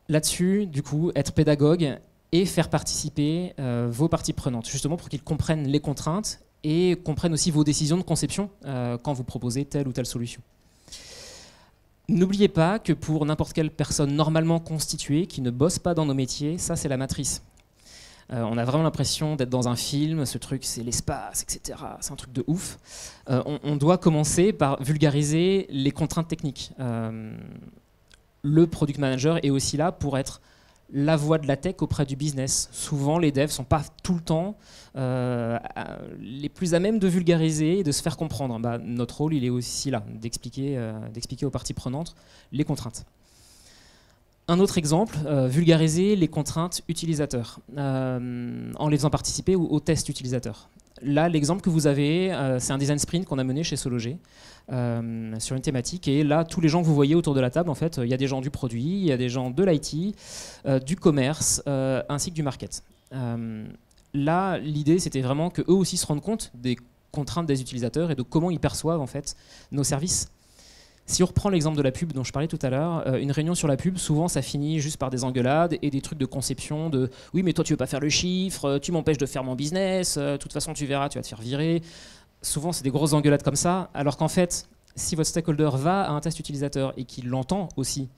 Là-dessus, 0.09 0.65
du 0.65 0.83
coup, 0.83 1.11
être 1.15 1.33
pédagogue 1.33 1.97
et 2.31 2.45
faire 2.45 2.69
participer 2.69 3.53
euh, 3.59 3.87
vos 3.91 4.07
parties 4.07 4.33
prenantes, 4.33 4.67
justement 4.67 4.97
pour 4.97 5.09
qu'ils 5.09 5.23
comprennent 5.23 5.67
les 5.67 5.79
contraintes 5.79 6.39
et 6.63 6.95
comprennent 7.03 7.33
aussi 7.33 7.51
vos 7.51 7.63
décisions 7.63 7.97
de 7.97 8.03
conception 8.03 8.49
euh, 8.65 8.97
quand 8.97 9.13
vous 9.13 9.23
proposez 9.23 9.65
telle 9.65 9.87
ou 9.87 9.91
telle 9.91 10.05
solution. 10.05 10.41
N'oubliez 12.09 12.47
pas 12.47 12.79
que 12.79 12.91
pour 12.91 13.25
n'importe 13.25 13.53
quelle 13.53 13.71
personne 13.71 14.13
normalement 14.13 14.59
constituée 14.59 15.27
qui 15.27 15.41
ne 15.41 15.51
bosse 15.51 15.79
pas 15.79 15.93
dans 15.93 16.05
nos 16.05 16.13
métiers, 16.13 16.57
ça 16.57 16.75
c'est 16.75 16.89
la 16.89 16.97
matrice. 16.97 17.43
on 18.29 18.57
a 18.57 18.65
vraiment 18.65 18.83
l'impression 18.83 19.35
d'être 19.35 19.49
dans 19.49 19.67
un 19.69 19.75
film, 19.75 20.25
ce 20.25 20.37
truc 20.37 20.65
c'est 20.65 20.83
l'espace, 20.83 21.43
etc. 21.43 21.79
C'est 22.01 22.11
un 22.11 22.15
truc 22.17 22.33
de 22.33 22.43
ouf. 22.47 22.77
On, 23.27 23.77
doit 23.77 23.97
commencer 23.97 24.51
par 24.51 24.81
vulgariser 24.83 25.65
les 25.69 25.91
contraintes 25.91 26.27
techniques. 26.27 26.73
Le 28.43 28.67
product 28.67 28.99
manager 28.99 29.43
est 29.43 29.49
aussi 29.49 29.77
là 29.77 29.91
pour 29.91 30.17
être 30.17 30.41
la 30.91 31.15
voix 31.15 31.39
de 31.39 31.47
la 31.47 31.57
tech 31.57 31.75
auprès 31.79 32.05
du 32.05 32.15
business. 32.15 32.69
Souvent, 32.71 33.17
les 33.17 33.31
devs 33.31 33.49
sont 33.49 33.63
pas 33.63 33.83
tout 34.03 34.13
le 34.13 34.19
temps 34.19 34.57
euh, 34.95 35.57
les 36.19 36.49
plus 36.49 36.75
à 36.75 36.79
même 36.79 36.99
de 36.99 37.07
vulgariser 37.07 37.79
et 37.79 37.83
de 37.83 37.91
se 37.91 38.03
faire 38.03 38.15
comprendre. 38.15 38.59
Bah, 38.59 38.77
notre 38.77 39.17
rôle, 39.17 39.33
il 39.33 39.43
est 39.43 39.49
aussi 39.49 39.89
là, 39.89 40.03
d'expliquer, 40.13 40.77
euh, 40.77 40.93
d'expliquer 41.09 41.45
aux 41.45 41.49
parties 41.49 41.73
prenantes 41.73 42.15
les 42.51 42.63
contraintes. 42.63 43.05
Un 44.49 44.59
autre 44.59 44.77
exemple, 44.77 45.17
euh, 45.25 45.47
vulgariser 45.47 46.17
les 46.17 46.27
contraintes 46.27 46.81
utilisateurs 46.89 47.59
en 47.77 48.89
les 48.89 48.97
faisant 48.97 49.09
participer 49.09 49.55
au, 49.55 49.63
au 49.63 49.79
test 49.79 50.09
utilisateur. 50.09 50.69
Là, 51.01 51.27
l'exemple 51.27 51.61
que 51.61 51.69
vous 51.69 51.87
avez, 51.87 52.57
c'est 52.59 52.71
un 52.71 52.77
design 52.77 52.99
sprint 52.99 53.25
qu'on 53.25 53.39
a 53.39 53.43
mené 53.43 53.63
chez 53.63 53.77
Sologer. 53.77 54.17
Euh, 54.71 55.35
sur 55.39 55.57
une 55.57 55.61
thématique. 55.61 56.07
Et 56.07 56.23
là, 56.23 56.45
tous 56.45 56.61
les 56.61 56.69
gens 56.69 56.81
que 56.81 56.87
vous 56.87 56.95
voyez 56.95 57.15
autour 57.15 57.33
de 57.33 57.41
la 57.41 57.49
table, 57.49 57.69
en 57.69 57.75
fait, 57.75 57.99
il 58.01 58.07
y 58.07 58.13
a 58.13 58.17
des 58.17 58.27
gens 58.27 58.39
du 58.39 58.49
produit, 58.49 58.81
il 58.81 59.05
y 59.05 59.11
a 59.11 59.17
des 59.17 59.27
gens 59.27 59.49
de 59.49 59.61
l'IT, 59.61 60.15
euh, 60.65 60.79
du 60.79 60.95
commerce, 60.95 61.61
euh, 61.67 62.01
ainsi 62.07 62.29
que 62.29 62.35
du 62.35 62.43
market. 62.43 62.81
là, 64.13 64.57
l'idée, 64.59 64.99
c'était 64.99 65.21
vraiment 65.21 65.49
que 65.49 65.61
eux 65.63 65.73
aussi 65.73 65.97
se 65.97 66.05
rendent 66.05 66.21
compte 66.21 66.51
des 66.53 66.77
contraintes 67.11 67.45
des 67.45 67.61
utilisateurs 67.61 68.09
et 68.09 68.15
de 68.15 68.21
comment 68.21 68.51
ils 68.51 68.59
perçoivent 68.59 69.01
en 69.01 69.07
fait 69.07 69.35
nos 69.71 69.83
services. 69.83 70.29
Si 71.07 71.21
on 71.23 71.25
reprend 71.25 71.49
l'exemple 71.49 71.75
de 71.75 71.81
la 71.81 71.91
pub 71.91 72.13
dont 72.13 72.23
je 72.23 72.31
parlais 72.31 72.47
tout 72.47 72.59
à 72.61 72.69
l'heure, 72.69 73.15
une 73.15 73.31
réunion 73.31 73.55
sur 73.55 73.67
la 73.67 73.75
pub, 73.75 73.97
souvent 73.97 74.27
ça 74.27 74.41
finit 74.41 74.79
juste 74.79 74.97
par 74.97 75.09
des 75.09 75.23
engueulades 75.23 75.77
et 75.81 75.89
des 75.89 75.99
trucs 75.99 76.19
de 76.19 76.25
conception 76.25 76.89
de 76.89 77.09
oui 77.33 77.43
mais 77.43 77.51
toi 77.53 77.63
tu 77.63 77.73
veux 77.73 77.77
pas 77.77 77.87
faire 77.87 77.99
le 77.99 78.09
chiffre, 78.09 78.77
tu 78.77 78.91
m'empêches 78.91 79.17
de 79.17 79.25
faire 79.25 79.43
mon 79.43 79.55
business, 79.55 80.17
de 80.17 80.37
toute 80.37 80.53
façon 80.53 80.73
tu 80.73 80.85
verras, 80.85 81.09
tu 81.09 81.17
vas 81.17 81.23
te 81.23 81.27
faire 81.27 81.41
virer 81.41 81.81
souvent 82.43 82.71
c'est 82.71 82.83
des 82.83 82.91
grosses 82.91 83.13
engueulades 83.13 83.41
comme 83.41 83.55
ça, 83.55 83.89
alors 83.95 84.17
qu'en 84.17 84.27
fait, 84.27 84.67
si 84.95 85.15
votre 85.15 85.29
stakeholder 85.29 85.71
va 85.73 86.03
à 86.03 86.11
un 86.11 86.19
test 86.19 86.39
utilisateur 86.39 86.93
et 86.97 87.05
qu'il 87.05 87.27
l'entend 87.27 87.69
aussi 87.77 88.09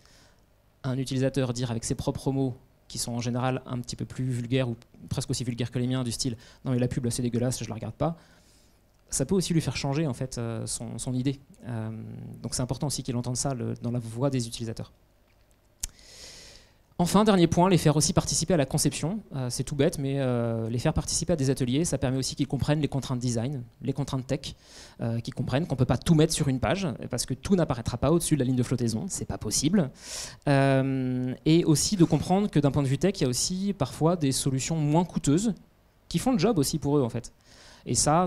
un 0.83 0.97
utilisateur 0.97 1.53
dire 1.53 1.71
avec 1.71 1.85
ses 1.85 1.95
propres 1.95 2.31
mots, 2.31 2.55
qui 2.87 2.97
sont 2.99 3.13
en 3.13 3.21
général 3.21 3.61
un 3.65 3.79
petit 3.79 3.95
peu 3.95 4.05
plus 4.05 4.25
vulgaires 4.25 4.69
ou 4.69 4.75
presque 5.09 5.29
aussi 5.31 5.43
vulgaires 5.43 5.71
que 5.71 5.79
les 5.79 5.87
miens, 5.87 6.03
du 6.03 6.11
style 6.11 6.37
non 6.65 6.71
mais 6.71 6.79
la 6.79 6.87
pub 6.87 7.09
c'est 7.09 7.23
dégueulasse, 7.23 7.63
je 7.63 7.69
la 7.69 7.75
regarde 7.75 7.95
pas, 7.95 8.15
ça 9.09 9.25
peut 9.25 9.35
aussi 9.35 9.53
lui 9.53 9.61
faire 9.61 9.75
changer 9.75 10.07
en 10.07 10.13
fait 10.13 10.37
euh, 10.37 10.65
son, 10.65 11.13
idée. 11.13 11.39
Euh, 11.65 11.89
donc 12.41 12.53
c'est 12.53 12.61
important 12.61 12.87
aussi 12.87 13.01
qu'il 13.03 13.15
entende 13.15 13.37
ça 13.37 13.53
dans 13.81 13.91
la 13.91 13.99
voix 13.99 14.29
des 14.29 14.47
utilisateurs. 14.47 14.91
Enfin, 16.97 17.25
dernier 17.25 17.47
point, 17.47 17.69
les 17.69 17.77
faire 17.77 17.97
aussi 17.97 18.13
participer 18.13 18.53
à 18.53 18.57
la 18.57 18.65
conception. 18.65 19.19
Euh, 19.35 19.49
c'est 19.49 19.65
tout 19.65 19.75
bête, 19.75 19.99
mais 19.99 20.15
euh, 20.19 20.69
les 20.69 20.79
faire 20.79 20.93
participer 20.93 21.33
à 21.33 21.35
des 21.35 21.49
ateliers, 21.49 21.83
ça 21.83 21.97
permet 21.97 22.17
aussi 22.17 22.35
qu'ils 22.35 22.47
comprennent 22.47 22.79
les 22.79 22.87
contraintes 22.87 23.19
design, 23.19 23.63
les 23.81 23.91
contraintes 23.91 24.25
tech, 24.25 24.55
euh, 25.01 25.19
qu'ils 25.19 25.33
comprennent 25.33 25.67
qu'on 25.67 25.75
ne 25.75 25.79
peut 25.79 25.85
pas 25.85 25.97
tout 25.97 26.15
mettre 26.15 26.31
sur 26.31 26.47
une 26.47 26.61
page, 26.61 26.87
parce 27.09 27.25
que 27.25 27.33
tout 27.33 27.57
n'apparaîtra 27.57 27.97
pas 27.97 28.13
au-dessus 28.13 28.35
de 28.35 28.39
la 28.39 28.45
ligne 28.45 28.55
de 28.55 28.63
flottaison, 28.63 29.07
c'est 29.09 29.25
pas 29.25 29.37
possible. 29.37 29.89
et 30.47 31.65
aussi 31.65 31.97
de 31.97 32.05
comprendre 32.05 32.49
que 32.49 32.59
d'un 32.59 32.71
point 32.71 32.83
de 32.83 32.87
vue 32.87 32.97
tech, 32.97 33.15
il 33.19 33.23
y 33.23 33.25
a 33.25 33.29
aussi 33.29 33.75
parfois 33.77 34.15
des 34.15 34.31
solutions 34.31 34.77
moins 34.77 35.03
coûteuses 35.03 35.53
qui 36.07 36.17
font 36.17 36.31
le 36.31 36.39
job 36.39 36.57
aussi 36.57 36.79
pour 36.79 36.97
eux, 36.97 37.01
en 37.01 37.09
fait. 37.09 37.33
Et 37.85 37.95
ça, 37.95 38.25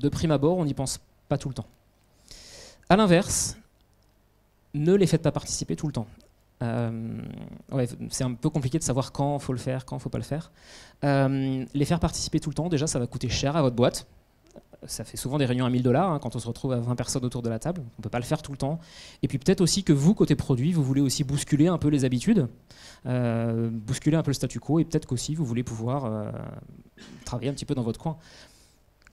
de 0.00 0.08
prime 0.08 0.30
abord, 0.30 0.56
on 0.56 0.64
n'y 0.64 0.74
pense 0.74 0.98
pas 1.28 1.36
tout 1.36 1.48
le 1.48 1.54
temps. 1.54 1.66
A 2.88 2.96
l'inverse, 2.96 3.58
ne 4.72 4.94
les 4.94 5.06
faites 5.06 5.22
pas 5.22 5.32
participer 5.32 5.76
tout 5.76 5.86
le 5.86 5.92
temps. 5.92 6.06
Euh, 6.62 7.20
c'est 8.10 8.24
un 8.24 8.34
peu 8.34 8.50
compliqué 8.50 8.78
de 8.78 8.84
savoir 8.84 9.12
quand 9.12 9.38
faut 9.38 9.52
le 9.52 9.58
faire, 9.58 9.84
quand 9.84 9.98
faut 9.98 10.08
pas 10.08 10.18
le 10.18 10.24
faire. 10.24 10.50
Euh, 11.04 11.64
les 11.72 11.84
faire 11.84 12.00
participer 12.00 12.40
tout 12.40 12.50
le 12.50 12.54
temps, 12.54 12.68
déjà, 12.68 12.86
ça 12.86 12.98
va 12.98 13.06
coûter 13.06 13.28
cher 13.28 13.56
à 13.56 13.62
votre 13.62 13.76
boîte. 13.76 14.06
Ça 14.86 15.04
fait 15.04 15.16
souvent 15.16 15.38
des 15.38 15.44
réunions 15.44 15.66
à 15.66 15.70
1000 15.70 15.82
dollars 15.82 16.12
hein, 16.12 16.18
quand 16.20 16.36
on 16.36 16.38
se 16.38 16.46
retrouve 16.46 16.72
à 16.72 16.78
20 16.78 16.94
personnes 16.94 17.24
autour 17.24 17.42
de 17.42 17.48
la 17.48 17.58
table. 17.58 17.82
On 17.84 17.98
ne 17.98 18.02
peut 18.02 18.10
pas 18.10 18.18
le 18.18 18.24
faire 18.24 18.42
tout 18.42 18.52
le 18.52 18.58
temps. 18.58 18.78
Et 19.22 19.28
puis 19.28 19.38
peut-être 19.38 19.60
aussi 19.60 19.82
que 19.82 19.92
vous, 19.92 20.14
côté 20.14 20.36
produit, 20.36 20.72
vous 20.72 20.84
voulez 20.84 21.00
aussi 21.00 21.24
bousculer 21.24 21.66
un 21.66 21.78
peu 21.78 21.88
les 21.88 22.04
habitudes, 22.04 22.46
euh, 23.06 23.70
bousculer 23.70 24.16
un 24.16 24.22
peu 24.22 24.30
le 24.30 24.34
statu 24.34 24.60
quo, 24.60 24.78
et 24.78 24.84
peut-être 24.84 25.06
qu'aussi 25.06 25.34
vous 25.34 25.44
voulez 25.44 25.64
pouvoir 25.64 26.32
travailler 27.24 27.50
un 27.50 27.54
petit 27.54 27.64
peu 27.64 27.74
dans 27.74 27.82
votre 27.82 28.00
coin. 28.00 28.18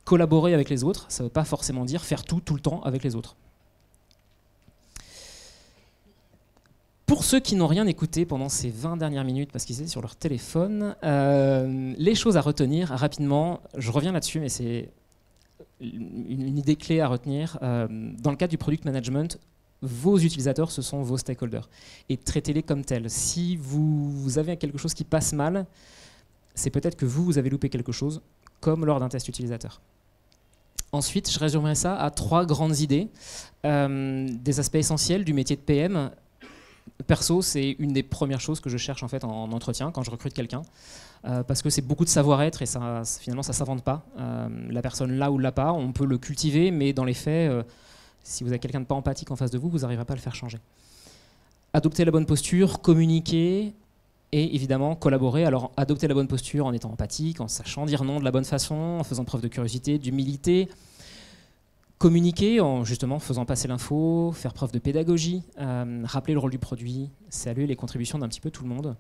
Collaborer 0.04 0.54
avec 0.54 0.70
les 0.70 0.84
autres, 0.84 1.06
ça 1.10 1.24
ne 1.24 1.30
veut 1.30 1.34
pas 1.34 1.46
forcément 1.46 1.84
dire 1.84 2.04
faire 2.04 2.24
tout 2.24 2.42
tout 2.42 2.54
le 2.54 2.60
temps 2.60 2.82
avec 2.84 3.04
les 3.04 3.16
autres. 3.16 3.36
Pour 7.16 7.24
ceux 7.24 7.40
qui 7.40 7.56
n'ont 7.56 7.68
rien 7.68 7.88
écouté 7.88 8.26
pendant 8.26 8.50
ces 8.50 8.70
20 8.70 8.98
dernières 8.98 9.24
minutes 9.24 9.50
parce 9.54 9.64
qu'ils 9.64 9.80
étaient 9.80 9.88
sur 9.88 10.02
leur 10.02 10.18
téléphone, 10.18 10.98
euh, 11.06 11.94
les 11.98 12.14
choses 12.14 12.36
à 12.36 12.42
retenir 12.42 12.90
rapidement, 12.90 13.62
je 13.78 13.90
reviens 13.90 14.12
là-dessus, 14.12 14.42
mais 14.42 14.50
c'est 14.50 14.92
une, 15.80 16.58
idée 16.58 16.76
clé 16.76 17.00
à 17.00 17.08
retenir. 17.08 17.58
Euh, 17.62 17.88
dans 18.20 18.32
le 18.32 18.36
cadre 18.36 18.52
du 18.52 18.58
product 18.58 18.84
management, 18.84 19.40
vos 19.82 20.18
utilisateurs, 20.18 20.72
ce 20.72 20.82
sont 20.82 21.04
vos 21.04 21.18
stakeholders. 21.18 21.70
Et 22.10 22.18
traitez-les 22.18 22.64
comme 22.64 22.84
tels. 22.84 23.10
Si 23.10 23.56
vous, 23.56 24.38
avez 24.38 24.58
quelque 24.58 24.78
chose 24.78 24.94
qui 24.94 25.06
passe 25.06 25.32
mal, 25.32 25.68
c'est 26.54 26.70
peut-être 26.70 26.98
que 26.98 27.06
vous, 27.06 27.24
vous 27.24 27.38
avez 27.38 27.50
loupé 27.50 27.70
quelque 27.70 27.94
chose, 27.94 28.22
comme 28.60 28.86
lors 28.86 29.00
d'un 29.00 29.08
test 29.08 29.30
utilisateur. 29.30 29.80
Ensuite, 30.92 31.32
je 31.32 31.40
résumerai 31.40 31.76
ça 31.76 31.96
à 31.96 32.10
trois 32.10 32.46
grandes 32.46 32.80
idées. 32.80 33.08
Euh, 33.66 34.28
des 34.44 34.60
aspects 34.60 34.76
essentiels 34.76 35.24
du 35.24 35.34
métier 35.34 35.56
de 35.56 35.62
PM, 35.62 36.12
perso, 37.08 37.42
c'est 37.42 37.76
une 37.80 37.94
des 37.94 38.04
premières 38.04 38.42
choses 38.42 38.60
que 38.60 38.70
je 38.70 38.78
cherche 38.78 39.04
en 39.04 39.08
fait 39.08 39.24
en, 39.24 39.52
entretien 39.52 39.92
quand 39.92 40.04
je 40.04 40.12
recrute 40.12 40.34
quelqu'un, 40.34 40.62
euh, 41.26 41.44
parce 41.44 41.62
que 41.62 41.70
c'est 41.70 41.82
beaucoup 41.82 42.06
de 42.06 42.10
savoir-être 42.10 42.62
et 42.62 42.66
ça, 42.66 43.04
finalement 43.20 43.44
ça 43.44 43.54
s'invente 43.54 43.84
pas. 43.84 44.06
Euh, 44.20 44.48
la 44.70 44.82
personne 44.82 45.18
là 45.18 45.32
ou 45.32 45.38
là 45.38 45.52
pas, 45.52 45.72
on 45.74 45.92
peut 45.92 46.06
le 46.06 46.18
cultiver, 46.18 46.72
mais 46.72 46.94
dans 46.94 47.06
les 47.06 47.14
faits, 47.14 47.52
euh, 47.52 47.64
si 48.24 48.44
vous 48.44 48.50
avez 48.50 48.60
quelqu'un 48.60 48.80
de 48.80 48.86
pas 48.86 48.96
empathique 48.96 49.32
en 49.32 49.36
face 49.36 49.52
de 49.52 49.58
vous, 49.58 49.70
vous 49.70 49.80
n'arriverez 49.80 50.06
pas 50.06 50.14
à 50.14 50.18
le 50.18 50.22
faire 50.22 50.36
changer. 50.36 50.60
Adopter 51.74 52.06
la 52.06 52.12
bonne 52.12 52.26
posture, 52.26 52.82
communiquer 52.82 53.74
et 54.32 54.56
évidemment 54.56 54.96
collaborer. 54.96 55.46
Alors 55.46 55.72
adopter 55.78 56.08
la 56.08 56.14
bonne 56.14 56.28
posture 56.28 56.66
en 56.66 56.74
étant 56.74 56.92
empathique, 56.92 57.42
en 57.42 57.48
sachant 57.48 57.86
dire 57.86 58.04
non 58.04 58.20
de 58.20 58.24
la 58.24 58.32
bonne 58.32 58.46
façon, 58.46 58.98
en 59.00 59.04
faisant 59.04 59.26
preuve 59.26 59.42
de 59.42 59.48
curiosité, 59.48 59.98
d'humilité, 59.98 60.70
communiquer 61.98 62.60
en 62.60 62.84
justement 62.84 63.20
faisant 63.20 63.46
passer 63.46 63.68
l'info, 63.68 64.32
faire 64.34 64.54
preuve 64.54 64.72
de 64.72 64.80
pédagogie, 64.80 65.44
euh, 65.60 66.02
rappeler 66.06 66.34
le 66.34 66.40
rôle 66.40 66.52
du 66.52 66.60
produit, 66.60 67.10
saluer 67.30 67.68
les 67.68 67.76
contributions 67.76 68.20
d'un 68.20 68.28
petit 68.28 68.42
peu 68.42 68.52
tout 68.52 68.64
le 68.64 68.70
monde. 68.70 68.96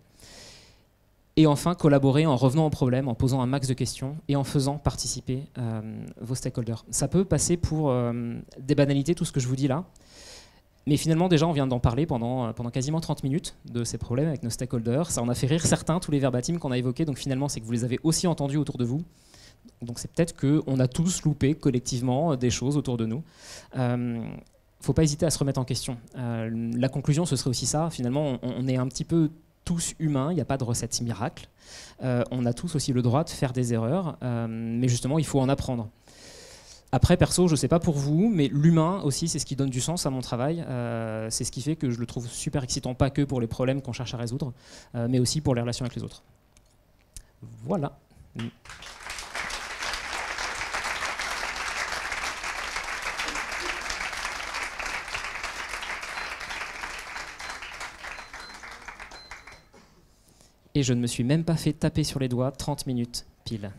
Et 1.37 1.47
enfin, 1.47 1.75
collaborer 1.75 2.25
en 2.25 2.37
revenant 2.37 2.65
au 2.65 2.69
problème, 2.69 3.09
en 3.09 3.13
posant 3.13 3.41
un 3.41 3.45
max 3.45 3.67
de 3.67 3.73
questions 3.73 4.15
et 4.29 4.37
en 4.37 4.45
faisant 4.45 4.77
participer 4.77 5.43
euh, 5.57 5.81
vos 6.21 6.35
stakeholders. 6.35 6.85
Ça 6.91 7.09
peut 7.09 7.25
passer 7.25 7.57
pour 7.57 7.89
euh, 7.89 8.35
des 8.57 8.73
banalités, 8.73 9.15
tout 9.15 9.25
ce 9.25 9.33
que 9.33 9.41
je 9.41 9.47
vous 9.49 9.57
dis 9.57 9.67
là. 9.67 9.83
Mais 10.87 10.95
finalement, 10.95 11.27
déjà, 11.27 11.45
on 11.47 11.51
vient 11.51 11.67
d'en 11.67 11.79
parler 11.79 12.05
pendant, 12.05 12.53
pendant 12.53 12.69
quasiment 12.69 13.01
30 13.01 13.23
minutes 13.23 13.57
de 13.65 13.83
ces 13.83 13.97
problèmes 13.97 14.27
avec 14.27 14.43
nos 14.43 14.51
stakeholders. 14.51 15.09
Ça 15.09 15.21
en 15.21 15.27
a 15.27 15.35
fait 15.35 15.47
rire 15.47 15.65
certains, 15.65 15.99
tous 15.99 16.11
les 16.11 16.19
verbatims 16.19 16.59
qu'on 16.59 16.71
a 16.71 16.77
évoqués. 16.77 17.05
Donc 17.05 17.17
finalement, 17.17 17.49
c'est 17.49 17.59
que 17.59 17.65
vous 17.65 17.71
les 17.71 17.83
avez 17.83 17.99
aussi 18.03 18.27
entendus 18.27 18.57
autour 18.57 18.77
de 18.77 18.85
vous. 18.85 19.01
Donc 19.81 19.99
c'est 19.99 20.11
peut-être 20.11 20.35
qu'on 20.35 20.79
a 20.79 20.87
tous 20.87 21.23
loupé 21.23 21.55
collectivement 21.55 22.33
euh, 22.33 22.35
des 22.35 22.49
choses 22.49 22.77
autour 22.77 22.97
de 22.97 23.05
nous. 23.05 23.23
Il 23.73 23.81
euh, 23.81 23.97
ne 23.97 24.23
faut 24.81 24.93
pas 24.93 25.03
hésiter 25.03 25.25
à 25.25 25.29
se 25.29 25.37
remettre 25.37 25.59
en 25.59 25.65
question. 25.65 25.97
Euh, 26.17 26.71
la 26.75 26.89
conclusion, 26.89 27.25
ce 27.25 27.35
serait 27.35 27.49
aussi 27.49 27.65
ça. 27.65 27.89
Finalement, 27.89 28.39
on, 28.41 28.67
est 28.67 28.77
un 28.77 28.87
petit 28.87 29.03
peu 29.03 29.29
tous 29.63 29.93
humains, 29.99 30.31
il 30.31 30.35
n'y 30.35 30.41
a 30.41 30.45
pas 30.45 30.57
de 30.57 30.63
recette 30.63 30.99
miracle. 31.01 31.49
on 31.99 32.45
a 32.45 32.53
tous 32.53 32.75
aussi 32.75 32.93
le 32.93 33.01
droit 33.01 33.23
de 33.23 33.29
faire 33.31 33.51
des 33.51 33.73
erreurs, 33.73 34.15
mais 34.47 34.87
justement, 34.87 35.17
il 35.17 35.25
faut 35.25 35.39
en 35.39 35.49
apprendre. 35.49 35.89
Après, 36.91 37.17
perso, 37.17 37.47
je 37.47 37.53
ne 37.53 37.57
sais 37.57 37.67
pas 37.67 37.79
pour 37.79 37.95
vous, 37.95 38.29
mais 38.31 38.47
l'humain 38.47 39.01
aussi, 39.03 39.27
c'est 39.27 39.39
ce 39.39 39.45
qui 39.47 39.55
donne 39.55 39.71
du 39.71 39.81
sens 39.81 40.05
à 40.05 40.11
mon 40.11 40.21
travail. 40.21 40.63
c'est 41.31 41.43
ce 41.43 41.51
qui 41.51 41.63
fait 41.63 41.75
que 41.75 41.89
je 41.89 41.99
le 41.99 42.05
trouve 42.05 42.27
super 42.27 42.63
excitant, 42.63 42.93
pas 42.93 43.09
que 43.09 43.23
pour 43.23 43.41
les 43.41 43.47
problèmes 43.47 43.81
qu'on 43.81 43.91
cherche 43.91 44.13
à 44.13 44.17
résoudre, 44.17 44.53
mais 44.93 45.17
aussi 45.17 45.41
pour 45.41 45.55
les 45.55 45.61
relations 45.61 45.83
avec 45.83 45.95
les 45.95 46.03
autres. 46.03 46.21
Voilà. 47.63 47.97
Et 60.75 60.83
je 60.83 60.93
ne 60.93 60.99
me 60.99 61.07
suis 61.07 61.23
même 61.23 61.45
pas 61.45 61.55
fait 61.55 61.73
taper 61.73 62.03
sur 62.03 62.19
les 62.19 62.27
doigts 62.27 62.51
30 62.51 62.85
minutes 62.85 63.25
pile. 63.45 63.71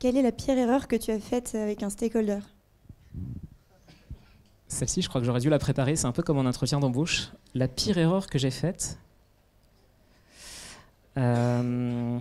Quelle 0.00 0.16
est 0.16 0.22
la 0.22 0.30
pire 0.30 0.56
erreur 0.56 0.86
que 0.86 0.94
tu 0.94 1.10
as 1.10 1.18
faite 1.18 1.56
avec 1.56 1.82
un 1.82 1.90
stakeholder? 1.90 2.38
Celle-ci, 4.78 5.02
je 5.02 5.08
crois 5.08 5.20
que 5.20 5.26
j'aurais 5.26 5.40
dû 5.40 5.50
la 5.50 5.58
préparer. 5.58 5.96
C'est 5.96 6.06
un 6.06 6.12
peu 6.12 6.22
comme 6.22 6.38
un 6.38 6.46
entretien 6.46 6.80
d'embauche. 6.80 7.32
La 7.54 7.68
pire 7.68 7.98
erreur 7.98 8.28
que 8.28 8.38
j'ai 8.38 8.50
faite, 8.50 8.98
Euh, 11.18 12.18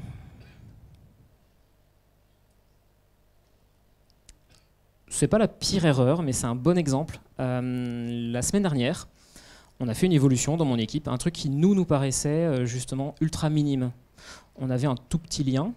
c'est 5.07 5.27
pas 5.27 5.37
la 5.37 5.47
pire 5.47 5.85
erreur, 5.85 6.23
mais 6.23 6.33
c'est 6.33 6.47
un 6.47 6.55
bon 6.55 6.77
exemple. 6.77 7.19
Euh, 7.39 8.31
la 8.31 8.41
semaine 8.41 8.63
dernière, 8.63 9.07
on 9.79 9.87
a 9.87 9.93
fait 9.93 10.07
une 10.07 10.13
évolution 10.13 10.57
dans 10.57 10.65
mon 10.65 10.77
équipe, 10.77 11.07
un 11.07 11.17
truc 11.17 11.35
qui 11.35 11.49
nous 11.49 11.75
nous 11.75 11.85
paraissait 11.85 12.45
euh, 12.45 12.65
justement 12.65 13.13
ultra 13.21 13.49
minime. 13.49 13.91
On 14.55 14.71
avait 14.71 14.87
un 14.87 14.95
tout 14.95 15.19
petit 15.19 15.43
lien 15.43 15.73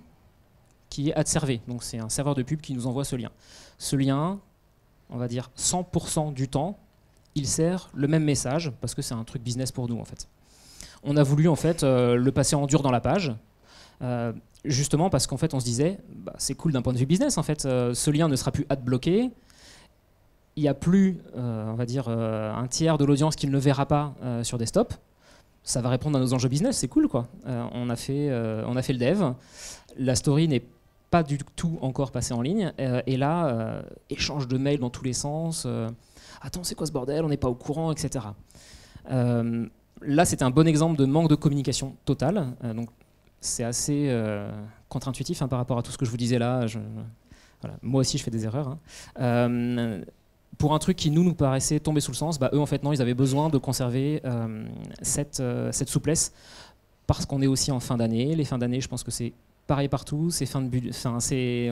qui 0.88 1.10
est 1.10 1.14
adservé, 1.14 1.60
donc 1.68 1.82
c'est 1.82 1.98
un 1.98 2.08
serveur 2.08 2.34
de 2.34 2.42
pub 2.42 2.60
qui 2.60 2.72
nous 2.72 2.86
envoie 2.86 3.04
ce 3.04 3.16
lien. 3.16 3.30
Ce 3.78 3.96
lien, 3.96 4.40
on 5.11 5.18
va 5.18 5.29
dire 5.29 5.51
100% 5.57 6.33
du 6.33 6.49
temps, 6.49 6.79
il 7.35 7.46
sert 7.46 7.90
le 7.94 8.09
même 8.09 8.25
message 8.25 8.73
parce 8.81 8.94
que 8.94 9.03
c'est 9.03 9.14
un 9.14 9.25
truc 9.25 9.42
business 9.42 9.73
pour 9.73 9.88
nous 9.88 9.99
en 9.99 10.05
fait. 10.05 10.29
On 11.03 11.16
a 11.16 11.23
voulu 11.23 11.49
en 11.49 11.57
fait 11.57 11.83
euh, 11.83 12.16
le 12.16 12.33
passer 12.33 12.57
en 12.57 12.66
dur 12.66 12.83
dans 12.83 12.90
la 12.90 13.01
page. 13.01 13.35
Euh, 14.03 14.33
justement 14.64 15.11
parce 15.11 15.27
qu'en 15.27 15.37
fait 15.37 15.53
on 15.53 15.61
se 15.61 15.64
disait 15.64 15.99
bah, 16.09 16.35
c'est 16.38 16.55
cool 16.55 16.73
d'un 16.73 16.81
point 16.81 16.94
de 16.94 16.99
vue 16.99 17.07
business 17.07 17.37
en 17.37 17.42
fait 17.42 17.66
euh, 17.66 17.92
ce 17.92 18.11
lien 18.11 18.29
ne 18.29 18.37
sera 18.37 18.51
plus 18.51 18.64
ad 18.70 18.83
bloqué 18.83 19.31
il 20.57 20.62
n'y 20.62 20.68
a 20.68 20.75
plus 20.75 21.18
on 21.35 21.75
va 21.75 21.87
dire 21.87 22.09
un 22.09 22.66
tiers 22.66 22.99
de 22.99 23.05
l'audience 23.05 23.37
qui 23.37 23.46
ne 23.46 23.59
verra 23.59 23.87
pas 23.87 24.14
sur 24.42 24.59
desktop 24.59 24.92
ça 25.62 25.81
va 25.81 25.88
répondre 25.88 26.18
à 26.18 26.20
nos 26.20 26.35
enjeux 26.35 26.49
business 26.49 26.77
c'est 26.77 26.88
cool 26.88 27.09
quoi 27.09 27.29
on 27.46 27.88
a 27.88 27.96
fait 27.96 28.29
le 28.29 28.99
dev 28.99 29.33
la 29.96 30.14
story 30.14 30.49
n'est 30.49 30.64
pas 31.11 31.23
du 31.23 31.38
tout 31.57 31.79
encore 31.83 32.12
passée 32.12 32.35
en 32.35 32.40
ligne 32.40 32.73
et 32.79 33.16
là 33.16 33.83
échange 34.11 34.46
de 34.46 34.59
mails 34.59 34.79
dans 34.79 34.90
tous 34.90 35.05
les 35.05 35.12
sens 35.12 35.66
attends 36.40 36.62
c'est 36.62 36.75
quoi 36.75 36.87
ce 36.87 36.92
bordel 36.92 37.25
on 37.25 37.29
n'est 37.29 37.37
pas 37.37 37.49
au 37.49 37.55
courant 37.55 37.90
etc 37.90 38.29
là, 40.03 40.25
c'était 40.25 40.42
un 40.42 40.51
bon 40.51 40.66
exemple 40.66 40.99
de 40.99 41.05
manque 41.05 41.29
de 41.29 41.35
communication 41.35 41.96
totale. 42.05 42.55
Euh, 42.64 42.75
donc, 42.75 42.88
c'est 43.40 43.64
assez 43.64 44.07
euh, 44.09 44.51
contre-intuitif 44.88 45.40
hein, 45.42 45.49
par 45.49 45.59
rapport 45.59 45.79
à 45.79 45.83
tout 45.83 45.92
ce 45.92 45.99
que 45.99 46.05
je 46.05 46.11
vous 46.11 46.16
disais 46.16 46.38
là. 46.38 46.66
Moi 47.83 48.01
aussi, 48.01 48.18
je 48.18 48.23
fais 48.23 48.31
des 48.31 48.44
erreurs. 48.44 48.68
Hein. 48.68 48.79
Euh, 49.20 50.05
pour 50.59 50.75
un 50.75 50.79
truc 50.79 50.96
qui 50.96 51.11
nous 51.11 51.25
nous 51.25 51.35
paraissait 51.35 51.81
tomber 51.81 52.01
sous 52.01 52.11
le 52.11 52.16
sens, 52.16 52.38
bah, 52.38 52.51
eux 52.53 52.61
en 52.61 52.66
fait 52.66 52.83
non, 52.83 52.92
ils 52.92 53.01
avaient 53.01 53.14
besoin 53.14 53.49
de 53.49 53.57
conserver 53.57 54.20
cette, 55.01 55.42
cette 55.70 55.88
souplesse 55.88 56.35
parce 57.07 57.25
qu'on 57.25 57.40
est 57.40 57.46
aussi 57.46 57.70
en 57.70 57.81
fin 57.81 57.96
d'année. 57.96 58.35
Les 58.35 58.44
fins 58.44 58.59
d'année, 58.59 58.83
je 58.83 58.88
pense 58.88 59.03
que 59.03 59.11
c'est 59.11 59.33
pareil 59.70 59.88
partout, 59.88 60.30
c'est 60.30 60.46
fin 60.46 60.62
de 60.62 60.88
enfin, 60.88 61.18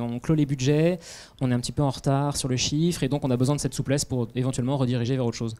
on 0.00 0.20
clôt 0.20 0.36
les 0.36 0.46
budgets, 0.46 1.00
on 1.40 1.50
est 1.50 1.54
un 1.54 1.58
petit 1.58 1.72
peu 1.72 1.82
en 1.82 1.90
retard 1.90 2.36
sur 2.36 2.48
le 2.48 2.56
chiffre 2.56 3.02
et 3.02 3.08
donc 3.08 3.24
on 3.24 3.30
a 3.32 3.36
besoin 3.36 3.56
de 3.56 3.60
cette 3.60 3.74
souplesse 3.74 4.04
pour 4.04 4.28
éventuellement 4.36 4.76
rediriger 4.76 5.16
vers 5.16 5.26
autre 5.26 5.36
chose. 5.36 5.56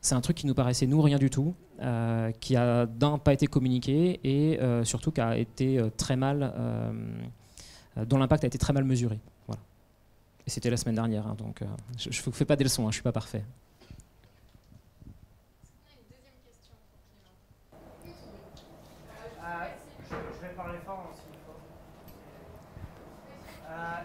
C'est 0.00 0.14
un 0.14 0.20
truc 0.20 0.36
qui 0.36 0.46
nous 0.46 0.54
paraissait 0.54 0.86
nous 0.86 1.02
rien 1.02 1.18
du 1.18 1.30
tout, 1.30 1.52
euh, 1.82 2.30
qui 2.38 2.54
a 2.54 2.86
d'un 2.86 3.18
pas 3.18 3.32
été 3.32 3.48
communiqué 3.48 4.20
et 4.22 4.60
euh, 4.60 4.84
surtout 4.84 5.10
qui 5.10 5.20
a 5.20 5.36
été 5.36 5.80
euh, 5.80 5.90
très 5.96 6.14
mal, 6.14 6.54
dont 8.06 8.18
l'impact 8.18 8.44
a 8.44 8.46
été 8.46 8.56
très 8.56 8.72
mal 8.72 8.84
mesuré. 8.84 9.18
Voilà. 9.48 9.60
Et 10.46 10.50
c'était 10.50 10.70
la 10.70 10.76
semaine 10.76 10.94
dernière, 10.94 11.26
hein, 11.26 11.34
donc 11.36 11.64
je 11.98 12.08
ne 12.08 12.32
fais 12.32 12.44
pas 12.44 12.54
des 12.54 12.62
leçons, 12.62 12.82
hein, 12.82 12.92
je 12.92 12.98
ne 12.98 13.00
suis 13.00 13.02
pas 13.02 13.10
parfait. 13.10 13.42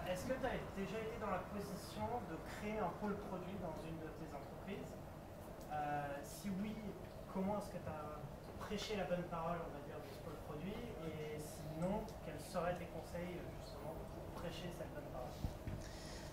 Est-ce 0.04 0.26
que 0.26 0.36
tu 0.36 0.46
as 0.46 0.60
déjà 0.76 1.00
été 1.00 1.16
dans 1.22 1.32
la 1.32 1.44
position 1.56 2.04
de 2.28 2.36
créer 2.58 2.80
un 2.80 2.92
pôle 3.00 3.16
produit 3.32 3.56
dans 3.64 3.76
une 3.88 3.96
de 4.04 4.12
tes 4.20 4.28
entreprises? 4.36 4.92
Euh, 5.72 6.04
si 6.24 6.50
oui, 6.62 6.76
comment 7.34 7.60
est-ce 7.60 7.70
que 7.72 7.80
tu 7.80 7.88
as 7.88 8.20
prêché 8.60 8.96
la 8.98 9.06
bonne 9.06 9.24
parole, 9.32 9.58
on 9.64 9.72
va 9.72 9.82
dire, 9.88 9.96
de 9.96 10.10
ce 10.12 10.20
pôle 10.20 10.36
produit? 10.48 10.76
Et 11.08 11.40
sinon, 11.40 12.04
quels 12.26 12.40
seraient 12.40 12.76
tes 12.76 12.88
conseils 12.92 13.40
justement 13.64 13.96
pour 14.12 14.42
prêcher 14.42 14.68
cette 14.78 14.92
bonne 14.94 15.10
parole? 15.14 15.32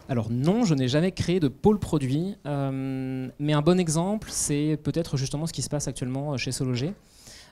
Alors 0.09 0.31
non, 0.31 0.65
je 0.65 0.75
n'ai 0.75 0.89
jamais 0.89 1.13
créé 1.13 1.39
de 1.39 1.49
pôle 1.49 1.79
produit, 1.79 2.37
euh, 2.47 3.31
mais 3.39 3.53
un 3.53 3.63
bon 3.63 3.79
exemple, 3.79 4.29
c'est 4.31 4.79
peut-être 4.83 5.17
justement 5.17 5.47
ce 5.47 5.53
qui 5.53 5.63
se 5.63 5.69
passe 5.69 5.87
actuellement 5.87 6.37
chez 6.37 6.53
Sologer. 6.53 6.95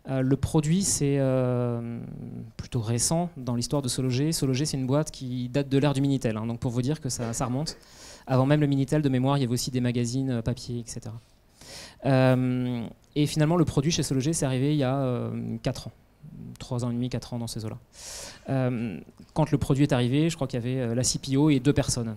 Euh, 0.08 0.22
le 0.22 0.36
produit, 0.36 0.82
c'est 0.82 1.20
plutôt 2.56 2.80
récent 2.80 3.30
dans 3.36 3.54
l'histoire 3.54 3.82
de 3.82 3.88
Sologer. 3.88 4.32
Sologer, 4.32 4.64
c'est 4.64 4.76
une 4.76 4.86
boîte 4.86 5.10
qui 5.10 5.48
date 5.48 5.68
de 5.68 5.78
l'ère 5.78 5.92
du 5.92 6.00
Minitel, 6.00 6.36
hein, 6.36 6.46
donc 6.46 6.58
pour 6.58 6.70
vous 6.70 6.82
dire 6.82 7.00
que 7.00 7.08
ça, 7.08 7.32
remonte. 7.44 7.76
Avant 8.26 8.46
même 8.46 8.60
le 8.60 8.66
Minitel, 8.66 9.02
de 9.02 9.08
mémoire, 9.08 9.38
il 9.38 9.40
y 9.40 9.44
avait 9.44 9.52
aussi 9.52 9.70
des 9.70 9.80
magazines 9.80 10.42
papier, 10.42 10.78
etc. 10.78 11.10
Euh, 12.06 12.86
et 13.14 13.26
finalement, 13.26 13.56
le 13.56 13.64
produit 13.64 13.90
chez 13.90 14.02
Sologer, 14.02 14.32
c'est 14.32 14.46
arrivé 14.46 14.72
il 14.72 14.78
y 14.78 14.84
a 14.84 15.30
4 15.62 15.86
euh, 15.86 15.88
ans. 15.88 15.92
3 16.58 16.84
ans 16.84 16.90
et 16.90 16.94
demi, 16.94 17.08
4 17.08 17.34
ans 17.34 17.38
dans 17.38 17.46
ces 17.46 17.64
eaux-là. 17.64 17.78
Euh, 18.48 18.98
quand 19.34 19.50
le 19.50 19.58
produit 19.58 19.84
est 19.84 19.92
arrivé, 19.92 20.30
je 20.30 20.36
crois 20.36 20.46
qu'il 20.46 20.62
y 20.62 20.62
avait 20.62 20.94
la 20.94 21.02
CPO 21.02 21.50
et 21.50 21.60
deux 21.60 21.72
personnes. 21.72 22.16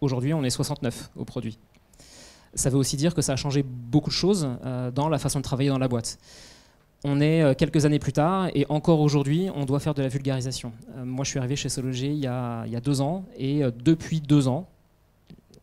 Aujourd'hui, 0.00 0.34
on 0.34 0.42
est 0.44 0.50
69 0.50 1.10
au 1.16 1.24
produit. 1.24 1.58
Ça 2.54 2.70
veut 2.70 2.76
aussi 2.76 2.96
dire 2.96 3.14
que 3.14 3.22
ça 3.22 3.32
a 3.32 3.36
changé 3.36 3.62
beaucoup 3.62 4.10
de 4.10 4.14
choses 4.14 4.48
dans 4.94 5.08
la 5.08 5.18
façon 5.18 5.38
de 5.38 5.44
travailler 5.44 5.70
dans 5.70 5.78
la 5.78 5.88
boîte. 5.88 6.18
On 7.04 7.20
est 7.20 7.56
quelques 7.56 7.84
années 7.84 7.98
plus 7.98 8.12
tard 8.12 8.48
et 8.54 8.64
encore 8.68 9.00
aujourd'hui, 9.00 9.48
on 9.56 9.64
doit 9.64 9.80
faire 9.80 9.94
de 9.94 10.02
la 10.02 10.08
vulgarisation. 10.08 10.72
moi, 11.04 11.24
je 11.24 11.30
suis 11.30 11.38
arrivé 11.40 11.56
chez 11.56 11.68
Sologer 11.68 12.06
il 12.06 12.18
y, 12.18 12.26
a, 12.28 12.64
deux 12.82 13.00
ans 13.00 13.24
et 13.36 13.62
depuis 13.84 14.20
deux 14.20 14.46
ans, 14.46 14.68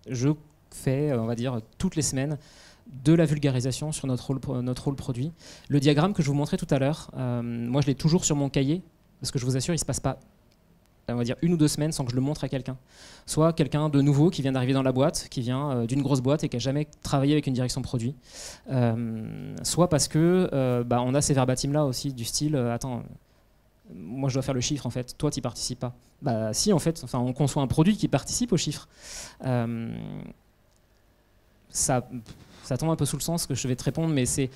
je 0.10 0.30
fais, 0.70 1.14
on 1.14 1.26
va 1.26 1.36
dire, 1.36 1.62
toutes 1.78 1.96
les 1.96 2.02
semaines 2.02 2.38
de 3.04 3.14
la 3.14 3.26
vulgarisation 3.26 3.92
sur 3.92 4.08
notre 4.08 4.28
rôle, 4.28 4.96
produit. 4.96 5.32
Le 5.68 5.80
diagramme 5.80 6.14
que 6.14 6.22
je 6.22 6.28
vous 6.28 6.34
montrais 6.34 6.58
tout 6.58 6.68
à 6.70 6.80
l'heure, 6.80 7.12
euh, 7.18 7.42
moi 7.42 7.82
je 7.82 7.88
l'ai 7.88 7.96
toujours 7.96 8.26
sur 8.26 8.36
mon 8.36 8.50
cahier, 8.50 8.82
parce 9.22 9.32
que 9.32 9.40
je 9.40 9.46
vous 9.46 9.56
assure, 9.58 9.74
il 9.74 9.78
ne 9.78 9.82
se 9.82 9.86
passe 9.86 10.00
pas 10.00 10.20
on 11.14 11.18
va 11.18 11.24
dire 11.24 11.36
une 11.42 11.54
ou 11.54 11.58
deux 11.58 11.68
semaines 11.68 11.92
sans 11.92 12.06
que 12.06 12.12
je 12.12 12.16
le 12.16 12.22
montre 12.22 12.44
à 12.44 12.50
quelqu'un. 12.50 12.78
Soit 13.26 13.54
quelqu'un 13.54 13.90
de 13.90 14.02
nouveau 14.02 14.30
qui 14.30 14.42
vient 14.42 14.52
d'arriver 14.52 14.74
dans 14.74 14.84
la 14.84 14.92
boîte, 14.92 15.28
qui 15.30 15.42
vient 15.42 15.72
euh, 15.72 15.86
d'une 15.86 16.02
grosse 16.02 16.22
boîte 16.22 16.44
et 16.44 16.50
qui 16.50 16.56
n'a 16.56 16.60
jamais 16.60 16.88
travaillé 17.04 17.34
avec 17.34 17.48
une 17.48 17.54
direction 17.54 17.82
produit. 17.82 18.16
Euh, 18.72 19.56
soit 19.64 19.90
parce 19.90 20.08
que 20.08 20.84
bah, 20.84 21.02
on 21.02 21.14
a 21.14 21.22
ces 21.22 21.34
verbatim 21.34 21.72
là 21.72 21.86
aussi 21.86 22.14
du 22.14 22.26
style 22.26 22.56
attends, 22.56 23.04
moi 23.94 24.30
je 24.30 24.36
dois 24.36 24.44
faire 24.44 24.54
le 24.54 24.62
chiffre 24.62 24.86
en 24.86 24.90
fait, 24.90 25.18
toi 25.18 25.32
tu 25.32 25.42
participes 25.42 25.80
pas. 25.80 25.94
Bah 26.22 26.54
si 26.54 26.74
en 26.74 26.80
fait, 26.80 27.02
enfin 27.04 27.20
on 27.20 27.34
conçoit 27.34 27.64
un 27.64 27.68
produit 27.68 27.96
qui 27.96 28.08
participe 28.08 28.52
au 28.52 28.58
chiffre. 28.58 28.88
ça 31.70 32.08
ça 32.70 32.78
tombe 32.78 32.92
un 32.92 32.96
peu 32.96 33.06
sous 33.06 33.18
le 33.18 33.24
sens 33.24 33.48
que 33.48 33.56
je 33.56 33.68
vais 33.68 33.76
te 33.76 33.84
répondre, 33.84 34.14
mais 34.14 34.28
c'est 34.28 34.52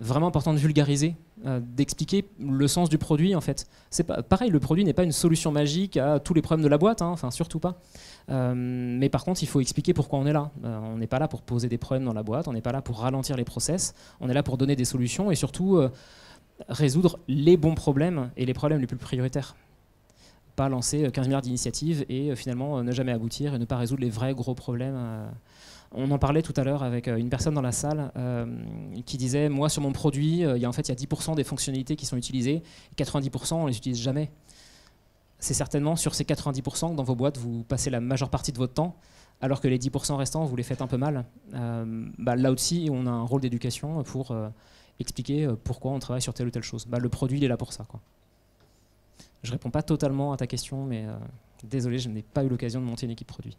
vraiment 0.00 0.28
important 0.28 0.54
de 0.54 0.58
vulgariser, 0.58 1.16
euh, 1.44 1.60
d'expliquer 1.60 2.24
le 2.38 2.68
sens 2.68 2.88
du 2.88 2.98
produit 2.98 3.34
en 3.34 3.40
fait. 3.40 3.66
C'est 3.90 4.04
pas 4.04 4.22
pareil, 4.22 4.50
le 4.50 4.60
produit 4.60 4.84
n'est 4.84 4.92
pas 4.92 5.02
une 5.02 5.12
solution 5.12 5.50
magique 5.50 5.96
à 5.96 6.20
tous 6.20 6.34
les 6.34 6.42
problèmes 6.42 6.64
de 6.64 6.68
la 6.68 6.78
boîte, 6.78 7.02
hein, 7.02 7.08
enfin 7.08 7.30
surtout 7.30 7.58
pas. 7.58 7.80
Euh, 8.30 8.54
mais 8.54 9.08
par 9.08 9.24
contre, 9.24 9.42
il 9.42 9.46
faut 9.46 9.60
expliquer 9.60 9.94
pourquoi 9.94 10.18
on 10.18 10.26
est 10.26 10.32
là. 10.32 10.50
Euh, 10.64 10.78
on 10.78 10.98
n'est 10.98 11.06
pas 11.06 11.18
là 11.18 11.28
pour 11.28 11.42
poser 11.42 11.68
des 11.68 11.78
problèmes 11.78 12.04
dans 12.04 12.12
la 12.12 12.22
boîte, 12.22 12.48
on 12.48 12.52
n'est 12.52 12.60
pas 12.60 12.72
là 12.72 12.80
pour 12.80 13.00
ralentir 13.00 13.36
les 13.36 13.44
process, 13.44 13.94
on 14.20 14.28
est 14.28 14.34
là 14.34 14.42
pour 14.42 14.56
donner 14.56 14.76
des 14.76 14.84
solutions 14.84 15.30
et 15.30 15.34
surtout 15.34 15.80
résoudre 16.68 17.18
les 17.28 17.56
bons 17.56 17.74
problèmes 17.74 18.30
et 18.36 18.46
les 18.46 18.54
problèmes 18.54 18.80
les 18.80 18.86
plus 18.86 18.96
prioritaires. 18.96 19.56
Pas 20.54 20.68
lancer 20.68 21.10
15 21.12 21.26
milliards 21.26 21.42
d'initiatives 21.42 22.04
et 22.08 22.34
finalement 22.34 22.82
ne 22.82 22.92
jamais 22.92 23.12
aboutir 23.12 23.54
et 23.54 23.58
ne 23.58 23.64
pas 23.64 23.76
résoudre 23.76 24.02
les 24.02 24.10
vrais 24.10 24.34
gros 24.34 24.54
problèmes 24.54 25.30
on 25.92 26.10
en 26.10 26.18
parlait 26.18 26.42
tout 26.42 26.52
à 26.56 26.64
l'heure 26.64 26.82
avec 26.82 27.08
euh, 27.08 27.16
une 27.16 27.30
personne 27.30 27.54
dans 27.54 27.62
la 27.62 27.72
salle 27.72 28.12
euh, 28.16 28.46
qui 29.06 29.16
disait 29.16 29.48
Moi, 29.48 29.68
sur 29.68 29.82
mon 29.82 29.92
produit, 29.92 30.44
euh, 30.44 30.56
il 30.56 30.62
y 30.62 30.64
a, 30.64 30.68
en 30.68 30.72
fait, 30.72 30.88
il 30.88 30.90
y 30.90 30.92
a 30.92 30.94
10% 30.94 31.34
des 31.34 31.44
fonctionnalités 31.44 31.96
qui 31.96 32.06
sont 32.06 32.16
utilisées, 32.16 32.62
90% 32.96 33.54
on 33.54 33.66
les 33.66 33.76
utilise 33.76 33.98
jamais. 33.98 34.30
C'est 35.38 35.54
certainement 35.54 35.96
sur 35.96 36.14
ces 36.14 36.24
90% 36.24 36.90
que 36.90 36.96
dans 36.96 37.04
vos 37.04 37.14
boîtes, 37.14 37.38
vous 37.38 37.62
passez 37.62 37.90
la 37.90 38.00
majeure 38.00 38.28
partie 38.28 38.52
de 38.52 38.58
votre 38.58 38.74
temps, 38.74 38.96
alors 39.40 39.60
que 39.60 39.68
les 39.68 39.78
10% 39.78 40.16
restants, 40.16 40.44
vous 40.44 40.56
les 40.56 40.64
faites 40.64 40.82
un 40.82 40.88
peu 40.88 40.96
mal. 40.96 41.24
Bah, 42.18 42.34
là 42.34 42.50
aussi, 42.50 42.88
on 42.90 43.06
a 43.06 43.10
un 43.10 43.22
rôle 43.22 43.40
d'éducation 43.40 44.02
pour 44.02 44.36
expliquer 44.98 45.48
pourquoi 45.62 45.92
on 45.92 46.00
travaille 46.00 46.22
sur 46.22 46.34
telle 46.34 46.48
ou 46.48 46.50
telle 46.50 46.64
chose. 46.64 46.86
Bah, 46.86 46.98
le 46.98 47.08
produit, 47.08 47.38
il 47.38 47.44
est 47.44 47.48
là 47.48 47.56
pour 47.56 47.72
ça. 47.72 47.84
Quoi. 47.84 48.00
Je 49.44 49.52
réponds 49.52 49.70
pas 49.70 49.82
totalement 49.82 50.32
à 50.32 50.36
ta 50.36 50.48
question, 50.48 50.84
mais 50.84 51.06
désolé, 51.62 52.00
je 52.00 52.08
n'ai 52.08 52.22
pas 52.22 52.42
eu 52.42 52.48
l'occasion 52.48 52.80
de 52.80 52.86
monter 52.86 53.06
une 53.06 53.12
équipe 53.12 53.28
produit. 53.28 53.56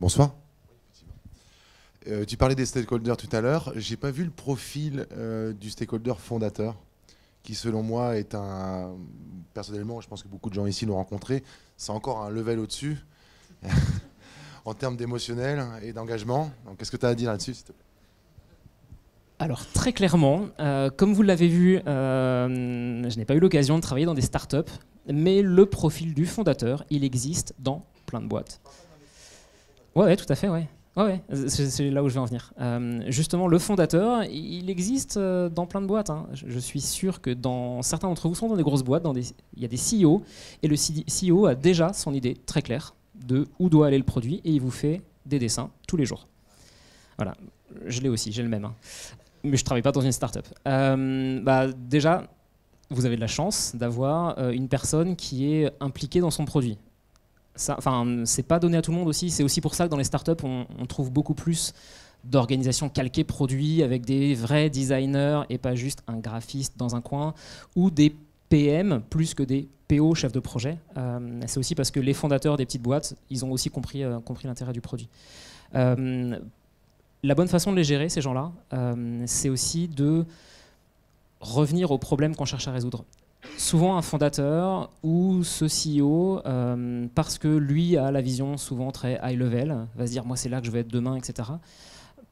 Bonsoir. 0.00 0.34
Euh, 2.08 2.24
tu 2.24 2.38
parlais 2.38 2.54
des 2.54 2.64
stakeholders 2.64 3.18
tout 3.18 3.28
à 3.32 3.42
l'heure. 3.42 3.70
J'ai 3.76 3.98
pas 3.98 4.10
vu 4.10 4.24
le 4.24 4.30
profil 4.30 5.06
euh, 5.12 5.52
du 5.52 5.68
stakeholder 5.68 6.14
fondateur, 6.16 6.74
qui 7.42 7.54
selon 7.54 7.82
moi 7.82 8.16
est 8.16 8.34
un. 8.34 8.96
Personnellement, 9.52 10.00
je 10.00 10.08
pense 10.08 10.22
que 10.22 10.28
beaucoup 10.28 10.48
de 10.48 10.54
gens 10.54 10.64
ici 10.64 10.86
l'ont 10.86 10.94
rencontré. 10.94 11.42
C'est 11.76 11.92
encore 11.92 12.22
un 12.22 12.30
level 12.30 12.60
au-dessus 12.60 12.96
en 14.64 14.72
termes 14.72 14.96
d'émotionnel 14.96 15.62
et 15.82 15.92
d'engagement. 15.92 16.50
Qu'est-ce 16.78 16.90
que 16.90 16.96
tu 16.96 17.04
as 17.04 17.10
à 17.10 17.14
dire 17.14 17.30
là-dessus, 17.30 17.56
alors 19.42 19.64
très 19.72 19.94
clairement, 19.94 20.48
euh, 20.58 20.90
comme 20.90 21.14
vous 21.14 21.22
l'avez 21.22 21.48
vu, 21.48 21.80
je 21.86 23.16
n'ai 23.16 23.24
pas 23.24 23.34
eu 23.34 23.40
l'occasion 23.40 23.76
de 23.76 23.80
travailler 23.80 24.04
dans 24.04 24.12
des 24.12 24.20
startups. 24.20 24.70
mais 25.10 25.40
le 25.40 25.64
profil 25.64 26.12
du 26.12 26.26
fondateur, 26.26 26.84
il 26.90 27.04
existe 27.04 27.54
dans 27.58 27.86
plein 28.04 28.20
de 28.20 28.26
boîtes. 28.26 28.60
Ouais, 30.04 30.16
tout 30.16 30.26
à 30.28 30.34
fait, 30.34 30.48
ouais. 30.48 30.68
Ouais, 30.96 31.22
c'est 31.46 31.88
là 31.90 32.02
où 32.02 32.08
je 32.08 32.14
vais 32.14 32.20
en 32.20 32.24
venir. 32.24 32.52
Euh, 32.60 33.00
justement, 33.06 33.46
le 33.46 33.58
fondateur, 33.58 34.24
il 34.24 34.68
existe 34.68 35.16
euh, 35.16 35.48
dans 35.48 35.64
plein 35.64 35.80
de 35.80 35.86
boîtes. 35.86 36.10
hein. 36.10 36.26
Je, 36.32 36.58
suis 36.58 36.80
sûr 36.80 37.20
que 37.20 37.30
dans 37.30 37.80
certains 37.82 38.08
d'entre 38.08 38.28
vous 38.28 38.34
sont 38.34 38.48
dans 38.48 38.56
des 38.56 38.64
grosses 38.64 38.82
boîtes, 38.82 39.04
dans 39.04 39.12
des, 39.12 39.22
il 39.56 39.62
y 39.62 39.64
a 39.64 39.68
des 39.68 39.76
CEO, 39.78 40.22
et 40.62 40.68
le 40.68 40.74
CEO 40.76 41.46
a 41.46 41.54
déjà 41.54 41.92
son 41.92 42.12
idée 42.12 42.34
très 42.44 42.60
claire 42.60 42.94
de 43.14 43.46
où 43.60 43.68
doit 43.68 43.86
aller 43.86 43.98
le 43.98 44.04
produit, 44.04 44.40
et 44.44 44.50
il 44.50 44.60
vous 44.60 44.72
fait 44.72 45.00
des 45.26 45.38
dessins 45.38 45.70
tous 45.86 45.96
les 45.96 46.04
jours. 46.04 46.26
Voilà, 47.18 47.34
je 47.86 48.00
l'ai 48.00 48.08
aussi, 48.08 48.32
j'ai 48.32 48.42
le 48.42 48.48
même. 48.48 48.64
hein. 48.64 48.74
Mais 49.44 49.56
je 49.56 49.64
travaille 49.64 49.82
pas 49.82 49.92
dans 49.92 50.00
une 50.00 50.12
start-up. 50.12 50.46
Euh, 50.66 51.40
bah, 51.40 51.68
déjà, 51.68 52.24
vous 52.90 53.06
avez 53.06 53.14
de 53.16 53.20
la 53.20 53.26
chance 53.28 53.74
d'avoir 53.76 54.38
euh, 54.38 54.50
une 54.50 54.68
personne 54.68 55.14
qui 55.14 55.54
est 55.54 55.70
impliquée 55.80 56.20
dans 56.20 56.30
son 56.32 56.44
produit. 56.44 56.78
Enfin, 57.68 58.22
c'est 58.24 58.42
pas 58.42 58.58
donné 58.58 58.76
à 58.76 58.82
tout 58.82 58.90
le 58.90 58.96
monde 58.96 59.08
aussi. 59.08 59.30
C'est 59.30 59.42
aussi 59.42 59.60
pour 59.60 59.74
ça 59.74 59.84
que 59.84 59.90
dans 59.90 59.96
les 59.96 60.04
startups, 60.04 60.42
on, 60.44 60.86
trouve 60.86 61.10
beaucoup 61.10 61.34
plus 61.34 61.72
d'organisations 62.24 62.88
calquées 62.88 63.24
produits 63.24 63.82
avec 63.82 64.04
des 64.04 64.34
vrais 64.34 64.70
designers 64.70 65.42
et 65.48 65.58
pas 65.58 65.74
juste 65.74 66.02
un 66.06 66.18
graphiste 66.18 66.74
dans 66.76 66.94
un 66.94 67.00
coin 67.00 67.34
ou 67.76 67.90
des 67.90 68.14
PM 68.48 69.02
plus 69.08 69.34
que 69.34 69.42
des 69.42 69.68
PO 69.88 70.14
chefs 70.14 70.32
de 70.32 70.40
projet. 70.40 70.78
Euh, 70.96 71.40
c'est 71.46 71.58
aussi 71.58 71.74
parce 71.74 71.90
que 71.90 72.00
les 72.00 72.14
fondateurs 72.14 72.56
des 72.56 72.66
petites 72.66 72.82
boîtes, 72.82 73.14
ils 73.30 73.44
ont 73.44 73.52
aussi 73.52 73.70
compris, 73.70 74.04
euh, 74.04 74.18
l'intérêt 74.44 74.72
du 74.72 74.80
produit. 74.80 75.08
Euh, 75.74 76.38
la 77.22 77.34
bonne 77.34 77.48
façon 77.48 77.70
de 77.70 77.76
les 77.76 77.84
gérer, 77.84 78.08
ces 78.08 78.20
gens-là, 78.20 78.50
c'est 79.26 79.50
aussi 79.50 79.88
de 79.88 80.24
revenir 81.40 81.90
aux 81.90 81.98
problèmes 81.98 82.34
qu'on 82.34 82.46
cherche 82.46 82.66
à 82.68 82.72
résoudre. 82.72 83.04
Souvent, 83.56 83.96
un 83.96 84.02
fondateur 84.02 84.90
ou 85.02 85.42
ce 85.44 85.64
CEO, 85.64 86.40
euh, 86.44 87.06
parce 87.14 87.38
que 87.38 87.48
lui 87.48 87.96
a 87.96 88.10
la 88.10 88.20
vision 88.20 88.56
souvent 88.56 88.90
très 88.90 89.18
high 89.22 89.38
level, 89.38 89.86
va 89.96 90.06
se 90.06 90.12
dire 90.12 90.24
moi 90.24 90.36
c'est 90.36 90.48
là 90.48 90.60
que 90.60 90.66
je 90.66 90.70
vais 90.70 90.80
être 90.80 90.92
demain, 90.92 91.16
etc. 91.16 91.48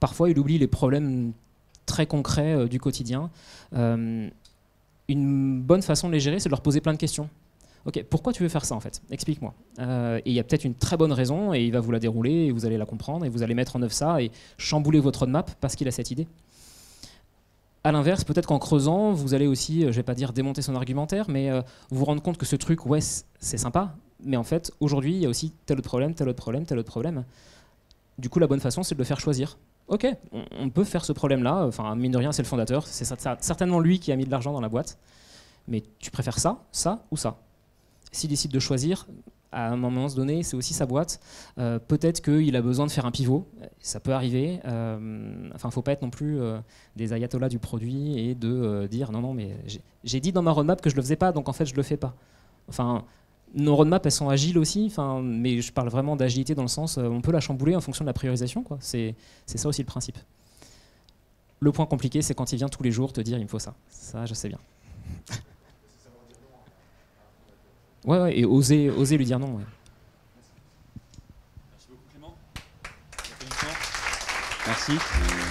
Parfois, 0.00 0.30
il 0.30 0.38
oublie 0.38 0.58
les 0.58 0.66
problèmes 0.66 1.32
très 1.86 2.06
concrets 2.06 2.54
euh, 2.54 2.68
du 2.68 2.78
quotidien. 2.78 3.30
Euh, 3.74 4.28
une 5.08 5.60
bonne 5.62 5.82
façon 5.82 6.08
de 6.08 6.12
les 6.12 6.20
gérer, 6.20 6.38
c'est 6.40 6.50
de 6.50 6.52
leur 6.52 6.60
poser 6.60 6.80
plein 6.80 6.92
de 6.92 6.98
questions. 6.98 7.28
Ok, 7.86 8.04
pourquoi 8.10 8.34
tu 8.34 8.42
veux 8.42 8.50
faire 8.50 8.66
ça 8.66 8.74
en 8.74 8.80
fait? 8.80 9.00
Explique-moi. 9.10 9.54
Et 9.78 10.30
il 10.30 10.32
y 10.34 10.40
a 10.40 10.44
peut-être 10.44 10.64
une 10.64 10.74
très 10.74 10.98
bonne 10.98 11.12
raison 11.12 11.54
et 11.54 11.64
il 11.64 11.72
va 11.72 11.80
vous 11.80 11.90
la 11.90 12.00
dérouler 12.00 12.46
et 12.46 12.52
vous 12.52 12.66
allez 12.66 12.76
la 12.76 12.84
comprendre 12.84 13.24
et 13.24 13.30
vous 13.30 13.42
allez 13.42 13.54
mettre 13.54 13.76
en 13.76 13.82
œuvre 13.82 13.94
ça 13.94 14.20
et 14.20 14.30
chambouler 14.58 15.00
votre 15.00 15.20
roadmap 15.20 15.52
parce 15.60 15.74
qu'il 15.74 15.88
a 15.88 15.90
cette 15.90 16.10
idée. 16.10 16.26
À 17.84 17.92
l'inverse, 17.92 18.24
peut-être 18.24 18.46
qu'en 18.46 18.58
creusant, 18.58 19.12
vous 19.12 19.34
allez 19.34 19.46
aussi, 19.46 19.84
euh, 19.84 19.92
je 19.92 19.96
vais 19.96 20.02
pas 20.02 20.14
dire 20.14 20.32
démonter 20.32 20.62
son 20.62 20.74
argumentaire, 20.74 21.26
mais 21.28 21.50
euh, 21.50 21.62
vous 21.90 22.04
rendre 22.04 22.22
compte 22.22 22.36
que 22.36 22.46
ce 22.46 22.56
truc, 22.56 22.86
ouais, 22.86 23.00
c'est 23.00 23.56
sympa, 23.58 23.94
mais 24.22 24.36
en 24.36 24.42
fait, 24.44 24.72
aujourd'hui, 24.80 25.14
il 25.14 25.20
y 25.20 25.26
a 25.26 25.28
aussi 25.28 25.52
tel 25.64 25.78
autre 25.78 25.88
problème, 25.88 26.14
tel 26.14 26.28
autre 26.28 26.38
problème, 26.40 26.66
tel 26.66 26.78
autre 26.78 26.90
problème. 26.90 27.24
Du 28.18 28.28
coup, 28.28 28.40
la 28.40 28.48
bonne 28.48 28.60
façon, 28.60 28.82
c'est 28.82 28.94
de 28.96 28.98
le 28.98 29.04
faire 29.04 29.20
choisir. 29.20 29.58
Ok, 29.86 30.06
on, 30.60 30.68
peut 30.68 30.84
faire 30.84 31.04
ce 31.04 31.12
problème-là. 31.12 31.64
Enfin, 31.66 31.94
mine 31.94 32.12
de 32.12 32.18
rien, 32.18 32.30
c'est 32.32 32.42
le 32.42 32.48
fondateur. 32.48 32.86
C'est 32.86 33.04
cer- 33.04 33.18
cer- 33.18 33.38
certainement 33.40 33.80
lui 33.80 34.00
qui 34.00 34.12
a 34.12 34.16
mis 34.16 34.26
de 34.26 34.30
l'argent 34.30 34.52
dans 34.52 34.60
la 34.60 34.68
boîte. 34.68 34.98
Mais 35.66 35.82
tu 35.98 36.10
préfères 36.10 36.38
ça, 36.38 36.64
ça 36.72 37.04
ou 37.10 37.16
ça? 37.16 37.38
S'il 38.12 38.28
décide 38.28 38.50
de 38.50 38.58
choisir, 38.58 39.06
à 39.52 39.70
un 39.70 39.76
moment 39.76 40.06
donné, 40.08 40.42
c'est 40.42 40.56
aussi 40.56 40.74
sa 40.74 40.84
boîte. 40.86 41.20
Euh, 41.58 41.78
Peut-être 41.78 42.20
qu'il 42.22 42.54
a 42.56 42.60
besoin 42.62 42.86
de 42.86 42.90
faire 42.90 43.06
un 43.06 43.10
pivot. 43.10 43.46
Ça 43.80 43.98
peut 44.00 44.12
arriver. 44.12 44.60
Euh, 44.66 45.48
enfin, 45.54 45.70
faut 45.70 45.82
pas 45.82 45.92
être 45.92 46.02
non 46.02 46.10
plus 46.10 46.40
euh, 46.40 46.58
des 46.96 47.12
ayatollahs 47.12 47.48
du 47.48 47.58
produit 47.58 48.18
et 48.18 48.34
de 48.34 48.48
euh, 48.48 48.88
dire 48.88 49.10
non, 49.10 49.20
non, 49.20 49.32
mais 49.34 49.56
j'ai- 50.04 50.20
dit 50.20 50.32
dans 50.32 50.42
ma 50.42 50.50
roadmap 50.50 50.80
que 50.82 50.90
je 50.90 50.96
le 50.96 51.02
faisais 51.02 51.16
pas, 51.16 51.32
donc 51.32 51.48
en 51.48 51.52
fait, 51.52 51.64
je 51.66 51.74
le 51.74 51.82
fais 51.82 51.96
pas. 51.96 52.14
Enfin, 52.68 53.04
nos 53.54 53.74
roadmaps, 53.74 54.04
elles 54.04 54.12
sont 54.12 54.28
agiles 54.28 54.58
aussi, 54.58 54.92
mais 55.22 55.60
je 55.62 55.72
parle 55.72 55.88
vraiment 55.88 56.16
d'agilité 56.16 56.54
dans 56.54 56.62
le 56.62 56.68
sens, 56.68 56.98
on 56.98 57.22
peut 57.22 57.32
la 57.32 57.40
chambouler 57.40 57.74
en 57.74 57.80
fonction 57.80 58.04
de 58.04 58.08
la 58.08 58.12
priorisation. 58.12 58.64
c'est 58.80 59.14
ça 59.46 59.68
aussi 59.68 59.80
le 59.80 59.86
principe. 59.86 60.18
Le 61.60 61.72
point 61.72 61.86
compliqué, 61.86 62.20
c'est 62.22 62.34
quand 62.34 62.52
il 62.52 62.56
vient 62.56 62.68
tous 62.68 62.82
les 62.82 62.92
jours 62.92 63.12
te 63.12 63.20
dire 63.22 63.38
il 63.38 63.44
me 63.44 63.48
faut 63.48 63.58
ça. 63.58 63.74
Ça, 63.88 64.26
je 64.26 64.34
sais 64.34 64.48
bien. 64.48 64.58
Ouais, 68.08 68.18
ouais, 68.18 68.38
et 68.38 68.46
oser, 68.46 68.88
oser 68.88 69.18
lui 69.18 69.26
dire 69.26 69.38
non. 69.38 69.56
ouais. 69.56 69.64
Merci 71.70 71.88
beaucoup 71.90 72.04
Clément. 72.10 72.34
Merci. 74.66 75.47